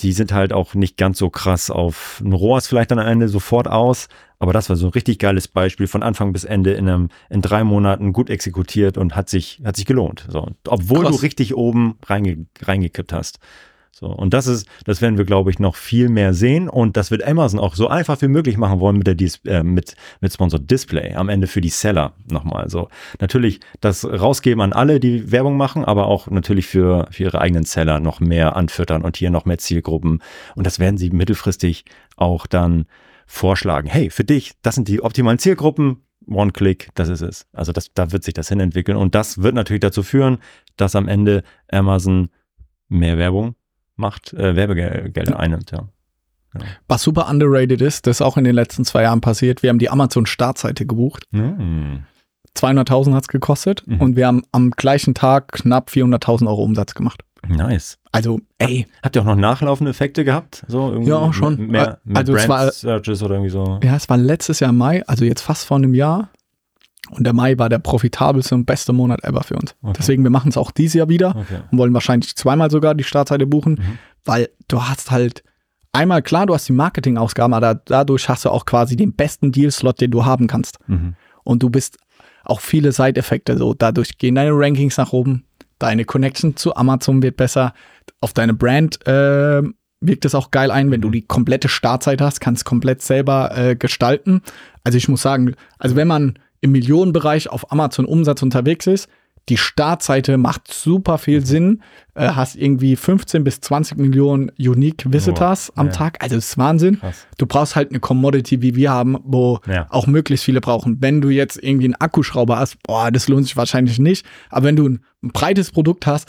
die 0.02 0.14
sind 0.14 0.32
halt 0.32 0.54
auch 0.54 0.76
nicht 0.76 0.98
ganz 0.98 1.18
so 1.18 1.30
krass 1.30 1.72
auf 1.72 2.22
ein 2.24 2.34
ROAS 2.34 2.68
vielleicht 2.68 2.92
dann 2.92 3.00
am 3.00 3.08
Ende 3.08 3.28
sofort 3.28 3.68
aus. 3.68 4.08
Aber 4.40 4.54
das 4.54 4.70
war 4.70 4.76
so 4.76 4.86
ein 4.88 4.92
richtig 4.92 5.18
geiles 5.18 5.48
Beispiel 5.48 5.88
von 5.88 6.04
Anfang 6.04 6.32
bis 6.32 6.44
Ende 6.44 6.74
in 6.74 6.88
einem, 6.88 7.10
in 7.30 7.42
drei 7.42 7.64
Monaten 7.64 8.14
gut 8.14 8.30
exekutiert 8.30 8.98
und 8.98 9.16
hat 9.16 9.30
sich, 9.30 9.62
hat 9.64 9.76
sich 9.76 9.86
gelohnt. 9.86 10.28
So, 10.30 10.52
obwohl 10.68 11.02
krass. 11.02 11.16
du 11.16 11.22
richtig 11.24 11.56
oben 11.56 11.98
reinge, 12.06 12.46
reingekippt 12.62 13.14
hast. 13.14 13.40
So, 14.00 14.06
und 14.06 14.36
das 14.36 14.46
ist, 14.46 14.68
das 14.86 15.02
werden 15.02 15.18
wir, 15.18 15.26
glaube 15.26 15.50
ich, 15.50 15.58
noch 15.58 15.76
viel 15.76 16.08
mehr 16.08 16.36
sehen. 16.36 16.70
Und 16.70 16.98
das 16.98 17.10
wird 17.10 17.24
Amazon 17.24 17.60
auch 17.60 17.74
so 17.74 17.88
einfach 17.88 18.22
wie 18.22 18.28
möglich 18.28 18.56
machen 18.56 18.80
wollen 18.80 18.96
mit 18.96 19.08
der 19.08 19.16
Dis 19.16 19.42
äh, 19.46 19.64
mit, 19.64 19.96
mit 20.22 20.32
Sponsored 20.32 20.70
Display 20.70 21.16
am 21.16 21.30
Ende 21.30 21.48
für 21.48 21.62
die 21.62 21.70
Seller 21.70 22.14
nochmal. 22.30 22.70
So, 22.70 22.90
natürlich 23.20 23.60
das 23.82 24.06
rausgeben 24.06 24.62
an 24.62 24.72
alle, 24.72 25.00
die 25.00 25.32
Werbung 25.32 25.58
machen, 25.58 25.84
aber 25.84 26.06
auch 26.06 26.30
natürlich 26.30 26.68
für, 26.68 27.08
für 27.10 27.24
ihre 27.24 27.42
eigenen 27.42 27.64
Seller 27.64 28.00
noch 28.00 28.20
mehr 28.20 28.56
anfüttern 28.56 29.02
und 29.02 29.18
hier 29.18 29.32
noch 29.32 29.46
mehr 29.46 29.58
Zielgruppen. 29.58 30.22
Und 30.56 30.68
das 30.68 30.78
werden 30.78 31.00
sie 31.00 31.10
mittelfristig 31.10 31.84
auch 32.18 32.46
dann 32.46 32.86
vorschlagen. 33.26 33.90
Hey, 33.90 34.12
für 34.12 34.24
dich, 34.24 34.54
das 34.62 34.76
sind 34.76 34.88
die 34.90 35.02
optimalen 35.02 35.40
Zielgruppen. 35.40 36.04
One-Click, 36.28 36.90
das 36.94 37.10
ist 37.10 37.22
es. 37.22 37.48
Also 37.52 37.72
das, 37.72 37.92
da 37.96 38.12
wird 38.12 38.24
sich 38.24 38.36
das 38.36 38.50
hinentwickeln. 38.50 38.96
Und 38.96 39.16
das 39.16 39.42
wird 39.42 39.56
natürlich 39.56 39.80
dazu 39.80 40.04
führen, 40.04 40.38
dass 40.76 40.96
am 40.96 41.08
Ende 41.08 41.42
Amazon 41.72 42.30
mehr 42.90 43.18
Werbung 43.18 43.56
macht, 43.98 44.34
äh, 44.34 44.56
Werbegelder 44.56 45.38
einnimmt, 45.40 45.72
ja. 45.72 45.88
Was 46.88 47.04
super 47.04 47.30
underrated 47.30 47.82
ist, 47.82 48.08
das 48.08 48.18
ist 48.18 48.22
auch 48.22 48.38
in 48.38 48.44
den 48.44 48.56
letzten 48.56 48.84
zwei 48.86 49.04
Jahren 49.04 49.22
passiert. 49.22 49.62
Wir 49.62 49.70
haben 49.70 49.78
die 49.80 49.90
Amazon-Startseite 49.92 50.88
gebucht. 50.88 51.26
Mm. 51.32 51.98
200.000 52.56 53.14
hat 53.14 53.24
es 53.24 53.28
gekostet 53.28 53.84
Mhm. 53.86 54.02
und 54.02 54.16
wir 54.16 54.26
haben 54.26 54.42
am 54.52 54.72
gleichen 54.72 55.14
Tag 55.14 55.52
knapp 55.52 55.92
400.000 55.92 56.48
Euro 56.48 56.64
Umsatz 56.64 56.96
gemacht. 56.96 57.22
Nice. 57.48 58.00
Also, 58.12 58.40
ey, 58.58 58.88
Habt 59.04 59.16
ihr 59.16 59.22
auch 59.22 59.26
noch 59.28 59.36
nachlaufende 59.36 59.92
Effekte 59.92 60.24
gehabt? 60.26 60.66
So 60.68 60.90
irgendwie 60.92 61.12
Ja, 61.12 61.32
schon. 61.32 61.68
Mehr, 61.68 62.00
mehr 62.04 62.18
Also 62.18 62.34
es 62.34 62.48
Brand 62.48 62.50
war- 62.66 62.72
Searches 62.72 63.22
oder 63.22 63.36
irgendwie 63.36 63.52
so. 63.52 63.80
ja, 63.84 63.96
es 63.96 64.10
war 64.10 64.18
letztes 64.18 64.60
Jahr 64.60 64.72
Mai, 64.72 65.06
also 65.06 65.24
jetzt 65.26 65.42
fast 65.42 65.66
vor 65.68 65.78
einem 65.78 65.94
Jahr. 65.94 66.30
Und 67.10 67.24
der 67.24 67.34
Mai 67.34 67.58
war 67.58 67.70
der 67.70 67.80
profitabelste 67.80 68.56
und 68.56 68.65
beste 68.65 68.91
Monat 68.93 69.24
ever 69.24 69.43
für 69.43 69.56
uns. 69.56 69.76
Okay. 69.82 69.93
Deswegen, 69.98 70.24
wir 70.24 70.30
machen 70.30 70.50
es 70.50 70.58
auch 70.58 70.72
dieses 70.72 70.96
Jahr 70.96 71.10
wieder 71.10 71.30
Okay. 71.36 71.60
und 71.72 71.78
wollen 71.78 71.93
wahrscheinlich 71.93 72.36
zweimal 72.36 72.70
sogar 72.70 72.96
die 72.96 73.04
Startseite 73.04 73.46
buchen, 73.48 73.74
Mhm. 73.74 73.98
weil 74.26 74.50
du 74.67 74.84
hast 74.84 75.10
halt 75.12 75.43
einmal 75.93 76.22
klar, 76.22 76.46
du 76.46 76.54
hast 76.54 76.67
die 76.67 76.74
Marketingausgaben, 76.74 77.54
aber 77.54 77.76
da, 77.76 77.82
dadurch 77.86 78.28
hast 78.30 78.46
du 78.46 78.50
auch 78.50 78.65
quasi 78.65 78.96
den 78.96 79.13
besten 79.13 79.52
Deal-Slot, 79.52 80.02
den 80.02 80.12
du 80.12 80.26
haben 80.26 80.48
kannst. 80.48 80.78
Mhm. 80.88 81.15
Und 81.43 81.63
du 81.63 81.70
bist 81.70 81.98
auch 82.43 82.60
viele 82.62 82.91
Side-Effekte 82.91 83.58
so. 83.58 83.74
Dadurch 83.74 84.17
gehen 84.17 84.36
deine 84.36 84.52
Rankings 84.54 84.98
nach 84.98 85.13
oben, 85.13 85.46
deine 85.80 86.06
Connection 86.06 86.56
zu 86.58 86.76
Amazon 86.76 87.22
wird 87.24 87.38
besser, 87.38 87.74
auf 88.22 88.34
deine 88.34 88.54
Brand 88.54 89.06
äh, 89.08 89.62
wirkt 90.00 90.26
es 90.26 90.36
auch 90.36 90.52
geil 90.52 90.70
ein, 90.72 90.91
wenn 90.91 91.02
du 91.02 91.10
die 91.10 91.24
komplette 91.24 91.70
Startzeit 91.70 92.22
hast, 92.22 92.39
kannst 92.41 92.65
komplett 92.65 93.02
selber 93.02 93.58
äh, 93.58 93.76
gestalten. 93.76 94.41
Also 94.84 94.98
ich 94.98 95.08
muss 95.10 95.22
sagen, 95.24 95.56
also 95.80 95.96
wenn 95.96 96.08
man 96.08 96.38
im 96.62 96.72
Millionenbereich 96.72 97.50
auf 97.50 97.72
Amazon 97.72 98.06
Umsatz 98.06 98.41
unterwegs 98.41 98.88
ist, 98.88 99.08
die 99.50 99.56
Startseite 99.58 100.38
macht 100.38 100.74
super 100.74 101.17
viel 101.17 101.46
Sinn. 101.46 101.82
Äh, 102.15 102.30
hast 102.32 102.58
irgendwie 102.58 102.98
15 102.98 103.46
bis 103.46 103.62
20 103.62 103.98
Millionen 103.98 104.52
Unique 104.60 105.06
Visitors 105.08 105.72
Boah, 105.74 105.80
am 105.82 105.86
ja. 105.88 105.93
Tag. 105.93 106.17
Also 106.22 106.36
das 106.36 106.50
ist 106.50 106.58
Wahnsinn. 106.58 107.00
Krass. 107.00 107.26
Du 107.38 107.46
brauchst 107.46 107.78
halt 107.78 107.91
eine 107.91 108.02
Commodity, 108.02 108.62
wie 108.62 108.76
wir 108.76 108.91
haben, 108.91 109.17
wo 109.24 109.60
Ja. 109.65 109.88
auch 109.89 110.06
möglichst 110.06 110.43
viele 110.43 110.60
brauchen. 110.60 110.98
Wenn 111.00 111.22
du 111.22 111.30
jetzt 111.30 111.63
irgendwie 111.63 111.86
einen 111.86 111.96
Akkuschrauber 111.96 112.60
hast, 112.60 112.82
boah, 112.84 113.10
das 113.10 113.30
lohnt 113.30 113.43
sich 113.46 113.56
wahrscheinlich 113.56 114.00
nicht. 114.00 114.26
Aber 114.50 114.65
wenn 114.65 114.76
du 114.76 114.89
ein, 114.89 115.00
ein 115.24 115.30
breites 115.30 115.72
Produkt 115.72 116.08
hast, 116.08 116.28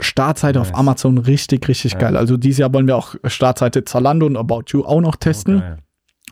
Startseite 0.00 0.60
auf 0.60 0.70
Nice. 0.70 0.78
Amazon 0.78 1.18
richtig, 1.18 1.68
richtig 1.68 1.92
Ja. 1.92 1.98
geil. 1.98 2.16
Also 2.16 2.36
dieses 2.36 2.58
Jahr 2.58 2.72
wollen 2.74 2.88
wir 2.88 2.96
auch 2.96 3.14
Startseite 3.26 3.84
Zalando 3.84 4.26
und 4.26 4.36
About 4.36 4.62
You 4.68 4.84
auch 4.84 5.00
noch 5.00 5.14
testen. 5.14 5.58
Okay. 5.58 5.76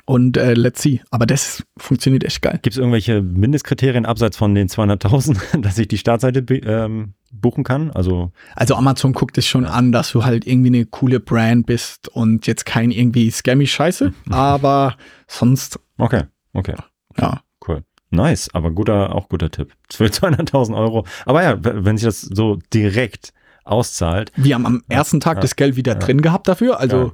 Und 0.04 0.36
äh, 0.36 0.54
let's 0.54 0.82
see. 0.82 1.00
Aber 1.10 1.26
das 1.26 1.62
funktioniert 1.78 2.24
echt 2.24 2.42
geil. 2.42 2.58
Gibt 2.62 2.74
es 2.74 2.78
irgendwelche 2.78 3.22
Mindestkriterien 3.22 4.04
abseits 4.04 4.36
von 4.36 4.54
den 4.54 4.68
200.000, 4.68 5.60
dass 5.60 5.78
ich 5.78 5.88
die 5.88 5.98
Startseite 5.98 6.40
ähm, 6.54 7.14
buchen 7.30 7.62
kann? 7.62 7.90
Also, 7.92 8.32
Also 8.56 8.74
Amazon 8.74 9.12
guckt 9.12 9.38
es 9.38 9.46
schon 9.46 9.64
an, 9.64 9.92
dass 9.92 10.10
du 10.10 10.24
halt 10.24 10.46
irgendwie 10.46 10.68
eine 10.68 10.86
coole 10.86 11.20
Brand 11.20 11.66
bist 11.66 12.08
und 12.08 12.46
jetzt 12.46 12.66
kein 12.66 12.90
irgendwie 12.90 13.30
scammy 13.30 13.66
Scheiße. 13.66 14.12
Aber 14.30 14.96
sonst, 15.28 15.78
okay, 15.98 16.24
okay, 16.52 16.74
ja. 17.18 17.42
cool. 17.68 17.84
Nice, 18.10 18.50
aber 18.52 18.70
guter, 18.70 19.14
auch 19.14 19.30
guter 19.30 19.50
Tipp. 19.50 19.72
Für 19.90 20.04
200.000 20.04 20.76
Euro. 20.76 21.06
Aber 21.24 21.42
ja, 21.42 21.56
wenn 21.62 21.96
sich 21.96 22.04
das 22.04 22.20
so 22.20 22.58
direkt 22.74 23.32
auszahlt, 23.64 24.32
Wir 24.36 24.56
haben 24.56 24.66
am 24.66 24.82
ersten 24.88 25.20
Tag 25.20 25.38
ja, 25.38 25.40
das 25.40 25.56
Geld 25.56 25.76
wieder 25.76 25.94
drin 25.94 26.20
gehabt 26.20 26.46
dafür. 26.46 26.78
Also 26.78 26.96
Ja. 26.96 27.12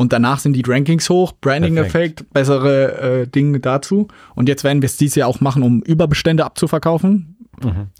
Und 0.00 0.14
danach 0.14 0.38
sind 0.38 0.54
die 0.54 0.62
Rankings 0.66 1.10
hoch, 1.10 1.34
Branding-Effekt, 1.42 2.32
bessere 2.32 3.20
äh, 3.20 3.26
Dinge 3.26 3.60
dazu. 3.60 4.08
Und 4.34 4.48
jetzt 4.48 4.64
werden 4.64 4.80
wir 4.80 4.86
es 4.86 4.96
dieses 4.96 5.16
Jahr 5.16 5.28
auch 5.28 5.42
machen, 5.42 5.62
um 5.62 5.82
Überbestände 5.82 6.42
abzuverkaufen. 6.42 7.36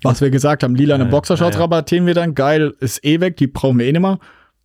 Was 0.02 0.22
wir 0.22 0.30
gesagt 0.30 0.62
haben, 0.62 0.74
lila 0.74 0.94
eine 0.94 1.04
Ja, 1.04 1.10
Boxershorts 1.10 1.56
ja, 1.56 1.60
ja. 1.60 1.64
rabattieren 1.64 2.06
wir 2.06 2.14
dann. 2.14 2.34
Geil, 2.34 2.72
ist 2.80 3.04
eh 3.04 3.20
weg, 3.20 3.36
die 3.36 3.48
brauchen 3.48 3.78
wir 3.78 3.84
eh 3.84 3.92
nicht 3.92 4.00
mehr. 4.00 4.18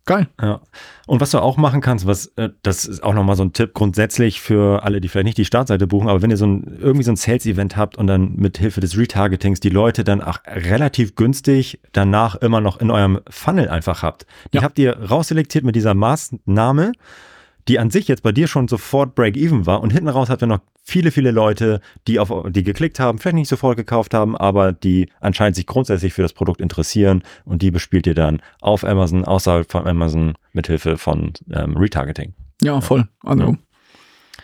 Geil. 0.06 0.28
Ja. 0.40 0.60
Und 1.08 1.20
was 1.20 1.32
du 1.32 1.40
auch 1.40 1.56
machen 1.56 1.80
kannst, 1.80 2.06
was 2.06 2.26
äh, 2.36 2.50
das 2.62 2.84
ist 2.84 3.02
auch 3.02 3.12
nochmal 3.12 3.34
so 3.34 3.42
ein 3.42 3.52
Tipp 3.52 3.74
grundsätzlich 3.74 4.40
für 4.40 4.84
alle, 4.84 5.00
die 5.00 5.08
vielleicht 5.08 5.24
nicht 5.26 5.38
die 5.38 5.44
Startseite 5.44 5.88
buchen, 5.88 6.08
aber 6.08 6.22
wenn 6.22 6.30
ihr 6.30 6.36
so 6.36 6.46
ein 6.46 6.78
irgendwie 6.80 7.02
so 7.02 7.10
ein 7.10 7.16
Sales-Event 7.16 7.76
habt 7.76 7.98
und 7.98 8.06
dann 8.06 8.36
mit 8.36 8.56
Hilfe 8.56 8.80
des 8.80 8.96
Retargetings 8.96 9.58
die 9.58 9.68
Leute 9.68 10.04
dann 10.04 10.22
auch 10.22 10.38
relativ 10.46 11.16
günstig 11.16 11.80
danach 11.92 12.36
immer 12.36 12.60
noch 12.60 12.80
in 12.80 12.92
eurem 12.92 13.20
Funnel 13.28 13.68
einfach 13.68 14.04
habt. 14.04 14.26
Die 14.52 14.58
Ja. 14.58 14.62
habt 14.62 14.78
ihr 14.78 14.96
rausselektiert 14.96 15.64
mit 15.64 15.74
dieser 15.74 15.94
Maßnahme, 15.94 16.92
die 17.66 17.80
an 17.80 17.90
sich 17.90 18.06
jetzt 18.06 18.22
bei 18.22 18.30
dir 18.30 18.46
schon 18.46 18.68
sofort 18.68 19.16
Break-Even 19.16 19.66
war 19.66 19.80
und 19.82 19.92
hinten 19.92 20.08
raus 20.08 20.30
habt 20.30 20.40
ihr 20.40 20.46
noch 20.46 20.60
viele, 20.88 21.10
viele 21.10 21.32
Leute, 21.32 21.80
die 22.06 22.20
auf 22.20 22.32
die 22.48 22.62
geklickt 22.62 23.00
haben, 23.00 23.18
vielleicht 23.18 23.34
nicht 23.34 23.48
sofort 23.48 23.76
gekauft 23.76 24.14
haben, 24.14 24.36
aber 24.36 24.72
die 24.72 25.08
anscheinend 25.20 25.56
sich 25.56 25.66
grundsätzlich 25.66 26.12
für 26.12 26.22
das 26.22 26.32
Produkt 26.32 26.60
interessieren 26.60 27.24
und 27.44 27.60
die 27.60 27.72
bespielt 27.72 28.06
ihr 28.06 28.14
dann 28.14 28.40
auf 28.60 28.84
Amazon, 28.84 29.24
außerhalb 29.24 29.70
von 29.70 29.86
Amazon 29.86 30.34
mithilfe 30.52 30.96
von 30.96 31.32
ähm, 31.52 31.76
Retargeting. 31.76 32.34
Ja, 32.62 32.80
voll. 32.80 33.08
Also 33.24 33.42
Ja. 33.42 33.54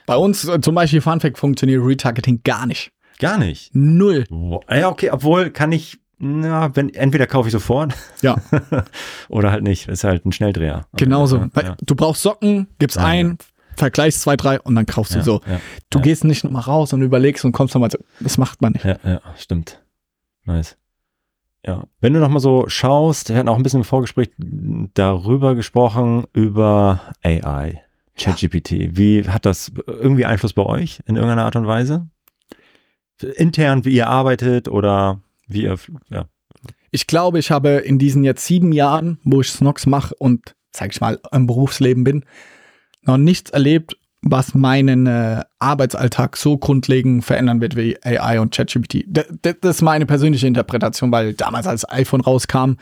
bei 0.07 0.16
uns 0.16 0.46
äh, 0.48 0.61
zum 0.61 0.74
Beispiel 0.74 1.00
Funfact 1.00 1.38
funktioniert 1.38 1.81
Retargeting 1.85 2.40
gar 2.42 2.66
nicht. 2.66 2.90
Gar 3.20 3.38
nicht. 3.38 3.70
Null. 3.72 4.24
Ja, 4.68 4.88
okay, 4.88 5.11
obwohl 5.12 5.50
kann 5.50 5.70
ich, 5.70 6.00
na, 6.18 6.74
wenn, 6.74 6.92
entweder 6.92 7.28
kaufe 7.28 7.48
ich 7.48 7.52
sofort 7.52 7.94
Ja, 8.20 8.37
oder 9.28 9.52
halt 9.52 9.62
nicht. 9.62 9.87
Ist 9.88 10.02
halt 10.02 10.26
ein 10.26 10.33
Schnelldreher. 10.33 10.87
genauso. 10.96 11.46
Ja. 11.55 11.76
Du 11.83 11.94
brauchst 11.94 12.22
Socken, 12.22 12.66
gibst 12.81 12.96
Ja, 12.96 13.05
ein, 13.05 13.38
vergleichst 13.76 14.20
zwei, 14.22 14.37
drei 14.37 14.61
und 14.61 14.74
dann 14.74 14.87
kaufst 14.87 15.14
du 15.14 15.18
Ja, 15.18 15.24
so. 15.24 15.40
ja, 15.46 15.61
Du 15.90 15.98
ja. 15.98 16.02
gehst 16.04 16.24
nicht 16.24 16.44
nochmal 16.44 16.62
raus 16.62 16.92
und 16.92 17.02
überlegst 17.02 17.44
und 17.44 17.52
kommst 17.52 17.74
nochmal 17.74 17.90
so. 17.90 17.98
Das 18.20 18.38
macht 18.38 18.61
man 18.62 18.72
nicht. 18.72 18.85
Ja, 18.85 18.96
ja, 19.04 19.20
stimmt. 19.37 19.82
Nice. 20.44 20.76
Ja, 21.64 21.85
wenn 22.00 22.12
du 22.12 22.18
noch 22.20 22.28
mal 22.28 22.40
so 22.40 22.64
schaust, 22.68 23.28
wir 23.28 23.37
hatten 23.37 23.48
auch 23.48 23.56
ein 23.56 23.62
bisschen 23.62 23.80
im 23.80 23.85
Vorgespräch 23.85 24.30
darüber 24.94 25.54
gesprochen, 25.54 26.24
über 26.32 27.00
AI, 27.22 27.80
ChatGPT. 28.16 28.96
Wie 28.96 29.28
hat 29.28 29.46
das 29.46 29.70
irgendwie 29.87 30.24
Einfluss 30.24 30.52
bei 30.54 30.64
euch 30.64 31.00
in 31.06 31.14
irgendeiner 31.14 31.44
Art 31.44 31.54
und 31.56 31.66
Weise? 31.66 32.08
Intern, 33.37 33.85
wie 33.85 33.94
ihr 33.94 34.08
arbeitet 34.08 34.66
oder 34.68 35.20
wie 35.46 35.62
ihr, 35.62 35.78
ja. 36.11 36.24
Ich 36.90 37.06
glaube, 37.06 37.38
ich 37.38 37.50
habe 37.50 37.70
in 37.70 37.98
diesen 37.98 38.24
jetzt 38.24 38.44
sieben 38.44 38.72
Jahren, 38.72 39.18
wo 39.24 39.40
ich 39.40 39.50
Snox 39.50 39.87
mache 39.87 40.14
und, 40.16 40.54
sag 40.72 40.90
ich 40.92 41.00
mal, 41.00 41.20
im 41.30 41.46
Berufsleben 41.46 42.02
bin, 42.04 42.24
noch 43.02 43.16
nichts 43.16 43.50
erlebt, 43.50 43.96
was 44.22 44.54
meinen 44.54 45.06
äh, 45.06 45.42
Arbeitsalltag 45.58 46.36
so 46.36 46.56
grundlegend 46.56 47.24
verändern 47.24 47.60
wird 47.60 47.76
wie 47.76 47.98
AI 48.04 48.40
und 48.40 48.54
ChatGPT. 48.54 49.04
Das 49.06 49.56
ist 49.62 49.82
meine 49.82 50.06
persönliche 50.06 50.46
Interpretation, 50.46 51.10
weil 51.10 51.34
damals, 51.34 51.66
als 51.66 51.88
iPhone 51.90 52.20
rauskam, 52.20 52.74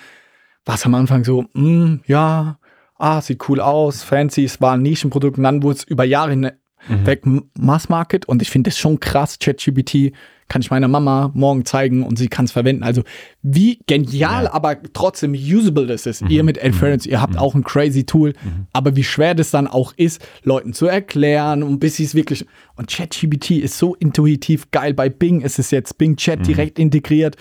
war 0.66 0.74
es 0.74 0.84
am 0.84 0.94
Anfang 0.94 1.24
so, 1.24 1.46
mm, 1.54 2.00
ja, 2.06 2.58
ah, 2.98 3.20
sieht 3.22 3.48
cool 3.48 3.60
aus, 3.60 4.02
fancy, 4.02 4.44
es 4.44 4.60
war 4.60 4.74
ein 4.74 4.82
Nischenprodukt 4.82 5.38
und 5.38 5.44
dann 5.44 5.62
wurde 5.62 5.78
es 5.78 5.84
über 5.84 6.04
Jahre 6.04 6.32
hinweg 6.32 7.24
mhm. 7.24 7.50
Mass 7.58 7.88
Market 7.88 8.26
und 8.26 8.42
ich 8.42 8.50
finde 8.50 8.68
das 8.68 8.78
schon 8.78 9.00
krass, 9.00 9.38
ChatGPT 9.38 10.12
kann 10.50 10.60
ich 10.60 10.70
meiner 10.70 10.88
Mama 10.88 11.30
morgen 11.32 11.64
zeigen 11.64 12.02
und 12.02 12.18
sie 12.18 12.28
kann 12.28 12.44
es 12.44 12.52
verwenden. 12.52 12.82
Also 12.82 13.02
wie 13.40 13.80
genial, 13.86 14.44
Ja. 14.44 14.52
aber 14.52 14.76
trotzdem 14.92 15.32
usable 15.32 15.86
das 15.86 16.04
ist. 16.04 16.20
Ihr 16.28 16.42
mit 16.42 16.58
Inference, 16.58 17.06
ihr 17.06 17.22
habt 17.22 17.38
auch 17.38 17.54
ein 17.54 17.64
crazy 17.64 18.04
Tool, 18.04 18.34
aber 18.74 18.96
wie 18.96 19.04
schwer 19.04 19.34
das 19.34 19.50
dann 19.50 19.66
auch 19.66 19.94
ist, 19.96 20.20
Leuten 20.42 20.74
zu 20.74 20.86
erklären 20.86 21.62
und 21.62 21.78
bis 21.78 21.96
sie 21.96 22.04
es 22.04 22.14
wirklich. 22.14 22.44
Und 22.76 22.90
ChatGPT 22.90 23.52
ist 23.52 23.78
so 23.78 23.94
intuitiv 23.94 24.70
geil. 24.72 24.92
Bei 24.92 25.08
Bing 25.08 25.40
ist 25.40 25.58
es 25.58 25.70
jetzt 25.70 25.96
Bing 25.96 26.16
Chat 26.16 26.46
direkt 26.46 26.78
integriert. 26.78 27.36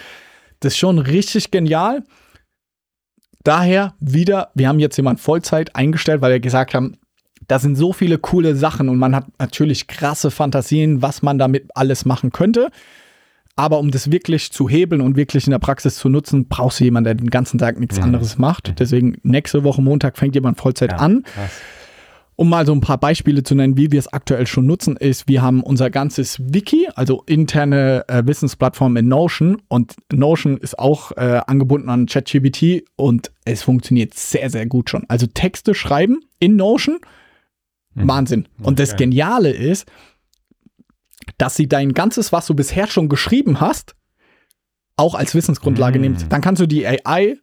Das 0.61 0.73
ist 0.73 0.77
schon 0.79 0.99
richtig 0.99 1.51
genial. 1.51 2.03
Daher 3.43 3.95
wieder, 3.99 4.51
wir 4.53 4.67
haben 4.67 4.79
jetzt 4.79 4.97
jemand 4.97 5.19
Vollzeit 5.19 5.75
eingestellt, 5.75 6.21
weil 6.21 6.33
wir 6.33 6.39
gesagt 6.39 6.73
haben, 6.73 6.97
da 7.49 7.59
sind 7.59 7.75
so 7.75 7.91
viele 7.93 8.19
coole 8.19 8.55
Sachen 8.55 8.89
und 8.89 8.97
man 8.97 9.15
hat 9.15 9.25
natürlich 9.39 9.87
krasse 9.87 10.31
Fantasien, 10.31 11.01
was 11.01 11.21
man 11.23 11.37
damit 11.37 11.69
alles 11.75 12.05
machen 12.05 12.31
könnte. 12.31 12.69
Aber 13.55 13.79
um 13.79 13.91
das 13.91 14.11
wirklich 14.11 14.53
zu 14.53 14.69
hebeln 14.69 15.01
und 15.01 15.17
wirklich 15.17 15.45
in 15.45 15.51
der 15.51 15.59
Praxis 15.59 15.95
zu 15.95 16.07
nutzen, 16.07 16.47
brauchst 16.47 16.79
du 16.79 16.85
jemanden, 16.85 17.05
der 17.05 17.15
den 17.15 17.29
ganzen 17.29 17.57
Tag 17.57 17.77
nichts 17.77 17.99
anderes 17.99 18.37
macht. 18.37 18.79
Deswegen 18.79 19.17
nächste 19.23 19.65
Woche 19.65 19.81
Montag 19.81 20.17
fängt 20.17 20.35
jemand 20.35 20.57
Vollzeit 20.57 20.93
an. 20.93 21.23
krass. 21.23 21.51
Um 22.35 22.47
mal 22.47 22.65
so 22.65 22.71
ein 22.71 22.79
paar 22.79 22.99
Beispiele 22.99 23.43
zu 23.43 23.53
nennen, 23.53 23.75
wie 23.75 23.91
wir 23.91 23.99
es 23.99 24.13
aktuell 24.13 24.47
schon 24.47 24.65
nutzen, 24.65 24.95
ist, 24.95 25.27
wir 25.27 25.41
haben 25.41 25.61
unser 25.61 25.89
ganzes 25.89 26.39
Wiki, 26.39 26.87
also 26.95 27.21
interne 27.25 28.05
äh, 28.07 28.25
Wissensplattform 28.25 28.95
in 28.95 29.09
Notion 29.09 29.61
und 29.67 29.95
Notion 30.13 30.55
ist 30.55 30.79
auch 30.79 31.11
äh, 31.17 31.41
angebunden 31.45 31.89
an 31.89 32.05
ChatGPT 32.05 32.85
und 32.95 33.31
es 33.43 33.63
funktioniert 33.63 34.13
sehr, 34.13 34.49
sehr 34.49 34.67
gut 34.67 34.89
schon. 34.89 35.03
Also 35.09 35.27
Texte 35.27 35.73
schreiben 35.75 36.21
in 36.39 36.55
Notion, 36.55 36.99
Wahnsinn. 38.07 38.47
Und 38.61 38.79
das 38.79 38.89
geil. 38.91 38.97
Geniale 38.99 39.51
ist, 39.51 39.85
dass 41.37 41.55
sie 41.55 41.67
dein 41.67 41.93
ganzes, 41.93 42.31
was 42.31 42.47
du 42.47 42.53
bisher 42.53 42.87
schon 42.87 43.09
geschrieben 43.09 43.61
hast, 43.61 43.95
auch 44.97 45.15
als 45.15 45.35
Wissensgrundlage 45.35 45.99
Mm. 45.99 46.01
nimmt. 46.01 46.31
Dann 46.31 46.41
kannst 46.41 46.61
du 46.61 46.65
die 46.67 46.85
AI 46.85 47.37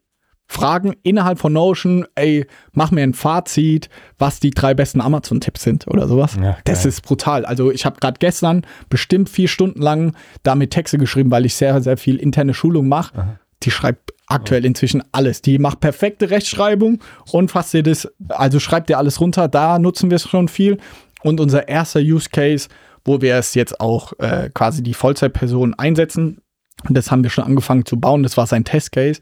fragen 0.48 0.94
innerhalb 1.02 1.40
von 1.40 1.52
Notion, 1.52 2.07
ey, 2.14 2.46
mach 2.72 2.92
mir 2.92 3.02
ein 3.02 3.14
Fazit, 3.14 3.88
was 4.16 4.38
die 4.38 4.50
drei 4.50 4.74
besten 4.74 5.00
Amazon-Tipps 5.00 5.62
sind 5.62 5.88
oder 5.88 6.07
sowas. 6.07 6.36
Ja, 6.40 6.57
das 6.64 6.84
ist 6.86 7.00
brutal. 7.02 7.44
Also 7.44 7.72
ich 7.72 7.84
habe 7.84 7.98
gerade 7.98 8.18
gestern 8.20 8.62
bestimmt 8.88 9.28
vier 9.28 9.48
Stunden 9.48 9.82
lang 9.82 10.14
damit 10.44 10.70
Texte 10.70 10.98
geschrieben, 10.98 11.32
weil 11.32 11.46
ich 11.46 11.54
sehr, 11.57 11.82
sehr 11.82 11.96
viel 11.96 12.16
interne 12.16 12.54
Schulung 12.54 12.86
mache. 12.88 13.38
Die 13.64 13.72
schreibt 13.72 14.12
aktuell 14.26 14.64
inzwischen 14.64 15.02
alles. 15.12 15.42
Die 15.42 15.58
macht 15.58 15.80
perfekte 15.80 16.30
Rechtschreibung 16.30 17.00
und 17.30 17.50
fasst 17.50 17.74
dir 17.74 17.82
das, 17.82 18.08
also 18.28 18.60
schreibt 18.60 18.88
dir 18.88 18.98
alles 18.98 19.20
runter. 19.20 19.48
Da 19.48 19.78
nutzen 19.78 20.10
wir 20.10 20.16
es 20.16 20.28
schon 20.28 20.48
viel. 20.48 20.78
Und 21.22 21.40
unser 21.40 21.68
erster 21.68 22.00
Use 22.00 22.28
Case, 22.30 22.68
wo 23.04 23.20
wir 23.20 23.36
es 23.36 23.54
jetzt 23.54 23.80
auch 23.80 24.12
äh, 24.18 24.50
quasi 24.52 24.82
die 24.82 24.94
Vollzeitperson 24.94 25.74
einsetzen, 25.74 26.42
und 26.86 26.96
das 26.96 27.10
haben 27.10 27.22
wir 27.22 27.30
schon 27.30 27.44
angefangen 27.44 27.86
zu 27.86 27.98
bauen. 27.98 28.22
Das 28.22 28.36
war 28.36 28.46
sein 28.46 28.64
Testcase. 28.64 29.20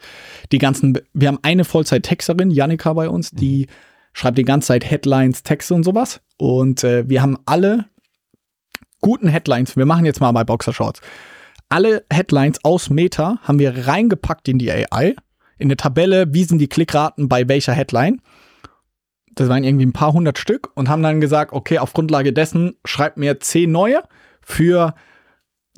Die 0.51 0.59
ganzen, 0.59 0.99
wir 1.13 1.29
haben 1.29 1.39
eine 1.43 1.65
Vollzeit-Texterin, 1.65 2.51
Janika 2.51 2.93
bei 2.93 3.09
uns, 3.09 3.31
die 3.31 3.69
schreibt 4.13 4.39
die 4.39 4.45
ganze 4.45 4.69
Zeit 4.69 4.85
Headlines, 4.91 5.45
Texte 5.45 5.75
und 5.75 5.85
sowas. 5.85 6.21
Und 6.37 6.83
äh, 6.83 7.09
wir 7.09 7.23
haben 7.23 7.39
alle 7.47 7.87
guten 9.01 9.29
Headlines. 9.29 9.77
Wir 9.77 9.87
machen 9.87 10.05
jetzt 10.05 10.21
mal 10.21 10.33
bei 10.33 10.45
Boxershorts. 10.45 11.01
Alle 11.75 12.05
Headlines 12.09 12.65
aus 12.65 12.89
Meta 12.89 13.41
haben 13.43 13.59
wir 13.59 13.89
reingepackt 13.89 14.47
in 14.47 14.61
die 14.61 14.71
AI. 14.71 15.17
In 15.59 15.67
eine 15.67 15.77
Tabelle, 15.77 16.33
wie 16.33 16.45
sind 16.45 16.59
die 16.59 16.69
Klickraten 16.69 17.29
bei 17.29 17.49
welcher 17.49 17.73
Headline. 17.73 18.21
Das 19.35 19.49
waren 19.49 19.65
irgendwie 19.65 19.85
ein 19.85 19.93
paar 19.93 20.13
hundert 20.13 20.39
Stück 20.39 20.71
und 20.77 20.89
haben 20.89 21.03
dann 21.03 21.21
gesagt, 21.21 21.53
okay, 21.53 21.81
auf 21.81 21.93
Grundlage 21.93 22.33
dessen 22.33 22.77
schreibt 22.85 23.17
mir 23.17 23.41
zehn 23.41 23.73
neue 23.73 24.05
für 24.41 24.95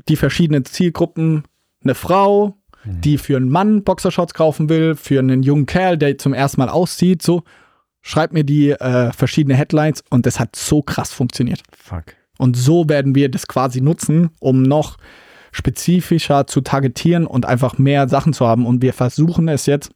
die 0.07 0.17
verschiedenen 0.17 0.67
Zielgruppen 0.67 1.45
eine 1.83 1.95
Frau, 1.95 2.59
mhm. 2.85 3.01
die 3.01 3.17
für 3.17 3.39
einen 3.39 3.49
Mann 3.49 3.83
Boxershorts 3.83 4.35
kaufen 4.35 4.69
will, 4.69 4.97
für 4.97 5.19
einen 5.19 5.43
jungen 5.43 5.65
Kerl, 5.65 5.97
der 5.97 6.19
zum 6.19 6.35
ersten 6.35 6.61
Mal 6.61 6.69
auszieht, 6.69 7.23
so, 7.23 7.43
schreibt 8.03 8.35
mir 8.35 8.45
die 8.45 8.73
äh, 8.73 9.13
verschiedene 9.13 9.55
Headlines 9.55 10.05
und 10.11 10.27
das 10.27 10.39
hat 10.41 10.57
so 10.57 10.83
krass 10.83 11.15
funktioniert. 11.15 11.63
Fuck. 11.75 12.05
Und 12.37 12.55
so 12.55 12.87
werden 12.87 13.15
wir 13.15 13.31
das 13.31 13.47
quasi 13.49 13.81
nutzen, 13.81 14.29
um 14.41 14.63
noch 14.63 14.99
spezifischer 15.57 16.47
zu 16.47 16.61
targetieren 16.61 17.27
und 17.27 17.47
einfach 17.47 17.79
mehr 17.79 18.09
Sachen 18.09 18.35
zu 18.35 18.47
haben. 18.47 18.67
Und 18.67 18.83
wir 18.83 18.93
versuchen 18.93 19.49
es 19.49 19.67
jetzt, 19.67 19.91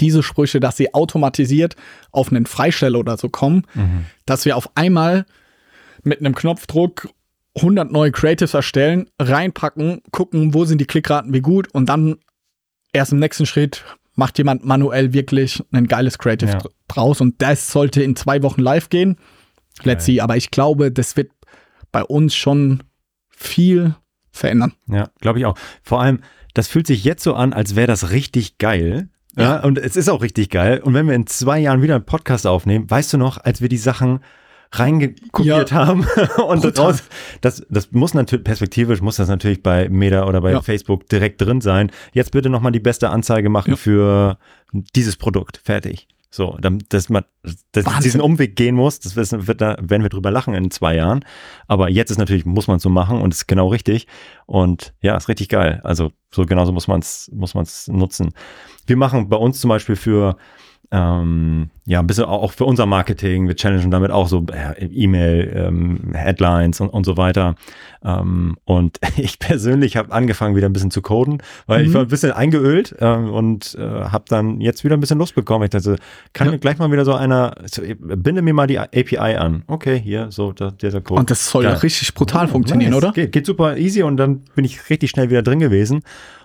diese 0.00 0.22
Sprüche, 0.22 0.60
dass 0.60 0.76
sie 0.76 0.94
automatisiert 0.94 1.76
auf 2.12 2.30
einen 2.30 2.46
Freisteller 2.46 2.98
oder 2.98 3.16
so 3.16 3.28
kommen, 3.28 3.66
mhm. 3.74 4.06
dass 4.24 4.44
wir 4.44 4.56
auf 4.56 4.70
einmal 4.76 5.26
mit 6.02 6.20
einem 6.20 6.34
Knopfdruck 6.34 7.08
100 7.56 7.90
neue 7.90 8.12
Creatives 8.12 8.54
erstellen, 8.54 9.10
reinpacken, 9.20 10.02
gucken, 10.12 10.54
wo 10.54 10.64
sind 10.64 10.80
die 10.80 10.86
Klickraten, 10.86 11.32
wie 11.34 11.40
gut 11.40 11.68
und 11.74 11.88
dann 11.88 12.16
erst 12.92 13.12
im 13.12 13.18
nächsten 13.18 13.46
Schritt 13.46 13.84
macht 14.14 14.38
jemand 14.38 14.64
manuell 14.64 15.12
wirklich 15.12 15.62
ein 15.72 15.86
geiles 15.88 16.18
Creative 16.18 16.50
ja. 16.50 16.62
draus 16.88 17.20
und 17.20 17.42
das 17.42 17.70
sollte 17.70 18.02
in 18.02 18.16
zwei 18.16 18.42
Wochen 18.42 18.62
live 18.62 18.88
gehen. 18.88 19.16
Let's 19.82 20.06
see, 20.06 20.20
aber 20.20 20.36
ich 20.36 20.50
glaube, 20.50 20.90
das 20.90 21.16
wird 21.16 21.30
bei 21.92 22.02
uns 22.02 22.34
schon 22.34 22.82
viel 23.28 23.94
verändern. 24.36 24.72
Ja, 24.88 25.08
glaube 25.20 25.38
ich 25.38 25.46
auch. 25.46 25.56
Vor 25.82 26.00
allem, 26.00 26.20
das 26.54 26.68
fühlt 26.68 26.86
sich 26.86 27.04
jetzt 27.04 27.22
so 27.22 27.34
an, 27.34 27.52
als 27.52 27.76
wäre 27.76 27.86
das 27.86 28.10
richtig 28.10 28.58
geil. 28.58 29.08
Ja. 29.36 29.42
ja. 29.42 29.60
und 29.62 29.78
es 29.78 29.96
ist 29.96 30.08
auch 30.08 30.22
richtig 30.22 30.50
geil. 30.50 30.80
Und 30.82 30.94
wenn 30.94 31.06
wir 31.06 31.14
in 31.14 31.26
zwei 31.26 31.58
Jahren 31.58 31.82
wieder 31.82 31.94
einen 31.94 32.06
Podcast 32.06 32.46
aufnehmen, 32.46 32.90
weißt 32.90 33.12
du 33.12 33.18
noch, 33.18 33.38
als 33.38 33.60
wir 33.60 33.68
die 33.68 33.76
Sachen 33.76 34.20
reingekopiert 34.72 35.70
ja. 35.70 35.76
haben. 35.76 36.06
und 36.48 36.64
daraus, 36.64 37.02
das, 37.40 37.64
das 37.68 37.92
muss 37.92 38.14
natürlich, 38.14 38.44
perspektivisch 38.44 39.00
muss 39.00 39.16
das 39.16 39.28
natürlich 39.28 39.62
bei 39.62 39.88
Meta 39.88 40.26
oder 40.26 40.40
bei 40.40 40.52
ja. 40.52 40.62
Facebook 40.62 41.08
direkt 41.08 41.40
drin 41.40 41.60
sein. 41.60 41.90
Jetzt 42.12 42.32
bitte 42.32 42.50
nochmal 42.50 42.72
die 42.72 42.80
beste 42.80 43.10
Anzeige 43.10 43.48
machen 43.48 43.76
für 43.76 44.38
dieses 44.72 45.16
Produkt. 45.16 45.60
Fertig. 45.62 46.08
So, 46.30 46.58
dass 46.88 47.08
man 47.08 47.24
dass 47.72 47.84
diesen 48.00 48.20
Umweg 48.20 48.56
gehen 48.56 48.74
muss, 48.74 48.98
das 49.00 49.16
wird 49.16 49.60
da, 49.60 49.76
werden 49.80 50.02
wir 50.02 50.08
drüber 50.08 50.30
lachen 50.30 50.54
in 50.54 50.70
zwei 50.70 50.96
Jahren. 50.96 51.24
Aber 51.68 51.88
jetzt 51.88 52.10
ist 52.10 52.18
natürlich, 52.18 52.44
muss 52.44 52.66
man 52.66 52.78
es 52.78 52.82
so 52.82 52.90
machen 52.90 53.20
und 53.20 53.32
ist 53.32 53.46
genau 53.46 53.68
richtig. 53.68 54.06
Und 54.46 54.92
ja, 55.00 55.16
ist 55.16 55.28
richtig 55.28 55.48
geil. 55.48 55.80
Also 55.84 56.12
so 56.32 56.44
genauso 56.44 56.72
muss 56.72 56.88
man 56.88 57.00
es 57.00 57.30
muss 57.32 57.54
man's 57.54 57.88
nutzen. 57.88 58.34
Wir 58.86 58.96
machen 58.96 59.28
bei 59.28 59.36
uns 59.36 59.60
zum 59.60 59.68
Beispiel 59.68 59.96
für 59.96 60.36
ähm, 60.92 61.70
ja, 61.84 62.00
ein 62.00 62.06
bisschen 62.06 62.24
auch 62.24 62.52
für 62.52 62.64
unser 62.64 62.86
Marketing. 62.86 63.48
Wir 63.48 63.56
challengen 63.56 63.90
damit 63.90 64.10
auch 64.10 64.28
so 64.28 64.46
äh, 64.52 64.84
E-Mail, 64.84 65.52
ähm, 65.54 66.12
Headlines 66.14 66.80
und, 66.80 66.88
und 66.90 67.04
so 67.04 67.16
weiter. 67.16 67.56
Ähm, 68.04 68.56
und 68.64 68.98
ich 69.16 69.38
persönlich 69.38 69.96
habe 69.96 70.12
angefangen, 70.12 70.54
wieder 70.54 70.68
ein 70.68 70.72
bisschen 70.72 70.90
zu 70.90 71.02
coden, 71.02 71.42
weil 71.66 71.82
mhm. 71.82 71.88
ich 71.88 71.94
war 71.94 72.02
ein 72.02 72.08
bisschen 72.08 72.32
eingeölt 72.32 72.94
ähm, 73.00 73.30
und 73.30 73.76
äh, 73.78 73.82
habe 73.82 74.24
dann 74.28 74.60
jetzt 74.60 74.84
wieder 74.84 74.96
ein 74.96 75.00
bisschen 75.00 75.18
Lust 75.18 75.34
bekommen. 75.34 75.64
Ich 75.64 75.70
dachte, 75.70 75.96
kann 76.32 76.50
ja. 76.50 76.56
gleich 76.56 76.78
mal 76.78 76.90
wieder 76.90 77.04
so 77.04 77.14
einer, 77.14 77.54
so, 77.66 77.82
binde 77.98 78.42
mir 78.42 78.54
mal 78.54 78.66
die 78.66 78.78
API 78.78 79.36
an. 79.36 79.64
Okay, 79.66 79.98
hier, 79.98 80.30
so 80.30 80.52
der, 80.52 80.70
dieser 80.70 81.00
Code. 81.00 81.20
Und 81.20 81.30
das 81.30 81.50
soll 81.50 81.64
ja 81.64 81.72
richtig 81.72 82.14
brutal 82.14 82.46
oh, 82.46 82.50
funktionieren, 82.50 82.92
nice. 82.92 83.02
oder? 83.02 83.12
Geht, 83.12 83.32
geht 83.32 83.46
super 83.46 83.76
easy 83.76 84.02
und 84.02 84.16
dann 84.16 84.44
bin 84.54 84.64
ich 84.64 84.88
richtig 84.88 85.10
schnell 85.10 85.30
wieder 85.30 85.42
drin 85.42 85.58
gewesen. 85.58 86.02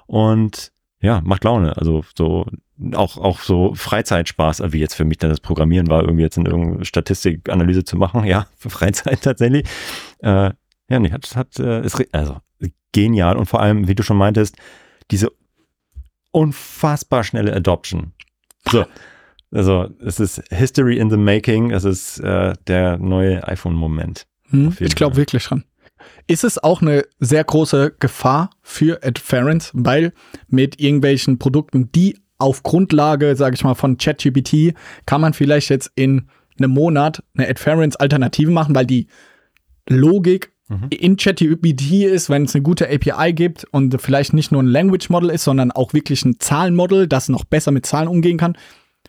Und 0.07 0.71
ja, 1.01 1.21
macht 1.23 1.43
Laune. 1.43 1.75
Also 1.77 2.03
so 2.15 2.45
auch, 2.93 3.17
auch 3.17 3.39
so 3.39 3.73
Freizeitspaß, 3.75 4.63
wie 4.71 4.79
jetzt 4.79 4.95
für 4.95 5.05
mich 5.05 5.17
dann 5.17 5.29
das 5.29 5.39
Programmieren 5.39 5.87
war, 5.87 6.01
irgendwie 6.01 6.23
jetzt 6.23 6.37
in 6.37 6.45
irgendeine 6.45 6.85
Statistikanalyse 6.85 7.83
zu 7.83 7.97
machen. 7.97 8.25
Ja, 8.31 8.47
für 8.55 8.69
Freizeit 8.69 9.21
tatsächlich. 9.21 9.67
Äh, 10.19 10.51
ja, 10.89 10.99
nee, 10.99 11.11
hat, 11.11 11.35
hat, 11.35 11.59
äh, 11.59 11.83
ist 11.83 12.01
also 12.13 12.37
genial 12.93 13.35
und 13.35 13.45
vor 13.45 13.61
allem, 13.61 13.87
wie 13.87 13.95
du 13.95 14.03
schon 14.03 14.17
meintest, 14.17 14.55
diese 15.09 15.31
unfassbar 16.31 17.23
schnelle 17.23 17.53
Adoption. 17.53 18.13
So. 18.69 18.85
Also, 19.53 19.89
es 19.99 20.21
ist 20.21 20.41
History 20.49 20.97
in 20.97 21.09
the 21.09 21.17
Making. 21.17 21.71
Es 21.71 21.83
ist 21.83 22.19
äh, 22.19 22.53
der 22.67 22.97
neue 22.97 23.45
iPhone-Moment. 23.45 24.25
Hm, 24.49 24.77
ich 24.79 24.95
glaube 24.95 25.17
wirklich 25.17 25.43
dran 25.43 25.65
ist 26.27 26.43
es 26.43 26.61
auch 26.61 26.81
eine 26.81 27.03
sehr 27.19 27.43
große 27.43 27.95
Gefahr 27.99 28.51
für 28.61 29.03
Adference, 29.03 29.71
weil 29.73 30.13
mit 30.47 30.79
irgendwelchen 30.79 31.39
Produkten, 31.39 31.91
die 31.91 32.19
auf 32.41 32.63
Grundlage, 32.63 33.35
sage 33.35 33.55
ich 33.55 33.63
mal, 33.63 33.75
von 33.75 33.97
ChatGPT, 33.97 34.73
kann 35.05 35.21
man 35.21 35.33
vielleicht 35.33 35.69
jetzt 35.69 35.91
in 35.95 36.27
einem 36.57 36.71
Monat 36.71 37.23
eine 37.35 37.47
Adference-Alternative 37.47 38.51
machen, 38.51 38.75
weil 38.75 38.85
die 38.85 39.07
Logik 39.87 40.51
mhm. 40.69 40.87
in 40.89 41.17
ChatGPT 41.17 42.03
ist, 42.03 42.29
wenn 42.29 42.43
es 42.43 42.55
eine 42.55 42.63
gute 42.63 42.89
API 42.89 43.33
gibt 43.33 43.65
und 43.71 43.99
vielleicht 44.01 44.33
nicht 44.33 44.51
nur 44.51 44.61
ein 44.61 44.67
Language 44.67 45.09
Model 45.09 45.29
ist, 45.29 45.43
sondern 45.43 45.71
auch 45.71 45.93
wirklich 45.93 46.25
ein 46.25 46.39
Zahlenmodel, 46.39 47.07
das 47.07 47.29
noch 47.29 47.45
besser 47.45 47.71
mit 47.71 47.85
Zahlen 47.85 48.07
umgehen 48.07 48.37
kann, 48.37 48.57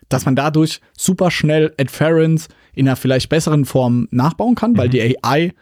dass 0.09 0.25
man 0.25 0.37
dadurch 0.37 0.81
super 0.97 1.31
schnell 1.31 1.73
Adference 1.79 2.49
in 2.75 2.87
einer 2.87 2.97
vielleicht 2.97 3.29
besseren 3.29 3.65
Form 3.65 4.09
nachbauen 4.11 4.55
kann, 4.55 4.73
mhm. 4.73 4.79
weil 4.79 4.89
die 4.89 5.19
AI 5.25 5.53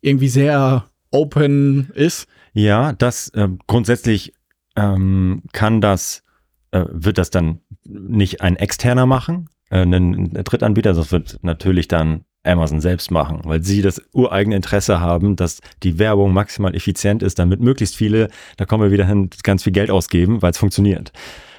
irgendwie 0.00 0.28
sehr 0.28 0.86
open 1.10 1.90
ist. 1.94 2.26
Ja, 2.52 2.92
das 2.92 3.28
äh, 3.30 3.48
grundsätzlich 3.66 4.32
ähm, 4.76 5.42
kann 5.52 5.80
das, 5.80 6.22
äh, 6.70 6.84
wird 6.90 7.18
das 7.18 7.30
dann 7.30 7.60
nicht 7.84 8.40
ein 8.40 8.56
externer 8.56 9.06
machen, 9.06 9.48
äh, 9.70 9.82
ein, 9.82 10.32
Drittanbieter, 10.32 10.92
das 10.92 11.12
wird 11.12 11.38
natürlich 11.42 11.88
dann 11.88 12.24
Amazon 12.44 12.80
selbst 12.80 13.10
machen, 13.10 13.40
weil 13.44 13.62
sie 13.62 13.82
das 13.82 14.02
ureigene 14.12 14.56
Interesse 14.56 15.00
haben, 15.00 15.36
dass 15.36 15.60
die 15.82 15.98
Werbung 15.98 16.32
maximal 16.32 16.74
effizient 16.74 17.22
ist, 17.22 17.38
damit 17.38 17.60
möglichst 17.60 17.96
viele, 17.96 18.28
da 18.56 18.64
kommen 18.64 18.84
wir 18.84 18.90
wieder 18.90 19.06
hin, 19.06 19.28
ganz 19.42 19.64
viel 19.64 19.72
Geld 19.72 19.90
ausgeben, 19.90 20.40
weil 20.40 20.52
es 20.52 20.58
funktioniert. 20.58 21.12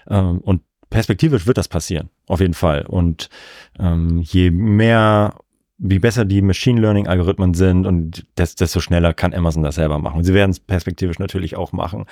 Ähm, 0.09 0.39
und 0.39 0.61
perspektivisch 0.89 1.45
wird 1.45 1.57
das 1.57 1.67
passieren, 1.67 2.09
auf 2.27 2.39
jeden 2.39 2.53
Fall. 2.53 2.85
Und 2.85 3.29
ähm, 3.77 4.21
je 4.21 4.51
mehr 4.51 5.35
wie 5.79 5.99
besser 5.99 6.25
die 6.25 6.41
Machine 6.41 6.81
Learning 6.81 7.07
Algorithmen 7.07 7.53
sind 7.53 7.85
und 7.85 8.25
desto 8.37 8.81
schneller 8.81 9.13
kann 9.13 9.33
Amazon 9.33 9.63
das 9.63 9.75
selber 9.75 9.97
machen. 9.97 10.23
Sie 10.23 10.33
werden 10.33 10.51
es 10.51 10.59
perspektivisch 10.59 11.19
natürlich 11.19 11.55
auch 11.55 11.71
machen. 11.71 12.05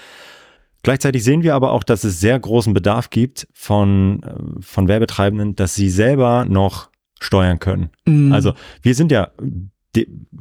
Gleichzeitig 0.88 1.22
sehen 1.26 1.44
wir 1.44 1.54
aber 1.54 1.74
auch, 1.74 1.84
dass 1.84 2.06
es 2.06 2.22
sehr 2.22 2.40
großen 2.40 2.74
Bedarf 2.74 3.10
gibt 3.10 3.46
von, 3.52 4.24
äh, 4.24 4.62
von 4.62 4.88
Werbetreibenden, 4.88 5.54
dass 5.54 5.76
sie 5.76 5.90
selber 5.90 6.46
noch 6.48 6.92
steuern 7.20 7.60
können. 7.60 7.90
Mhm. 8.06 8.32
Also 8.32 8.54
wir 8.82 8.96
sind 8.96 9.12
ja 9.12 9.32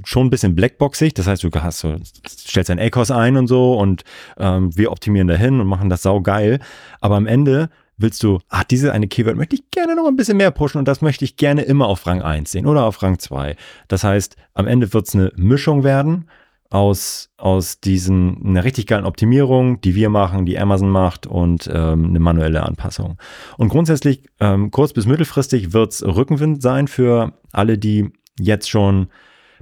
schon 0.04 0.28
ein 0.28 0.30
bisschen 0.30 0.54
blackboxig, 0.54 1.14
das 1.14 1.26
heißt, 1.26 1.42
du 1.42 1.50
hast 1.50 1.80
so, 1.80 1.96
stellst 2.28 2.70
ein 2.70 2.78
ACOS 2.78 3.10
ein 3.10 3.36
und 3.36 3.48
so 3.48 3.76
und 3.76 4.04
ähm, 4.38 4.70
wir 4.76 4.92
optimieren 4.92 5.26
dahin 5.26 5.58
und 5.58 5.66
machen 5.66 5.90
das 5.90 6.02
saugeil. 6.02 6.60
Aber 7.00 7.16
am 7.16 7.26
Ende 7.26 7.68
willst 7.96 8.22
du, 8.22 8.38
ah, 8.48 8.62
diese 8.62 8.92
eine 8.92 9.08
Keyword 9.08 9.34
möchte 9.34 9.56
ich 9.56 9.68
gerne 9.72 9.96
noch 9.96 10.06
ein 10.06 10.14
bisschen 10.14 10.36
mehr 10.36 10.52
pushen 10.52 10.78
und 10.78 10.86
das 10.86 11.00
möchte 11.00 11.24
ich 11.24 11.36
gerne 11.36 11.62
immer 11.62 11.88
auf 11.88 12.06
Rang 12.06 12.22
1 12.22 12.52
sehen 12.52 12.66
oder 12.66 12.84
auf 12.84 13.02
Rang 13.02 13.18
2. 13.18 13.56
Das 13.88 14.04
heißt, 14.04 14.36
am 14.54 14.68
Ende 14.68 14.92
wird 14.94 15.08
es 15.08 15.14
eine 15.16 15.32
Mischung 15.34 15.82
werden 15.82 16.28
aus, 16.70 17.30
aus 17.36 17.80
diesen, 17.80 18.44
einer 18.44 18.64
richtig 18.64 18.86
geilen 18.86 19.04
Optimierung, 19.04 19.80
die 19.80 19.94
wir 19.94 20.10
machen, 20.10 20.46
die 20.46 20.58
Amazon 20.58 20.90
macht 20.90 21.26
und 21.26 21.70
ähm, 21.72 22.06
eine 22.06 22.20
manuelle 22.20 22.62
Anpassung. 22.62 23.18
Und 23.56 23.68
grundsätzlich, 23.68 24.22
ähm, 24.40 24.70
kurz- 24.70 24.92
bis 24.92 25.06
mittelfristig 25.06 25.72
wird 25.72 25.92
es 25.92 26.04
Rückenwind 26.04 26.62
sein 26.62 26.88
für 26.88 27.32
alle, 27.52 27.78
die 27.78 28.10
jetzt 28.38 28.68
schon 28.68 29.08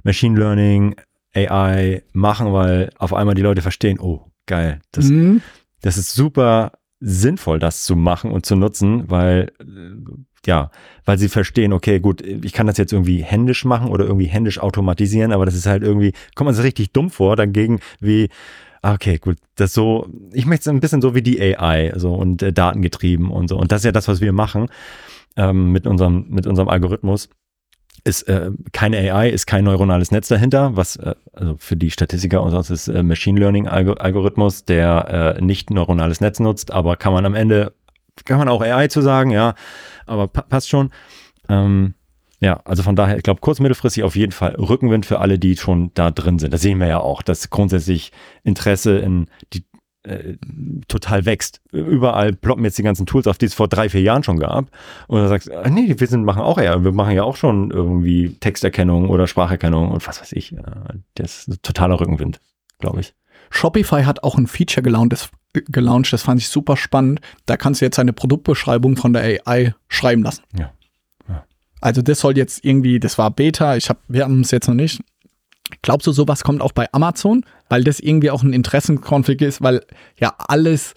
Machine 0.03 0.37
Learning, 0.37 0.95
AI 1.35 2.03
machen, 2.13 2.53
weil 2.53 2.89
auf 2.97 3.13
einmal 3.13 3.35
die 3.35 3.41
Leute 3.41 3.61
verstehen, 3.61 3.99
oh, 3.99 4.31
geil, 4.45 4.79
das, 4.91 5.09
mhm. 5.09 5.41
das 5.81 5.97
ist 5.97 6.13
super 6.13 6.71
sinnvoll, 7.01 7.59
das 7.59 7.83
zu 7.83 7.95
machen 7.95 8.31
und 8.31 8.45
zu 8.45 8.55
nutzen, 8.55 9.09
weil 9.09 9.51
äh, 9.59 9.65
ja, 10.45 10.71
weil 11.05 11.17
sie 11.17 11.29
verstehen, 11.29 11.73
okay, 11.73 11.99
gut, 11.99 12.21
ich 12.21 12.53
kann 12.53 12.67
das 12.67 12.77
jetzt 12.77 12.93
irgendwie 12.93 13.23
händisch 13.23 13.65
machen 13.65 13.89
oder 13.89 14.05
irgendwie 14.05 14.27
händisch 14.27 14.59
automatisieren, 14.59 15.31
aber 15.31 15.45
das 15.45 15.55
ist 15.55 15.65
halt 15.65 15.83
irgendwie, 15.83 16.13
kommt 16.35 16.45
man 16.45 16.55
sich 16.55 16.65
richtig 16.65 16.91
dumm 16.91 17.09
vor, 17.09 17.35
dagegen 17.35 17.79
wie 17.99 18.29
Ah, 18.85 18.93
Okay, 18.93 19.17
gut. 19.17 19.37
Das 19.55 19.73
so, 19.73 20.07
ich 20.31 20.45
möchte 20.45 20.61
es 20.61 20.67
ein 20.67 20.79
bisschen 20.79 21.01
so 21.01 21.15
wie 21.15 21.23
die 21.23 21.41
AI, 21.41 21.93
so 21.95 22.13
und 22.13 22.43
äh, 22.43 22.53
datengetrieben 22.53 23.31
und 23.31 23.47
so. 23.47 23.57
Und 23.57 23.71
das 23.71 23.81
ist 23.81 23.85
ja 23.85 23.91
das, 23.91 24.07
was 24.07 24.21
wir 24.21 24.31
machen 24.31 24.67
ähm, 25.37 25.71
mit 25.71 25.87
unserem 25.87 26.27
mit 26.29 26.45
unserem 26.45 26.69
Algorithmus. 26.69 27.29
Ist 28.03 28.27
äh, 28.27 28.51
keine 28.73 28.97
AI, 28.97 29.29
ist 29.29 29.47
kein 29.47 29.63
neuronales 29.63 30.11
Netz 30.11 30.27
dahinter, 30.27 30.75
was 30.75 30.97
äh, 30.97 31.15
also 31.33 31.55
für 31.57 31.75
die 31.75 31.89
Statistiker 31.89 32.43
und 32.43 32.51
sonst 32.51 32.69
ist 32.69 32.87
äh, 32.87 33.01
Machine 33.01 33.39
Learning 33.39 33.67
-Algo 33.67 33.93
Algorithmus, 33.95 34.65
der 34.65 35.35
äh, 35.39 35.41
nicht 35.41 35.71
neuronales 35.71 36.21
Netz 36.21 36.39
nutzt, 36.39 36.69
aber 36.71 36.95
kann 36.95 37.13
man 37.13 37.25
am 37.25 37.33
Ende 37.33 37.73
kann 38.23 38.37
man 38.37 38.47
auch 38.47 38.61
AI 38.61 38.87
zu 38.87 39.01
sagen, 39.01 39.31
ja, 39.31 39.55
aber 40.05 40.27
pa 40.27 40.41
passt 40.41 40.69
schon. 40.69 40.91
Ähm, 41.49 41.93
ja, 42.39 42.59
also 42.65 42.83
von 42.83 42.95
daher, 42.95 43.17
ich 43.17 43.23
glaube, 43.23 43.41
kurz- 43.41 43.59
mittelfristig 43.59 44.03
auf 44.03 44.15
jeden 44.15 44.31
Fall 44.31 44.55
Rückenwind 44.55 45.05
für 45.05 45.19
alle, 45.19 45.39
die 45.39 45.55
schon 45.57 45.91
da 45.93 46.11
drin 46.11 46.39
sind. 46.39 46.53
Das 46.53 46.61
sehen 46.61 46.79
wir 46.79 46.87
ja 46.87 46.99
auch, 46.99 47.21
dass 47.21 47.49
grundsätzlich 47.49 48.11
Interesse 48.43 48.97
in 48.99 49.27
die 49.53 49.63
äh, 50.03 50.37
total 50.87 51.25
wächst. 51.25 51.61
Überall 51.71 52.33
ploppen 52.33 52.63
jetzt 52.63 52.77
die 52.77 52.83
ganzen 52.83 53.05
Tools 53.05 53.25
auf, 53.25 53.37
die 53.37 53.45
es 53.45 53.53
vor 53.55 53.67
drei, 53.67 53.89
vier 53.89 54.01
Jahren 54.01 54.21
schon 54.21 54.37
gab. 54.37 54.69
Und 55.07 55.21
du 55.21 55.27
sagst, 55.27 55.51
ah, 55.51 55.69
nee, 55.69 55.95
wir 55.97 56.07
sind, 56.07 56.25
machen 56.25 56.43
auch 56.43 56.59
ja, 56.61 56.83
wir 56.83 56.91
machen 56.91 57.15
ja 57.15 57.23
auch 57.23 57.35
schon 57.35 57.71
irgendwie 57.71 58.35
Texterkennung 58.39 59.09
oder 59.09 59.25
Spracherkennung 59.27 59.89
und 59.89 60.05
was 60.05 60.21
weiß 60.21 60.33
ich. 60.33 60.55
Das 61.15 61.47
ist 61.47 61.63
totaler 61.63 61.99
Rückenwind, 61.99 62.39
glaube 62.79 62.99
ich. 62.99 63.15
Shopify 63.49 64.03
hat 64.03 64.23
auch 64.23 64.37
ein 64.37 64.47
Feature 64.47 64.83
gelauncht, 64.83 65.13
das, 65.13 65.29
gelauncht, 65.67 66.13
das 66.13 66.23
fand 66.23 66.41
ich 66.41 66.49
super 66.49 66.77
spannend. 66.77 67.19
Da 67.45 67.57
kannst 67.57 67.81
du 67.81 67.85
jetzt 67.85 67.99
eine 67.99 68.13
Produktbeschreibung 68.13 68.97
von 68.97 69.13
der 69.13 69.41
AI 69.47 69.73
schreiben 69.87 70.23
lassen. 70.23 70.43
Ja. 70.57 70.71
Also 71.81 72.01
das 72.01 72.19
soll 72.19 72.35
jetzt 72.35 72.65
irgendwie, 72.65 72.99
das 72.99 73.19
war 73.19 73.29
Beta, 73.29 73.75
ich 73.75 73.89
hab, 73.89 73.99
wir 74.07 74.23
haben 74.23 74.41
es 74.41 74.49
jetzt 74.49 74.67
noch 74.67 74.73
nicht. 74.73 75.01
Glaubst 75.83 76.07
du, 76.07 76.11
sowas 76.11 76.43
kommt 76.43 76.61
auch 76.61 76.71
bei 76.71 76.91
Amazon? 76.93 77.45
Weil 77.69 77.83
das 77.83 77.99
irgendwie 77.99 78.31
auch 78.31 78.41
ein 78.41 78.53
Interessenkonflikt 78.53 79.43
ist, 79.43 79.61
weil 79.61 79.85
ja 80.19 80.33
alles 80.37 80.95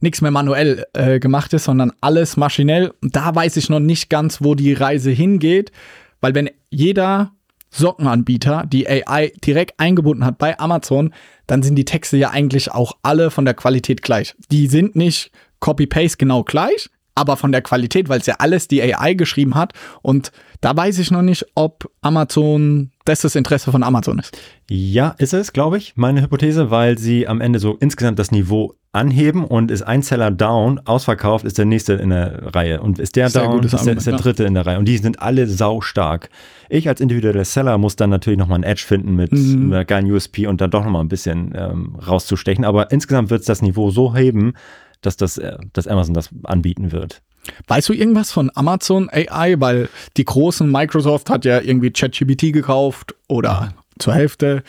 nichts 0.00 0.20
mehr 0.20 0.30
manuell 0.30 0.84
äh, 0.92 1.18
gemacht 1.18 1.52
ist, 1.54 1.64
sondern 1.64 1.92
alles 2.02 2.36
maschinell. 2.36 2.92
Und 3.00 3.16
da 3.16 3.34
weiß 3.34 3.56
ich 3.56 3.70
noch 3.70 3.80
nicht 3.80 4.10
ganz, 4.10 4.42
wo 4.42 4.54
die 4.54 4.74
Reise 4.74 5.10
hingeht, 5.10 5.72
weil 6.20 6.34
wenn 6.34 6.50
jeder 6.70 7.32
Sockenanbieter 7.72 8.64
die 8.66 8.88
AI 8.88 9.32
direkt 9.44 9.80
eingebunden 9.80 10.24
hat 10.24 10.38
bei 10.38 10.58
Amazon, 10.60 11.12
dann 11.46 11.62
sind 11.62 11.74
die 11.74 11.84
Texte 11.84 12.16
ja 12.16 12.30
eigentlich 12.30 12.70
auch 12.70 12.92
alle 13.02 13.30
von 13.30 13.44
der 13.44 13.54
Qualität 13.54 14.02
gleich. 14.02 14.34
Die 14.50 14.68
sind 14.68 14.94
nicht 14.94 15.32
Copy-Paste 15.60 16.18
genau 16.18 16.44
gleich, 16.44 16.90
aber 17.14 17.36
von 17.36 17.52
der 17.52 17.62
Qualität, 17.62 18.08
weil 18.08 18.20
es 18.20 18.26
ja 18.26 18.36
alles 18.38 18.68
die 18.68 18.82
AI 18.82 19.14
geschrieben 19.14 19.54
hat. 19.54 19.72
Und 20.02 20.32
da 20.60 20.76
weiß 20.76 20.98
ich 20.98 21.10
noch 21.10 21.22
nicht, 21.22 21.46
ob 21.54 21.90
Amazon, 22.00 22.91
das 23.04 23.20
das 23.22 23.34
Interesse 23.34 23.70
von 23.72 23.82
Amazon 23.82 24.18
ist. 24.18 24.36
Ja, 24.70 25.14
ist 25.18 25.34
es, 25.34 25.52
glaube 25.52 25.78
ich, 25.78 25.94
meine 25.96 26.22
Hypothese, 26.22 26.70
weil 26.70 26.98
sie 26.98 27.26
am 27.28 27.40
Ende 27.40 27.58
so 27.58 27.76
insgesamt 27.80 28.18
das 28.18 28.30
Niveau 28.30 28.74
anheben 28.92 29.44
und 29.44 29.70
ist 29.70 29.82
ein 29.82 30.02
Seller 30.02 30.30
down, 30.30 30.78
ausverkauft, 30.84 31.44
ist 31.46 31.56
der 31.56 31.64
nächste 31.64 31.94
in 31.94 32.10
der 32.10 32.54
Reihe. 32.54 32.80
Und 32.82 32.98
ist 32.98 33.16
der 33.16 33.30
Sehr 33.30 33.42
down, 33.44 33.62
ist 33.62 33.72
der, 33.72 33.80
ist 33.80 33.86
der 34.06 34.14
Argument, 34.14 34.24
dritte 34.24 34.44
in 34.44 34.54
der 34.54 34.66
Reihe. 34.66 34.78
Und 34.78 34.84
die 34.86 34.98
sind 34.98 35.20
alle 35.22 35.46
saustark. 35.46 36.28
Ich 36.68 36.88
als 36.88 37.00
individueller 37.00 37.44
Seller 37.44 37.78
muss 37.78 37.96
dann 37.96 38.10
natürlich 38.10 38.38
nochmal 38.38 38.58
ein 38.58 38.64
Edge 38.64 38.84
finden 38.86 39.16
mit 39.16 39.32
Mhm. 39.32 39.72
einer 39.72 39.84
geilen 39.84 40.10
USP 40.10 40.46
und 40.46 40.60
dann 40.60 40.70
doch 40.70 40.84
nochmal 40.84 41.02
ein 41.02 41.08
bisschen 41.08 41.52
ähm, 41.56 41.96
rauszustechen. 42.06 42.64
Aber 42.64 42.90
insgesamt 42.92 43.30
wird 43.30 43.40
es 43.40 43.46
das 43.46 43.62
Niveau 43.62 43.90
so 43.90 44.14
heben, 44.14 44.52
dass, 45.00 45.16
das, 45.16 45.38
äh, 45.38 45.56
dass 45.72 45.88
Amazon 45.88 46.14
das 46.14 46.28
anbieten 46.44 46.92
wird. 46.92 47.22
Weißt 47.66 47.88
du 47.88 47.92
irgendwas 47.92 48.30
von 48.30 48.50
Amazon 48.54 49.08
AI? 49.10 49.56
Weil 49.58 49.88
die 50.16 50.24
großen, 50.24 50.70
Microsoft 50.70 51.30
hat 51.30 51.44
ja 51.44 51.60
irgendwie 51.60 51.90
ChatGPT 51.90 52.52
gekauft 52.52 53.14
oder 53.28 53.74
zur 53.98 54.14
Hälfte. 54.14 54.62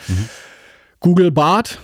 Google 1.00 1.30
Bart 1.30 1.80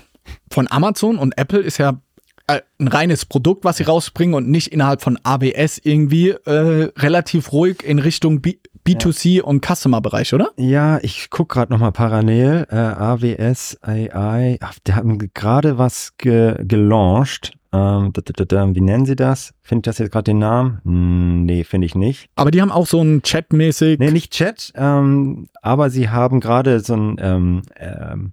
von 0.50 0.70
Amazon 0.70 1.18
und 1.18 1.36
Apple 1.36 1.60
ist 1.60 1.78
ja 1.78 2.00
äh, 2.46 2.62
ein 2.78 2.88
reines 2.88 3.24
Produkt, 3.24 3.64
was 3.64 3.76
sie 3.76 3.84
rausbringen 3.84 4.34
und 4.34 4.48
nicht 4.48 4.72
innerhalb 4.72 5.02
von 5.02 5.18
ABS 5.22 5.78
irgendwie 5.82 6.30
äh, 6.30 6.90
relativ 6.96 7.52
ruhig 7.52 7.82
in 7.82 7.98
Richtung 7.98 8.40
B 8.40 8.56
B2C 8.86 9.42
und 9.42 9.64
Customer-Bereich, 9.64 10.32
oder? 10.32 10.52
Ja, 10.56 10.98
ich 11.02 11.28
gucke 11.28 11.54
gerade 11.54 11.70
nochmal 11.70 11.92
parallel. 11.92 12.66
Äh, 12.70 12.76
AWS 12.76 13.76
AI, 13.82 14.56
ach, 14.60 14.74
die 14.86 14.94
haben 14.94 15.18
gerade 15.34 15.76
was 15.76 16.16
ge 16.16 16.56
gelauncht. 16.64 17.52
Ähm, 17.72 18.12
wie 18.14 18.80
nennen 18.80 19.06
sie 19.06 19.16
das? 19.16 19.54
Finde 19.62 19.80
ich 19.80 19.84
das 19.84 19.98
jetzt 19.98 20.12
gerade 20.12 20.24
den 20.24 20.38
Namen? 20.38 20.80
Hm, 20.84 21.44
nee, 21.44 21.64
finde 21.64 21.86
ich 21.86 21.94
nicht. 21.94 22.28
Aber 22.34 22.50
die 22.50 22.60
haben 22.60 22.72
auch 22.72 22.86
so 22.86 23.00
ein 23.00 23.22
Chat-mäßig. 23.22 23.98
Nee, 23.98 24.10
nicht 24.10 24.32
Chat, 24.32 24.72
ähm, 24.74 25.46
aber 25.62 25.90
sie 25.90 26.08
haben 26.08 26.40
gerade 26.40 26.80
so 26.80 26.94
ein 26.94 27.16
ähm, 27.20 27.62
ähm, 27.76 28.32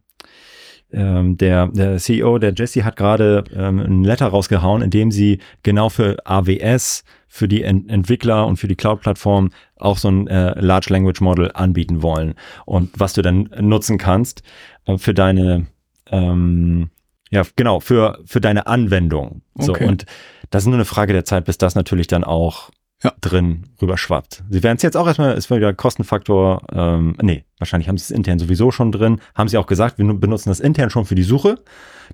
ähm, 0.91 1.37
der, 1.37 1.67
der 1.67 1.97
CEO, 1.97 2.37
der 2.39 2.53
Jesse, 2.55 2.85
hat 2.85 2.95
gerade 2.95 3.43
ähm, 3.53 3.79
ein 3.79 4.03
Letter 4.03 4.27
rausgehauen, 4.27 4.81
in 4.81 4.89
dem 4.89 5.11
sie 5.11 5.39
genau 5.63 5.89
für 5.89 6.17
AWS, 6.25 7.03
für 7.27 7.47
die 7.47 7.63
Ent 7.63 7.89
Entwickler 7.91 8.47
und 8.47 8.57
für 8.57 8.67
die 8.67 8.75
Cloud-Plattform 8.75 9.51
auch 9.75 9.97
so 9.97 10.09
ein 10.09 10.27
äh, 10.27 10.59
Large 10.59 10.87
Language 10.91 11.21
Model 11.21 11.51
anbieten 11.53 12.01
wollen. 12.01 12.35
Und 12.65 12.91
was 12.97 13.13
du 13.13 13.21
dann 13.21 13.49
nutzen 13.59 13.97
kannst 13.97 14.43
äh, 14.85 14.97
für 14.97 15.13
deine, 15.13 15.67
ähm, 16.09 16.89
ja, 17.29 17.43
genau, 17.55 17.79
für, 17.79 18.19
für 18.25 18.41
deine 18.41 18.67
Anwendung. 18.67 19.41
So, 19.55 19.71
Okay. 19.73 19.85
und 19.85 20.05
das 20.49 20.63
ist 20.63 20.67
nur 20.67 20.75
eine 20.75 20.85
Frage 20.85 21.13
der 21.13 21.25
Zeit, 21.25 21.45
bis 21.45 21.57
das 21.57 21.75
natürlich 21.75 22.07
dann 22.07 22.23
auch 22.23 22.69
Ja. 23.03 23.13
drin 23.21 23.63
rüberschwappt. 23.81 24.43
Sie 24.49 24.63
werden 24.63 24.77
es 24.77 24.83
jetzt 24.83 24.97
auch 24.97 25.05
erstmal, 25.07 25.33
ist 25.35 25.51
wieder 25.51 25.73
Kostenfaktor, 25.73 26.61
ähm, 26.71 27.15
nee, 27.21 27.43
wahrscheinlich 27.59 27.89
haben 27.89 27.97
sie 27.97 28.03
es 28.03 28.11
intern 28.11 28.39
sowieso 28.39 28.71
schon 28.71 28.91
drin, 28.91 29.19
haben 29.35 29.49
sie 29.49 29.57
auch 29.57 29.67
gesagt, 29.67 29.97
wir 29.97 30.05
nu- 30.05 30.17
benutzen 30.19 30.49
das 30.49 30.59
intern 30.59 30.89
schon 30.89 31.05
für 31.05 31.15
die 31.15 31.23
Suche, 31.23 31.59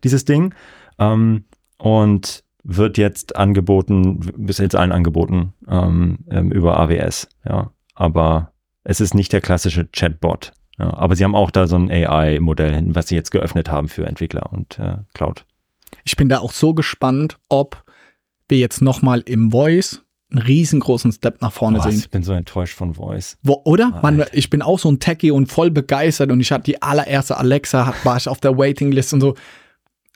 dieses 0.04 0.26
Ding, 0.26 0.54
ähm, 1.00 1.46
und 1.78 2.44
wird 2.66 2.98
jetzt 2.98 3.36
angeboten, 3.36 4.20
bis 4.38 4.58
jetzt 4.58 4.76
allen 4.76 4.92
angeboten, 4.94 5.54
ähm, 5.70 6.20
ähm, 6.30 6.52
über 6.52 6.80
AWS, 6.80 7.28
ja, 7.48 7.72
aber 7.94 8.52
es 8.84 9.00
ist 9.02 9.14
nicht 9.14 9.32
der 9.34 9.42
klassische 9.42 9.86
Chatbot, 9.92 10.52
ja, 10.80 10.94
aber 10.94 11.16
sie 11.16 11.24
haben 11.24 11.36
auch 11.36 11.52
da 11.52 11.68
so 11.68 11.76
ein 11.76 11.92
AI-Modell 11.92 12.74
hin, 12.74 12.96
was 12.96 13.08
sie 13.08 13.16
jetzt 13.16 13.32
geöffnet 13.32 13.70
haben 13.70 13.88
für 13.88 14.06
Entwickler 14.06 14.52
und 14.52 14.80
äh, 14.80 14.98
Cloud. 15.14 15.46
Ich 16.04 16.16
bin 16.16 16.30
da 16.30 16.40
auch 16.40 16.52
so 16.52 16.74
gespannt, 16.74 17.38
ob 17.50 17.84
wir 18.50 18.58
jetzt 18.58 18.82
nochmal 18.82 19.22
im 19.26 19.52
Voice 19.52 20.04
einen 20.32 20.42
riesengroßen 20.42 21.12
Step 21.12 21.42
nach 21.42 21.52
vorne 21.52 21.78
Boah, 21.78 21.92
sehen. 21.92 22.00
ich 22.00 22.10
bin 22.10 22.24
so 22.24 22.34
enttäuscht 22.34 22.76
von 22.76 22.96
Voice. 22.96 23.38
Wo, 23.44 23.62
oder? 23.66 24.00
Man, 24.02 24.20
Alter. 24.20 24.34
ich 24.34 24.50
bin 24.50 24.62
auch 24.62 24.80
so 24.80 24.90
ein 24.90 25.00
Techie 25.00 25.32
und 25.32 25.52
voll 25.52 25.70
begeistert 25.70 26.32
und 26.32 26.40
ich 26.40 26.52
hatte 26.52 26.64
die 26.64 26.82
allererste 26.82 27.38
Alexa, 27.38 27.94
war 28.04 28.18
ich 28.18 28.28
auf 28.28 28.40
der 28.40 28.58
Waitinglist 28.58 29.14
und 29.14 29.22
so. 29.22 29.36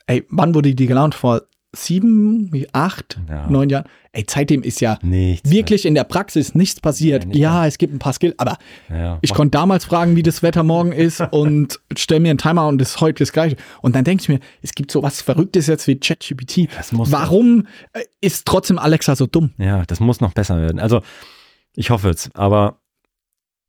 Ey, 0.06 0.26
wann 0.30 0.54
wurde 0.54 0.74
die 0.74 0.86
gelauncht? 0.86 1.14
Vor 1.14 1.42
sieben, 1.76 2.50
acht, 2.72 3.18
Ja. 3.28 3.48
neun 3.48 3.68
Jahren? 3.68 3.84
Ey, 4.12 4.24
seitdem 4.28 4.62
ist 4.62 4.80
ja 4.80 4.98
Nichts. 5.02 5.50
wirklich 5.50 5.84
in 5.84 5.94
der 5.94 6.04
Praxis 6.04 6.54
nichts 6.54 6.80
passiert. 6.80 7.24
Nee, 7.24 7.34
nicht 7.34 7.38
ja, 7.40 7.66
es 7.66 7.76
gibt 7.78 7.92
ein 7.94 7.98
paar 7.98 8.12
Skills, 8.14 8.34
aber 8.38 8.56
Ja, 8.88 9.18
ich 9.20 9.34
konnte 9.34 9.50
damals 9.58 9.84
fragen, 9.84 10.16
wie 10.16 10.22
das 10.22 10.42
Wetter 10.42 10.62
morgen 10.62 10.92
ist 10.92 11.20
und 11.30 11.78
stell 11.96 12.20
mir 12.20 12.30
einen 12.30 12.38
Timer 12.38 12.66
und 12.68 12.78
das 12.78 12.90
ist 12.90 13.00
heute 13.00 13.22
das 13.22 13.32
gleiche. 13.32 13.56
Und 13.82 13.94
dann 13.94 14.04
denke 14.04 14.22
ich 14.22 14.28
mir, 14.28 14.40
es 14.62 14.72
gibt 14.74 14.90
so 14.90 15.02
was 15.02 15.20
Verrücktes 15.20 15.66
jetzt 15.66 15.86
wie 15.86 15.96
ChatGPT. 16.00 16.68
Warum 16.92 17.66
äh, 17.92 18.00
ist 18.20 18.46
trotzdem 18.46 18.78
Alexa 18.78 19.14
so 19.14 19.26
dumm? 19.26 19.50
Ja, 19.58 19.84
das 19.86 20.00
muss 20.00 20.20
noch 20.20 20.32
besser 20.32 20.60
werden. 20.60 20.80
Also, 20.80 21.02
ich 21.76 21.90
hoffe 21.90 22.08
es, 22.10 22.30
aber 22.34 22.80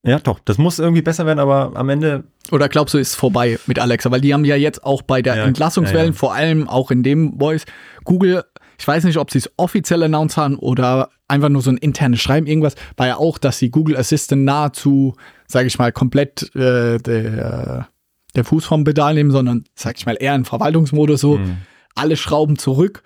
ja, 0.06 0.20
doch, 0.20 0.40
das 0.46 0.58
muss 0.58 0.80
irgendwie 0.80 1.02
besser 1.02 1.26
werden, 1.26 1.40
aber 1.40 1.72
am 1.76 1.90
Ende, 1.90 2.24
Oder 2.52 2.70
glaubst 2.70 2.94
du, 2.94 2.98
ist 2.98 3.16
vorbei 3.16 3.60
mit 3.68 3.80
Alexa? 3.80 4.10
Weil 4.12 4.22
die 4.22 4.34
haben 4.34 4.46
ja 4.46 4.56
jetzt 4.56 4.84
auch 4.84 5.02
bei 5.02 5.22
der 5.22 5.36
Ja, 5.36 5.46
Entlassungswellen, 5.46 6.08
ja, 6.08 6.12
ja. 6.14 6.18
vor 6.18 6.34
allem 6.34 6.68
auch 6.70 6.90
in 6.92 7.04
dem 7.04 7.38
Voice, 7.38 7.66
Google, 8.06 8.44
ich 8.80 8.88
weiß 8.88 9.04
nicht, 9.04 9.18
ob 9.18 9.30
sie 9.30 9.40
es 9.40 9.52
offiziell 9.58 10.02
announced 10.04 10.38
haben 10.38 10.56
oder 10.58 11.10
einfach 11.28 11.50
nur 11.50 11.62
so 11.62 11.70
ein 11.70 11.78
internes 11.78 12.22
Schreiben, 12.22 12.48
irgendwas, 12.48 12.76
war 12.98 13.08
ja 13.08 13.18
auch, 13.18 13.38
dass 13.38 13.60
sie 13.60 13.70
Google 13.72 13.98
Assistant 13.98 14.46
nahezu, 14.46 15.16
sage 15.48 15.68
ich 15.68 15.78
mal, 15.78 15.92
komplett 15.92 16.56
äh, 16.56 16.98
der, 16.98 17.90
der 18.36 18.44
Fuß 18.46 18.66
vom 18.66 18.86
Pedal 18.86 19.14
nehmen, 19.16 19.32
sondern, 19.32 19.66
sag 19.76 19.98
ich 19.98 20.06
mal, 20.06 20.16
eher 20.20 20.34
in 20.34 20.46
Verwaltungsmodus 20.46 21.20
so, 21.20 21.38
Hm. 21.38 21.58
alle 21.96 22.16
Schrauben 22.16 22.58
zurück. 22.58 23.04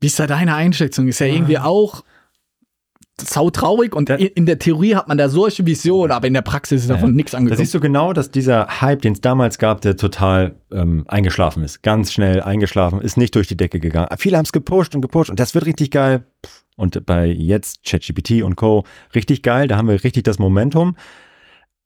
Wie 0.00 0.06
ist 0.06 0.18
da 0.20 0.26
deine 0.26 0.54
Einschätzung? 0.54 1.08
Ist 1.08 1.18
ja 1.18 1.26
irgendwie 1.26 1.58
auch 1.58 2.04
sau 3.20 3.48
traurig 3.50 3.94
und 3.94 4.08
Da- 4.10 4.16
in 4.16 4.44
der 4.46 4.58
Theorie 4.58 4.96
hat 4.96 5.06
man 5.08 5.16
da 5.18 5.28
solche 5.28 5.64
Visionen, 5.66 6.10
aber 6.10 6.26
in 6.26 6.34
der 6.34 6.42
Praxis 6.42 6.82
ist 6.82 6.90
davon 6.90 7.10
Ja. 7.10 7.14
nichts 7.16 7.30
da 7.32 7.38
angekommen. 7.38 7.58
siehst 7.58 7.72
du 7.74 7.78
genau, 7.80 8.12
dass 8.12 8.30
dieser 8.30 8.80
Hype, 8.80 9.02
den 9.02 9.12
es 9.12 9.20
damals 9.20 9.58
gab, 9.58 9.80
der 9.82 9.96
total 9.96 10.56
ähm, 10.72 11.04
eingeschlafen 11.06 11.62
ist. 11.62 11.82
Ganz 11.82 12.12
schnell 12.12 12.42
eingeschlafen, 12.42 13.00
ist 13.00 13.16
nicht 13.16 13.34
durch 13.36 13.46
die 13.46 13.56
Decke 13.56 13.78
gegangen. 13.78 14.08
Viele 14.18 14.36
haben 14.36 14.44
es 14.44 14.52
gepusht 14.52 14.94
und 14.96 15.00
gepusht 15.00 15.30
und 15.30 15.38
das 15.38 15.54
wird 15.54 15.66
richtig 15.66 15.90
geil. 15.92 16.24
Und 16.76 17.06
bei 17.06 17.26
jetzt 17.26 17.84
ChatGPT 17.84 18.42
und 18.42 18.56
Co. 18.56 18.84
richtig 19.14 19.42
geil, 19.44 19.68
da 19.68 19.76
haben 19.76 19.86
wir 19.86 20.02
richtig 20.02 20.24
das 20.24 20.40
Momentum. 20.40 20.96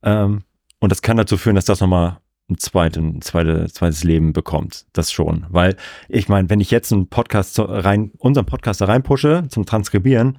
Ähm, 0.03 0.41
und 0.81 0.91
das 0.93 1.03
kann 1.03 1.17
dazu 1.19 1.37
führen, 1.37 1.57
dass 1.57 1.67
das 1.67 1.81
nochmal 1.81 2.19
ein, 2.51 2.57
zweiten, 2.57 3.19
ein 3.19 3.21
zweite, 3.21 3.67
zweites 3.71 4.05
Leben 4.05 4.33
bekommt. 4.33 4.87
Das 4.95 5.13
schon. 5.13 5.45
Weil 5.51 5.77
ich 6.09 6.31
meine, 6.31 6.49
wenn 6.49 6.61
ich 6.61 6.71
jetzt 6.71 6.91
einen 6.93 7.09
Podcast 7.09 7.59
rein, 7.59 8.13
unseren 8.17 8.47
Podcast 8.47 8.81
da 8.81 8.87
reinpushe 8.87 9.45
zum 9.51 9.67
Transkribieren, 9.67 10.39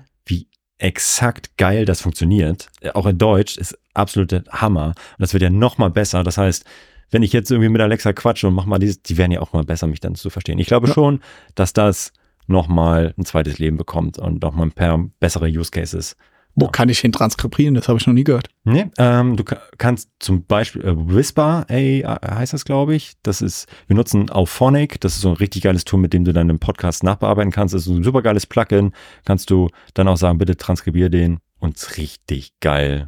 exakt 0.80 1.56
geil 1.58 1.86
das 1.86 2.02
funktioniert, 2.02 2.70
äh, 2.82 2.92
auch 2.92 3.06
in 3.06 3.18
Deutsch, 3.18 3.58
ist 3.58 3.78
absolute 3.94 4.44
Hammer. 4.50 4.88
Und 4.88 5.20
das 5.20 5.34
wird 5.34 5.44
ja 5.44 5.50
noch 5.50 5.78
mal 5.78 5.90
besser. 5.90 6.24
Das 6.24 6.38
heißt, 6.38 6.66
wenn 7.12 7.22
ich 7.24 7.34
jetzt 7.34 7.52
irgendwie 7.52 7.70
mit 7.70 7.82
Alexa 7.82 8.14
quatsche 8.14 8.48
und 8.48 8.54
mach 8.54 8.66
mal 8.66 8.80
dieses, 8.80 9.02
die 9.04 9.18
werden 9.18 9.32
ja 9.32 9.42
auch 9.42 9.54
mal 9.54 9.64
besser, 9.64 9.88
mich 9.88 10.00
dann 10.00 10.16
zu 10.16 10.30
verstehen. 10.30 10.60
Ich 10.60 10.68
glaube 10.68 10.88
Ja. 10.88 10.94
schon, 10.94 11.22
dass 11.56 11.74
das 11.74 12.14
nochmal 12.48 13.14
ein 13.18 13.26
zweites 13.26 13.60
Leben 13.60 13.78
bekommt 13.78 14.18
und 14.18 14.42
nochmal 14.42 14.68
ein 14.68 14.72
paar 14.72 14.98
bessere 15.20 15.48
Use 15.48 15.72
Cases. 15.72 16.16
Wo 16.60 16.68
kann 16.68 16.90
ich 16.90 17.00
hin 17.00 17.12
transkribieren? 17.12 17.76
Das 17.76 17.88
habe 17.88 17.98
ich 18.00 18.06
noch 18.08 18.14
nie 18.14 18.24
gehört. 18.24 18.50
Nee, 18.64 18.88
ähm, 18.98 19.36
du 19.38 19.44
ka- 19.44 19.62
kannst 19.78 20.10
zum 20.20 20.46
Beispiel 20.46 20.84
äh, 20.84 20.94
Whisper 20.96 21.66
AI 21.70 22.04
heißt 22.22 22.54
das, 22.54 22.66
glaube 22.66 22.96
ich. 22.96 23.14
Das 23.24 23.42
ist, 23.42 23.68
wir 23.88 23.96
nutzen 23.96 24.30
Auphonic. 24.30 25.00
Das 25.02 25.16
ist 25.16 25.22
so 25.22 25.30
ein 25.30 25.36
richtig 25.36 25.62
geiles 25.64 25.86
Tool, 25.86 26.00
mit 26.00 26.14
dem 26.14 26.24
du 26.26 26.34
deinen 26.34 26.60
Podcast 26.60 27.04
nachbearbeiten 27.04 27.52
kannst. 27.52 27.74
Das 27.74 27.84
ist 27.84 27.88
ein 27.88 28.04
super 28.04 28.22
geiles 28.22 28.46
Plugin. 28.46 28.92
Kannst 29.26 29.50
du 29.50 29.70
dann 29.94 30.08
auch 30.08 30.18
sagen, 30.18 30.38
bitte 30.38 30.58
transkribier 30.58 31.10
den 31.10 31.40
und 31.60 31.78
ist 31.78 31.98
richtig 31.98 32.54
geil. 32.60 33.08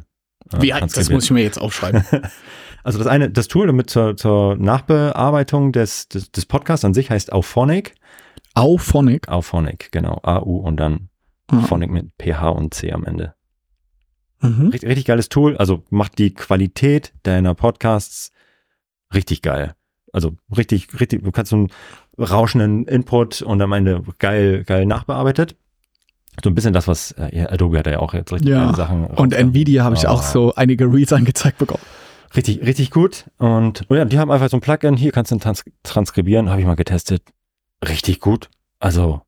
äh, 0.52 0.60
Wie, 0.62 0.70
das 0.70 1.10
muss 1.10 1.24
ich 1.24 1.30
mir 1.30 1.42
jetzt 1.42 1.58
aufschreiben. 1.60 2.04
Also 2.84 2.98
das 2.98 3.06
eine, 3.06 3.30
das 3.30 3.46
Tool 3.46 3.68
damit 3.68 3.90
zur, 3.90 4.16
zur 4.16 4.56
Nachbearbeitung 4.56 5.70
des, 5.70 6.08
des, 6.08 6.32
des 6.32 6.46
Podcasts 6.46 6.84
an 6.84 6.94
sich 6.94 7.10
heißt 7.10 7.32
Auphonic. 7.32 7.94
Auphonic. 8.54 9.28
Auphonic, 9.28 9.92
genau. 9.92 10.18
AU 10.24 10.56
und 10.56 10.78
dann 10.78 11.08
Ah. 11.48 11.60
Phonic 11.60 11.90
mit 11.90 12.06
PH 12.20 12.48
und 12.48 12.72
C 12.72 12.92
am 12.92 13.04
Ende. 13.04 13.34
Mhm. 14.42 14.68
Richtig, 14.68 14.88
richtig 14.88 15.04
geiles 15.06 15.28
Tool. 15.28 15.56
Also 15.56 15.82
macht 15.90 16.18
die 16.18 16.34
Qualität 16.34 17.12
deiner 17.22 17.54
Podcasts 17.54 18.32
richtig 19.14 19.40
geil. 19.42 19.74
Also 20.12 20.32
richtig, 20.56 20.88
richtig, 21.00 21.22
du 21.24 21.32
kannst 21.32 21.50
so 21.50 21.56
einen 21.56 21.68
rauschenden 22.18 22.86
Input 22.86 23.40
und 23.42 23.62
am 23.62 23.72
Ende 23.72 24.02
geil, 24.18 24.64
geil 24.64 24.84
nachbearbeitet. 24.84 25.56
So 26.42 26.50
ein 26.50 26.54
bisschen 26.54 26.72
das, 26.72 26.88
was 26.88 27.12
äh, 27.12 27.46
Adobe 27.48 27.78
hat 27.78 27.86
ja 27.86 27.98
auch 27.98 28.14
jetzt 28.14 28.32
richtig 28.32 28.50
Ja. 28.50 28.64
geile 28.64 28.76
Sachen. 28.76 29.06
Und 29.06 29.32
Nvidia 29.34 29.84
habe 29.84 29.94
ich 29.94 30.06
auch 30.06 30.20
Ah. 30.20 30.26
so 30.30 30.54
einige 30.54 30.84
Reads 30.92 31.12
angezeigt 31.12 31.58
bekommen. 31.58 31.82
Richtig, 32.34 32.62
richtig 32.62 32.90
gut. 32.90 33.26
Und 33.38 33.84
oh 33.90 33.94
ja, 33.94 34.04
die 34.06 34.18
haben 34.18 34.30
einfach 34.30 34.48
so 34.48 34.56
ein 34.56 34.60
Plugin. 34.62 34.96
Hier 34.96 35.12
kannst 35.12 35.30
du 35.30 35.36
trans 35.38 35.62
transkribieren. 35.82 36.48
Habe 36.50 36.60
ich 36.60 36.66
mal 36.66 36.76
getestet. 36.76 37.22
Richtig 37.86 38.20
gut. 38.20 38.48
Also, 38.80 39.20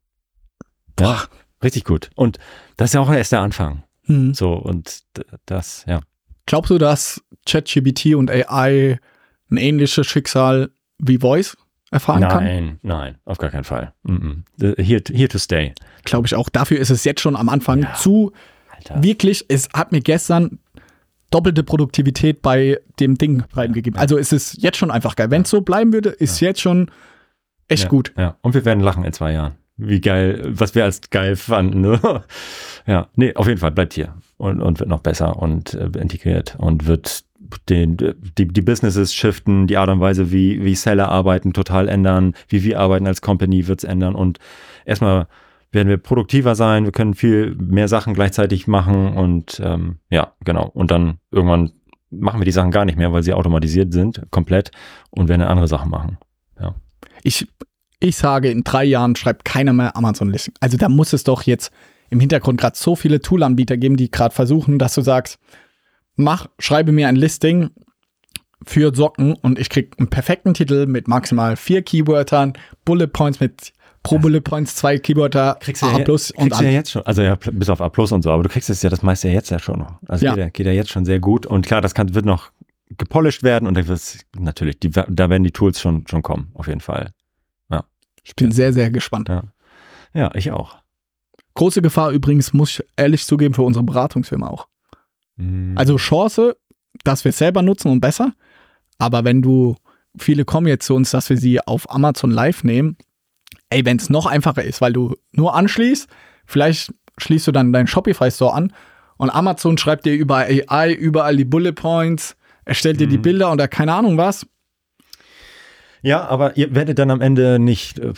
ja, 0.99 1.05
Boah. 1.05 1.21
richtig 1.63 1.83
gut. 1.83 2.09
Und 2.15 2.39
das 2.77 2.89
ist 2.89 2.93
ja 2.95 3.01
auch 3.01 3.11
erst 3.11 3.31
der 3.31 3.41
Anfang. 3.41 3.83
Hm. 4.05 4.33
So, 4.33 4.53
und 4.53 5.03
das, 5.45 5.83
ja. 5.87 6.01
Glaubst 6.45 6.69
du, 6.69 6.77
dass 6.77 7.21
ChatGPT 7.47 8.15
und 8.15 8.29
AI 8.29 8.99
ein 9.49 9.57
ähnliches 9.57 10.05
Schicksal 10.05 10.69
wie 10.99 11.17
Voice 11.17 11.57
erfahren 11.91 12.21
kann? 12.21 12.43
Nein, 12.43 12.79
nein, 12.81 13.17
auf 13.25 13.37
gar 13.37 13.49
keinen 13.49 13.63
Fall. 13.63 13.93
Mm 14.03 14.43
-mm. 14.59 14.81
Here, 14.81 15.01
here 15.11 15.29
to 15.29 15.37
stay. 15.37 15.73
Glaube 16.03 16.27
ich 16.27 16.35
auch. 16.35 16.49
Dafür 16.49 16.79
ist 16.79 16.89
es 16.89 17.03
jetzt 17.03 17.21
schon 17.21 17.35
am 17.35 17.49
Anfang 17.49 17.83
Ja. 17.83 17.93
zu 17.95 18.31
Alter. 18.69 19.01
wirklich. 19.03 19.45
Es 19.47 19.69
hat 19.73 19.91
mir 19.91 20.01
gestern 20.01 20.59
doppelte 21.31 21.63
Produktivität 21.63 22.41
bei 22.41 22.79
dem 22.99 23.17
Ding 23.17 23.43
reingegeben. 23.53 23.99
Also 23.99 24.17
es 24.17 24.31
ist 24.31 24.61
jetzt 24.61 24.77
schon 24.77 24.91
einfach 24.91 25.15
geil. 25.15 25.31
Wenn 25.31 25.41
es 25.41 25.49
so 25.49 25.61
bleiben 25.61 25.91
würde, 25.93 26.09
ist 26.09 26.39
jetzt 26.39 26.61
schon 26.61 26.91
echt 27.67 27.83
ja, 27.83 27.89
gut. 27.89 28.13
Ja, 28.17 28.37
und 28.41 28.53
wir 28.53 28.65
werden 28.65 28.81
lachen 28.81 29.03
in 29.03 29.13
zwei 29.13 29.33
Jahren. 29.33 29.55
Wie 29.77 29.99
geil, 29.99 30.41
was 30.45 30.73
wir 30.73 30.85
als 30.85 31.09
geil 31.09 31.35
fanden. 31.35 31.81
Ne? 31.81 32.23
Ja, 32.87 33.07
nee, 33.15 33.33
auf 33.33 33.47
jeden 33.47 33.59
Fall 33.59 33.71
bleibt 33.71 33.95
hier 33.95 34.13
und, 34.37 34.61
und 34.61 34.79
wird 34.79 34.87
noch 34.87 34.99
besser 34.99 35.41
und 35.41 35.73
äh, 35.73 35.89
integriert 35.97 36.55
und 36.59 36.85
wird 36.85 37.23
den, 37.67 37.97
die, 37.97 38.47
die 38.47 38.61
Businesses 38.61 39.11
shiften, 39.11 39.65
die 39.65 39.77
Art 39.77 39.89
und 39.89 40.01
Weise, 40.01 40.31
wie, 40.31 40.63
wie 40.63 40.75
Seller 40.75 41.09
arbeiten, 41.09 41.51
total 41.51 41.89
ändern, 41.89 42.35
wie 42.47 42.63
wir 42.63 42.79
arbeiten 42.79 43.07
als 43.07 43.23
Company 43.23 43.67
wird's 43.67 43.83
ändern 43.83 44.13
und 44.13 44.37
erstmal 44.85 45.27
werden 45.71 45.89
wir 45.89 45.97
produktiver 45.97 46.53
sein, 46.53 46.85
wir 46.85 46.91
können 46.91 47.15
viel 47.15 47.55
mehr 47.55 47.87
Sachen 47.87 48.13
gleichzeitig 48.13 48.67
machen 48.67 49.17
und 49.17 49.59
ähm, 49.65 49.97
ja, 50.11 50.33
genau. 50.43 50.67
Und 50.67 50.91
dann 50.91 51.17
irgendwann 51.31 51.71
machen 52.11 52.39
wir 52.39 52.45
die 52.45 52.51
Sachen 52.51 52.69
gar 52.69 52.85
nicht 52.85 52.99
mehr, 52.99 53.13
weil 53.13 53.23
sie 53.23 53.33
automatisiert 53.33 53.93
sind, 53.93 54.27
komplett 54.29 54.69
und 55.09 55.27
werden 55.27 55.41
andere 55.41 55.67
Sachen 55.67 55.89
machen. 55.89 56.19
Ich, 57.25 57.47
ich 57.99 58.15
sage, 58.17 58.49
in 58.49 58.63
drei 58.63 58.83
Jahren 58.83 59.15
schreibt 59.15 59.45
keiner 59.45 59.73
mehr 59.73 59.95
Amazon-Listing. 59.95 60.53
Also 60.59 60.77
da 60.77 60.89
muss 60.89 61.13
es 61.13 61.23
doch 61.23 61.43
jetzt 61.43 61.71
im 62.09 62.19
Hintergrund 62.19 62.59
gerade 62.59 62.77
so 62.77 62.95
viele 62.95 63.21
Tool-Anbieter 63.21 63.77
geben, 63.77 63.97
die 63.97 64.11
gerade 64.11 64.33
versuchen, 64.33 64.79
dass 64.79 64.93
du 64.93 65.01
sagst, 65.01 65.39
mach, 66.15 66.47
schreibe 66.59 66.91
mir 66.91 67.07
ein 67.07 67.15
Listing 67.15 67.69
für 68.63 68.93
Socken 68.95 69.33
und 69.33 69.59
ich 69.59 69.69
krieg 69.69 69.93
einen 69.97 70.09
perfekten 70.09 70.53
Titel 70.53 70.85
mit 70.87 71.07
maximal 71.07 71.55
vier 71.55 71.81
Keywörtern, 71.81 72.53
Bullet 72.83 73.07
Points 73.07 73.39
mit 73.39 73.73
pro 74.03 74.19
Bullet 74.19 74.41
Points 74.41 74.75
zwei 74.75 74.97
Keywörter, 74.97 75.57
kriegst 75.59 75.81
du 75.81 75.87
A 75.87 75.97
ja, 75.97 76.03
plus 76.03 76.31
kriegst 76.33 76.39
und 76.39 76.59
du 76.59 76.63
ja 76.63 76.71
jetzt 76.71 76.91
schon. 76.91 77.01
Also 77.03 77.21
ja, 77.21 77.35
bis 77.35 77.69
auf 77.69 77.81
A 77.81 77.89
plus 77.89 78.11
und 78.11 78.21
so, 78.21 78.31
aber 78.31 78.43
du 78.43 78.49
kriegst 78.49 78.69
es 78.69 78.81
ja 78.81 78.89
das 78.89 79.01
meiste 79.01 79.27
ja 79.27 79.33
jetzt 79.33 79.49
ja 79.49 79.59
schon 79.59 79.79
noch. 79.79 79.99
Also 80.07 80.25
Ja. 80.25 80.33
geht, 80.35 80.39
ja, 80.43 80.49
geht 80.49 80.65
ja 80.67 80.71
jetzt 80.71 80.91
schon 80.91 81.05
sehr 81.05 81.19
gut. 81.19 81.45
Und 81.45 81.65
klar, 81.65 81.81
das 81.81 81.93
kann, 81.93 82.13
wird 82.13 82.25
noch 82.25 82.51
gepolished 82.97 83.43
werden 83.43 83.67
und 83.67 83.75
da 83.75 83.87
wird's 83.87 84.19
natürlich, 84.37 84.79
die, 84.79 84.91
da 84.91 85.29
werden 85.29 85.43
die 85.43 85.51
Tools 85.51 85.81
schon, 85.81 86.05
schon 86.07 86.21
kommen, 86.21 86.51
auf 86.53 86.67
jeden 86.67 86.81
Fall. 86.81 87.11
Ich 88.25 88.35
bin 88.35 88.51
sehr, 88.51 88.73
sehr 88.73 88.89
gespannt. 88.91 89.29
Ja. 89.29 89.43
Ja, 90.13 90.33
ich 90.35 90.51
auch. 90.51 90.77
Große 91.53 91.81
Gefahr 91.81 92.11
übrigens, 92.11 92.51
muss 92.53 92.79
ich 92.79 92.85
ehrlich 92.97 93.25
zugeben, 93.25 93.53
für 93.53 93.61
unsere 93.61 93.85
Beratungsfirma 93.85 94.47
auch. 94.47 94.67
Mhm. 95.37 95.77
Also 95.77 95.95
Chance, 95.97 96.57
dass 97.03 97.23
wir 97.23 97.29
es 97.29 97.37
selber 97.37 97.61
nutzen 97.61 97.89
und 97.91 98.01
besser. 98.01 98.33
Aber 98.97 99.23
wenn 99.23 99.41
du, 99.41 99.75
viele 100.17 100.43
kommen 100.43 100.67
jetzt 100.67 100.85
zu 100.85 100.95
uns, 100.95 101.11
dass 101.11 101.29
wir 101.29 101.37
sie 101.37 101.61
auf 101.61 101.89
Amazon 101.93 102.31
Live 102.31 102.63
nehmen, 102.63 102.97
ey, 103.69 103.85
wenn 103.85 103.97
es 103.97 104.09
noch 104.09 104.25
einfacher 104.25 104.63
ist, 104.63 104.81
weil 104.81 104.93
du 104.93 105.15
nur 105.31 105.55
anschließt, 105.55 106.07
vielleicht 106.45 106.93
schließt 107.17 107.47
du 107.47 107.51
dann 107.51 107.71
deinen 107.73 107.87
Shopify 107.87 108.31
Store 108.31 108.53
an 108.53 108.73
und 109.17 109.29
Amazon 109.29 109.77
schreibt 109.77 110.05
dir 110.05 110.13
über 110.15 110.37
AI 110.37 110.93
überall 110.93 111.37
die 111.37 111.45
Bullet 111.45 111.73
Points, 111.73 112.35
erstellt 112.65 112.99
dir 112.99 113.07
die 113.07 113.17
Mhm. 113.17 113.21
Bilder 113.23 113.51
oder 113.51 113.67
keine 113.67 113.93
Ahnung 113.93 114.17
was. 114.17 114.45
Ja, 116.05 116.23
aber 116.27 116.55
ihr 116.55 116.75
werdet 116.75 116.99
dann 116.99 117.09
am 117.09 117.19
Ende 117.19 117.57
nicht 117.57 117.97
äh, 117.97 118.13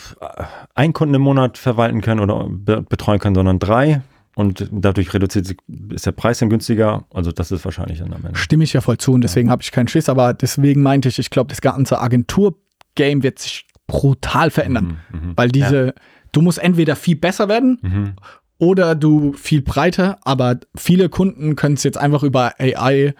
einen 0.74 0.92
Kunden 0.92 1.14
im 1.14 1.22
Monat 1.22 1.56
verwalten 1.56 2.02
können 2.02 2.20
oder 2.20 2.46
be 2.50 2.82
betreuen 2.82 3.18
können, 3.18 3.34
sondern 3.34 3.58
drei. 3.58 4.02
Und 4.34 4.68
dadurch 4.70 5.12
reduziert 5.14 5.46
sich, 5.46 5.56
ist 5.90 6.04
der 6.04 6.12
Preis 6.12 6.38
dann 6.38 6.50
günstiger. 6.50 7.04
Also 7.12 7.32
das 7.32 7.50
ist 7.50 7.64
wahrscheinlich 7.64 7.98
dann 8.00 8.12
am 8.12 8.24
Ende. 8.26 8.38
Stimme 8.38 8.62
ich 8.64 8.74
ja 8.74 8.82
voll 8.82 8.98
zu 8.98 9.12
und 9.12 9.22
deswegen 9.22 9.50
habe 9.50 9.62
ich 9.62 9.72
keinen 9.72 9.88
Schiss, 9.88 10.08
aber 10.10 10.34
deswegen 10.34 10.82
meinte 10.82 11.08
ich, 11.08 11.18
ich 11.18 11.30
glaube, 11.30 11.48
das 11.48 11.62
ganze 11.62 11.98
Agentur-Game 12.00 13.22
wird 13.22 13.38
sich 13.38 13.66
brutal 13.86 14.50
verändern. 14.50 14.98
Mhm, 15.10 15.30
mhm. 15.30 15.32
Weil 15.34 15.48
diese, 15.48 15.94
du 16.32 16.42
musst 16.42 16.58
entweder 16.58 16.94
viel 16.94 17.16
besser 17.16 17.48
werden 17.48 17.78
Mhm. 17.80 18.12
oder 18.58 18.94
du 18.94 19.32
viel 19.32 19.62
breiter, 19.62 20.18
aber 20.24 20.58
viele 20.76 21.08
Kunden 21.08 21.56
können 21.56 21.74
es 21.74 21.84
jetzt 21.84 21.98
einfach 21.98 22.22
über 22.22 22.52
AI, 22.60 23.14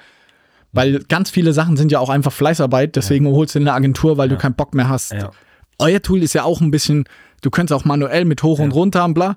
weil 0.72 1.00
ganz 1.08 1.30
viele 1.30 1.52
Sachen 1.52 1.76
sind 1.76 1.90
ja 1.92 1.98
auch 1.98 2.10
einfach 2.10 2.32
Fleißarbeit, 2.32 2.96
deswegen 2.96 3.26
holst 3.28 3.54
du 3.54 3.58
eine 3.60 3.72
Agentur, 3.72 4.18
weil 4.18 4.28
Ja. 4.30 4.36
du 4.36 4.40
keinen 4.40 4.54
Bock 4.54 4.74
mehr 4.74 4.88
hast. 4.88 5.12
Ja. 5.12 5.30
Euer 5.78 6.02
Tool 6.02 6.22
ist 6.22 6.34
ja 6.34 6.44
auch 6.44 6.60
ein 6.60 6.70
bisschen, 6.70 7.04
du 7.42 7.50
könntest 7.50 7.72
auch 7.78 7.84
manuell 7.84 8.24
mit 8.24 8.42
hoch 8.42 8.58
und 8.58 8.70
Ja. 8.70 8.74
runter 8.74 9.04
und 9.04 9.14
bla. 9.14 9.36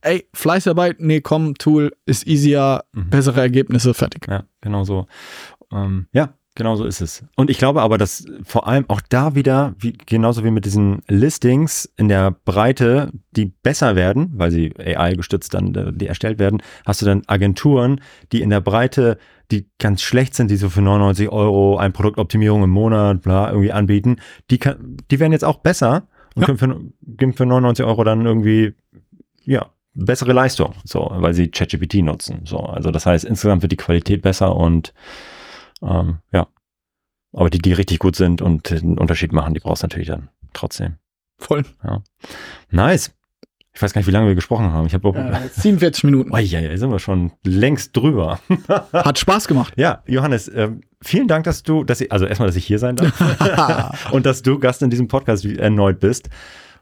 Ey, 0.00 0.26
Fleißarbeit, 0.34 0.96
nee, 1.00 1.20
komm, 1.20 1.54
Tool 1.54 1.92
ist 2.06 2.26
easier, 2.26 2.82
Mhm. 2.92 3.10
bessere 3.10 3.40
Ergebnisse, 3.40 3.94
fertig. 3.94 4.26
Ja, 4.28 4.44
genau 4.60 4.82
so. 4.84 5.06
Ähm, 5.72 6.06
ja, 6.12 6.34
genau 6.54 6.76
so 6.76 6.84
ist 6.84 7.00
es. 7.00 7.24
Und 7.36 7.50
ich 7.50 7.58
glaube 7.58 7.82
aber, 7.82 7.98
dass 7.98 8.24
vor 8.44 8.66
allem 8.66 8.84
auch 8.88 9.00
da 9.08 9.34
wieder, 9.34 9.74
wie, 9.78 9.92
genauso 9.92 10.44
wie 10.44 10.50
mit 10.50 10.64
diesen 10.64 11.02
Listings 11.08 11.90
in 11.96 12.08
der 12.08 12.30
Breite, 12.44 13.10
die 13.32 13.46
besser 13.46 13.96
werden, 13.96 14.32
weil 14.34 14.50
sie 14.50 14.72
AI 14.78 15.14
gestützt 15.14 15.54
dann 15.54 15.74
äh, 15.74 15.92
die 15.92 16.06
erstellt 16.06 16.38
werden, 16.38 16.62
hast 16.86 17.02
du 17.02 17.06
dann 17.06 17.22
Agenturen, 17.26 18.00
die 18.32 18.42
in 18.42 18.50
der 18.50 18.60
Breite, 18.60 19.18
die 19.50 19.66
ganz 19.78 20.02
schlecht 20.02 20.34
sind, 20.34 20.50
die 20.50 20.56
so 20.56 20.68
für 20.68 20.82
99 20.82 21.28
Euro 21.30 21.76
ein 21.76 21.92
Produktoptimierung 21.92 22.62
im 22.64 22.70
Monat, 22.70 23.22
bla, 23.22 23.50
irgendwie 23.50 23.72
anbieten, 23.72 24.16
die, 24.50 24.58
kann, 24.58 24.96
die 25.10 25.20
werden 25.20 25.32
jetzt 25.32 25.44
auch 25.44 25.58
besser 25.58 26.06
und 26.34 26.42
Ja. 26.42 26.46
können 26.46 26.58
für, 26.58 26.80
geben 27.16 27.32
für 27.34 27.44
99 27.46 27.84
Euro 27.84 28.04
dann 28.04 28.24
irgendwie, 28.24 28.74
ja, 29.44 29.66
bessere 29.94 30.32
Leistung, 30.32 30.72
so, 30.84 31.10
weil 31.12 31.34
sie 31.34 31.48
ChatGPT 31.50 31.96
nutzen. 31.96 32.40
So, 32.44 32.60
also 32.60 32.90
das 32.90 33.04
heißt, 33.04 33.26
insgesamt 33.26 33.60
wird 33.60 33.72
die 33.72 33.76
Qualität 33.76 34.22
besser 34.22 34.56
und 34.56 34.94
ähm, 35.82 36.18
ja. 36.32 36.46
Aber 37.32 37.48
die, 37.50 37.58
die 37.58 37.72
richtig 37.72 37.98
gut 37.98 38.16
sind 38.16 38.42
und 38.42 38.70
den 38.70 38.98
Unterschied 38.98 39.32
machen, 39.32 39.54
die 39.54 39.60
brauchst 39.60 39.82
du 39.82 39.86
natürlich 39.86 40.08
dann 40.08 40.28
trotzdem. 40.52 40.96
Voll. 41.38 41.64
Nice. 42.70 43.12
Ich 43.74 43.80
weiß 43.80 43.94
gar 43.94 44.00
nicht, 44.00 44.06
wie 44.06 44.12
lange 44.12 44.28
wir 44.28 44.34
gesprochen 44.34 44.70
haben. 44.70 44.86
Ich 44.86 44.92
habe 44.92 45.08
Äh, 45.08 45.48
47 45.48 46.04
Minuten. 46.04 46.30
Oh, 46.30 46.36
ja, 46.36 46.60
ja, 46.60 46.76
sind 46.76 46.90
wir 46.90 46.98
schon 46.98 47.32
längst 47.42 47.96
drüber. 47.96 48.38
Hat 48.92 49.18
Spaß 49.18 49.48
gemacht. 49.48 49.72
Ja, 49.76 50.02
Johannes, 50.06 50.50
ähm, 50.54 50.82
vielen 51.00 51.26
Dank, 51.26 51.44
dass 51.44 51.62
du, 51.62 51.82
dass 51.82 52.02
ich, 52.02 52.12
also 52.12 52.26
erstmal, 52.26 52.48
dass 52.48 52.56
ich 52.56 52.66
hier 52.66 52.78
sein 52.78 52.96
darf 52.96 54.10
und 54.12 54.26
dass 54.26 54.42
du 54.42 54.58
Gast 54.58 54.82
in 54.82 54.90
diesem 54.90 55.08
Podcast 55.08 55.46
erneut 55.46 56.00
bist 56.00 56.28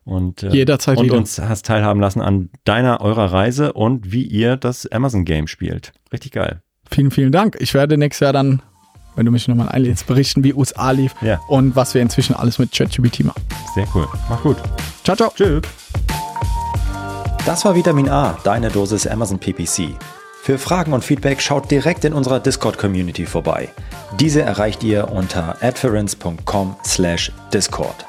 und, 0.03 0.43
äh, 0.43 0.49
Jederzeit 0.49 0.99
und 0.99 1.05
wieder. 1.05 1.17
uns 1.17 1.39
hast 1.39 1.65
teilhaben 1.67 2.01
lassen 2.01 2.21
an 2.21 2.51
deiner, 2.65 3.01
eurer 3.01 3.33
Reise 3.33 3.73
und 3.73 4.11
wie 4.11 4.25
ihr 4.25 4.57
das 4.57 4.87
Amazon 4.91 5.25
Game 5.25 5.47
spielt. 5.47 5.93
Richtig 6.13 6.33
geil. 6.33 6.61
Vielen, 6.91 7.13
vielen 7.13 7.31
Dank. 7.31 7.57
Ich 7.61 7.73
werde 7.73 7.97
nächstes 7.99 8.25
Jahr 8.25 8.33
dann, 8.33 8.63
wenn 9.17 9.27
du 9.27 9.33
mich 9.33 9.49
nochmal 9.49 9.69
einlädst, 9.71 10.07
berichten, 10.07 10.45
wie 10.45 10.55
USA 10.55 10.91
lief 10.93 11.15
Ja. 11.21 11.41
und 11.49 11.75
was 11.77 11.95
wir 11.95 12.03
inzwischen 12.03 12.35
alles 12.35 12.59
mit 12.59 12.73
ChatGPT 12.73 13.25
machen. 13.25 13.43
Sehr 13.75 13.87
cool. 13.95 14.09
Mach 14.29 14.43
gut. 14.43 14.57
Ciao, 15.05 15.17
ciao. 15.17 15.33
Tschüss. 15.35 15.63
Das 17.47 17.65
war 17.65 17.75
Vitamin 17.75 18.09
A, 18.09 18.37
deine 18.45 18.69
Dosis 18.71 19.07
Amazon 19.07 19.39
PPC. 19.39 19.95
Für 20.43 20.59
Fragen 20.59 20.93
und 20.93 21.05
Feedback 21.05 21.41
schaut 21.43 21.71
direkt 21.71 22.05
in 22.05 22.13
unserer 22.15 22.41
Discord-Community 22.41 23.27
vorbei. 23.27 23.69
Diese 24.19 24.43
erreicht 24.43 24.83
ihr 24.83 25.11
unter 25.11 25.57
adference.com/discord. 25.63 28.07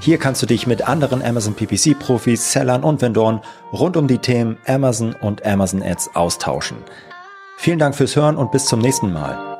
Hier 0.00 0.18
kannst 0.18 0.42
du 0.42 0.46
dich 0.46 0.66
mit 0.66 0.86
anderen 0.88 1.22
Amazon 1.22 1.54
PPC-Profis, 1.54 2.52
Sellern 2.52 2.82
und 2.84 3.00
Vendoren 3.00 3.40
rund 3.72 3.96
um 3.96 4.06
die 4.08 4.18
Themen 4.18 4.58
Amazon 4.66 5.14
und 5.14 5.46
Amazon 5.46 5.82
Ads 5.82 6.10
austauschen. 6.14 6.76
Vielen 7.56 7.78
Dank 7.78 7.94
fürs 7.94 8.16
Hören 8.16 8.36
und 8.36 8.50
bis 8.50 8.66
zum 8.66 8.80
nächsten 8.80 9.12
Mal. 9.12 9.53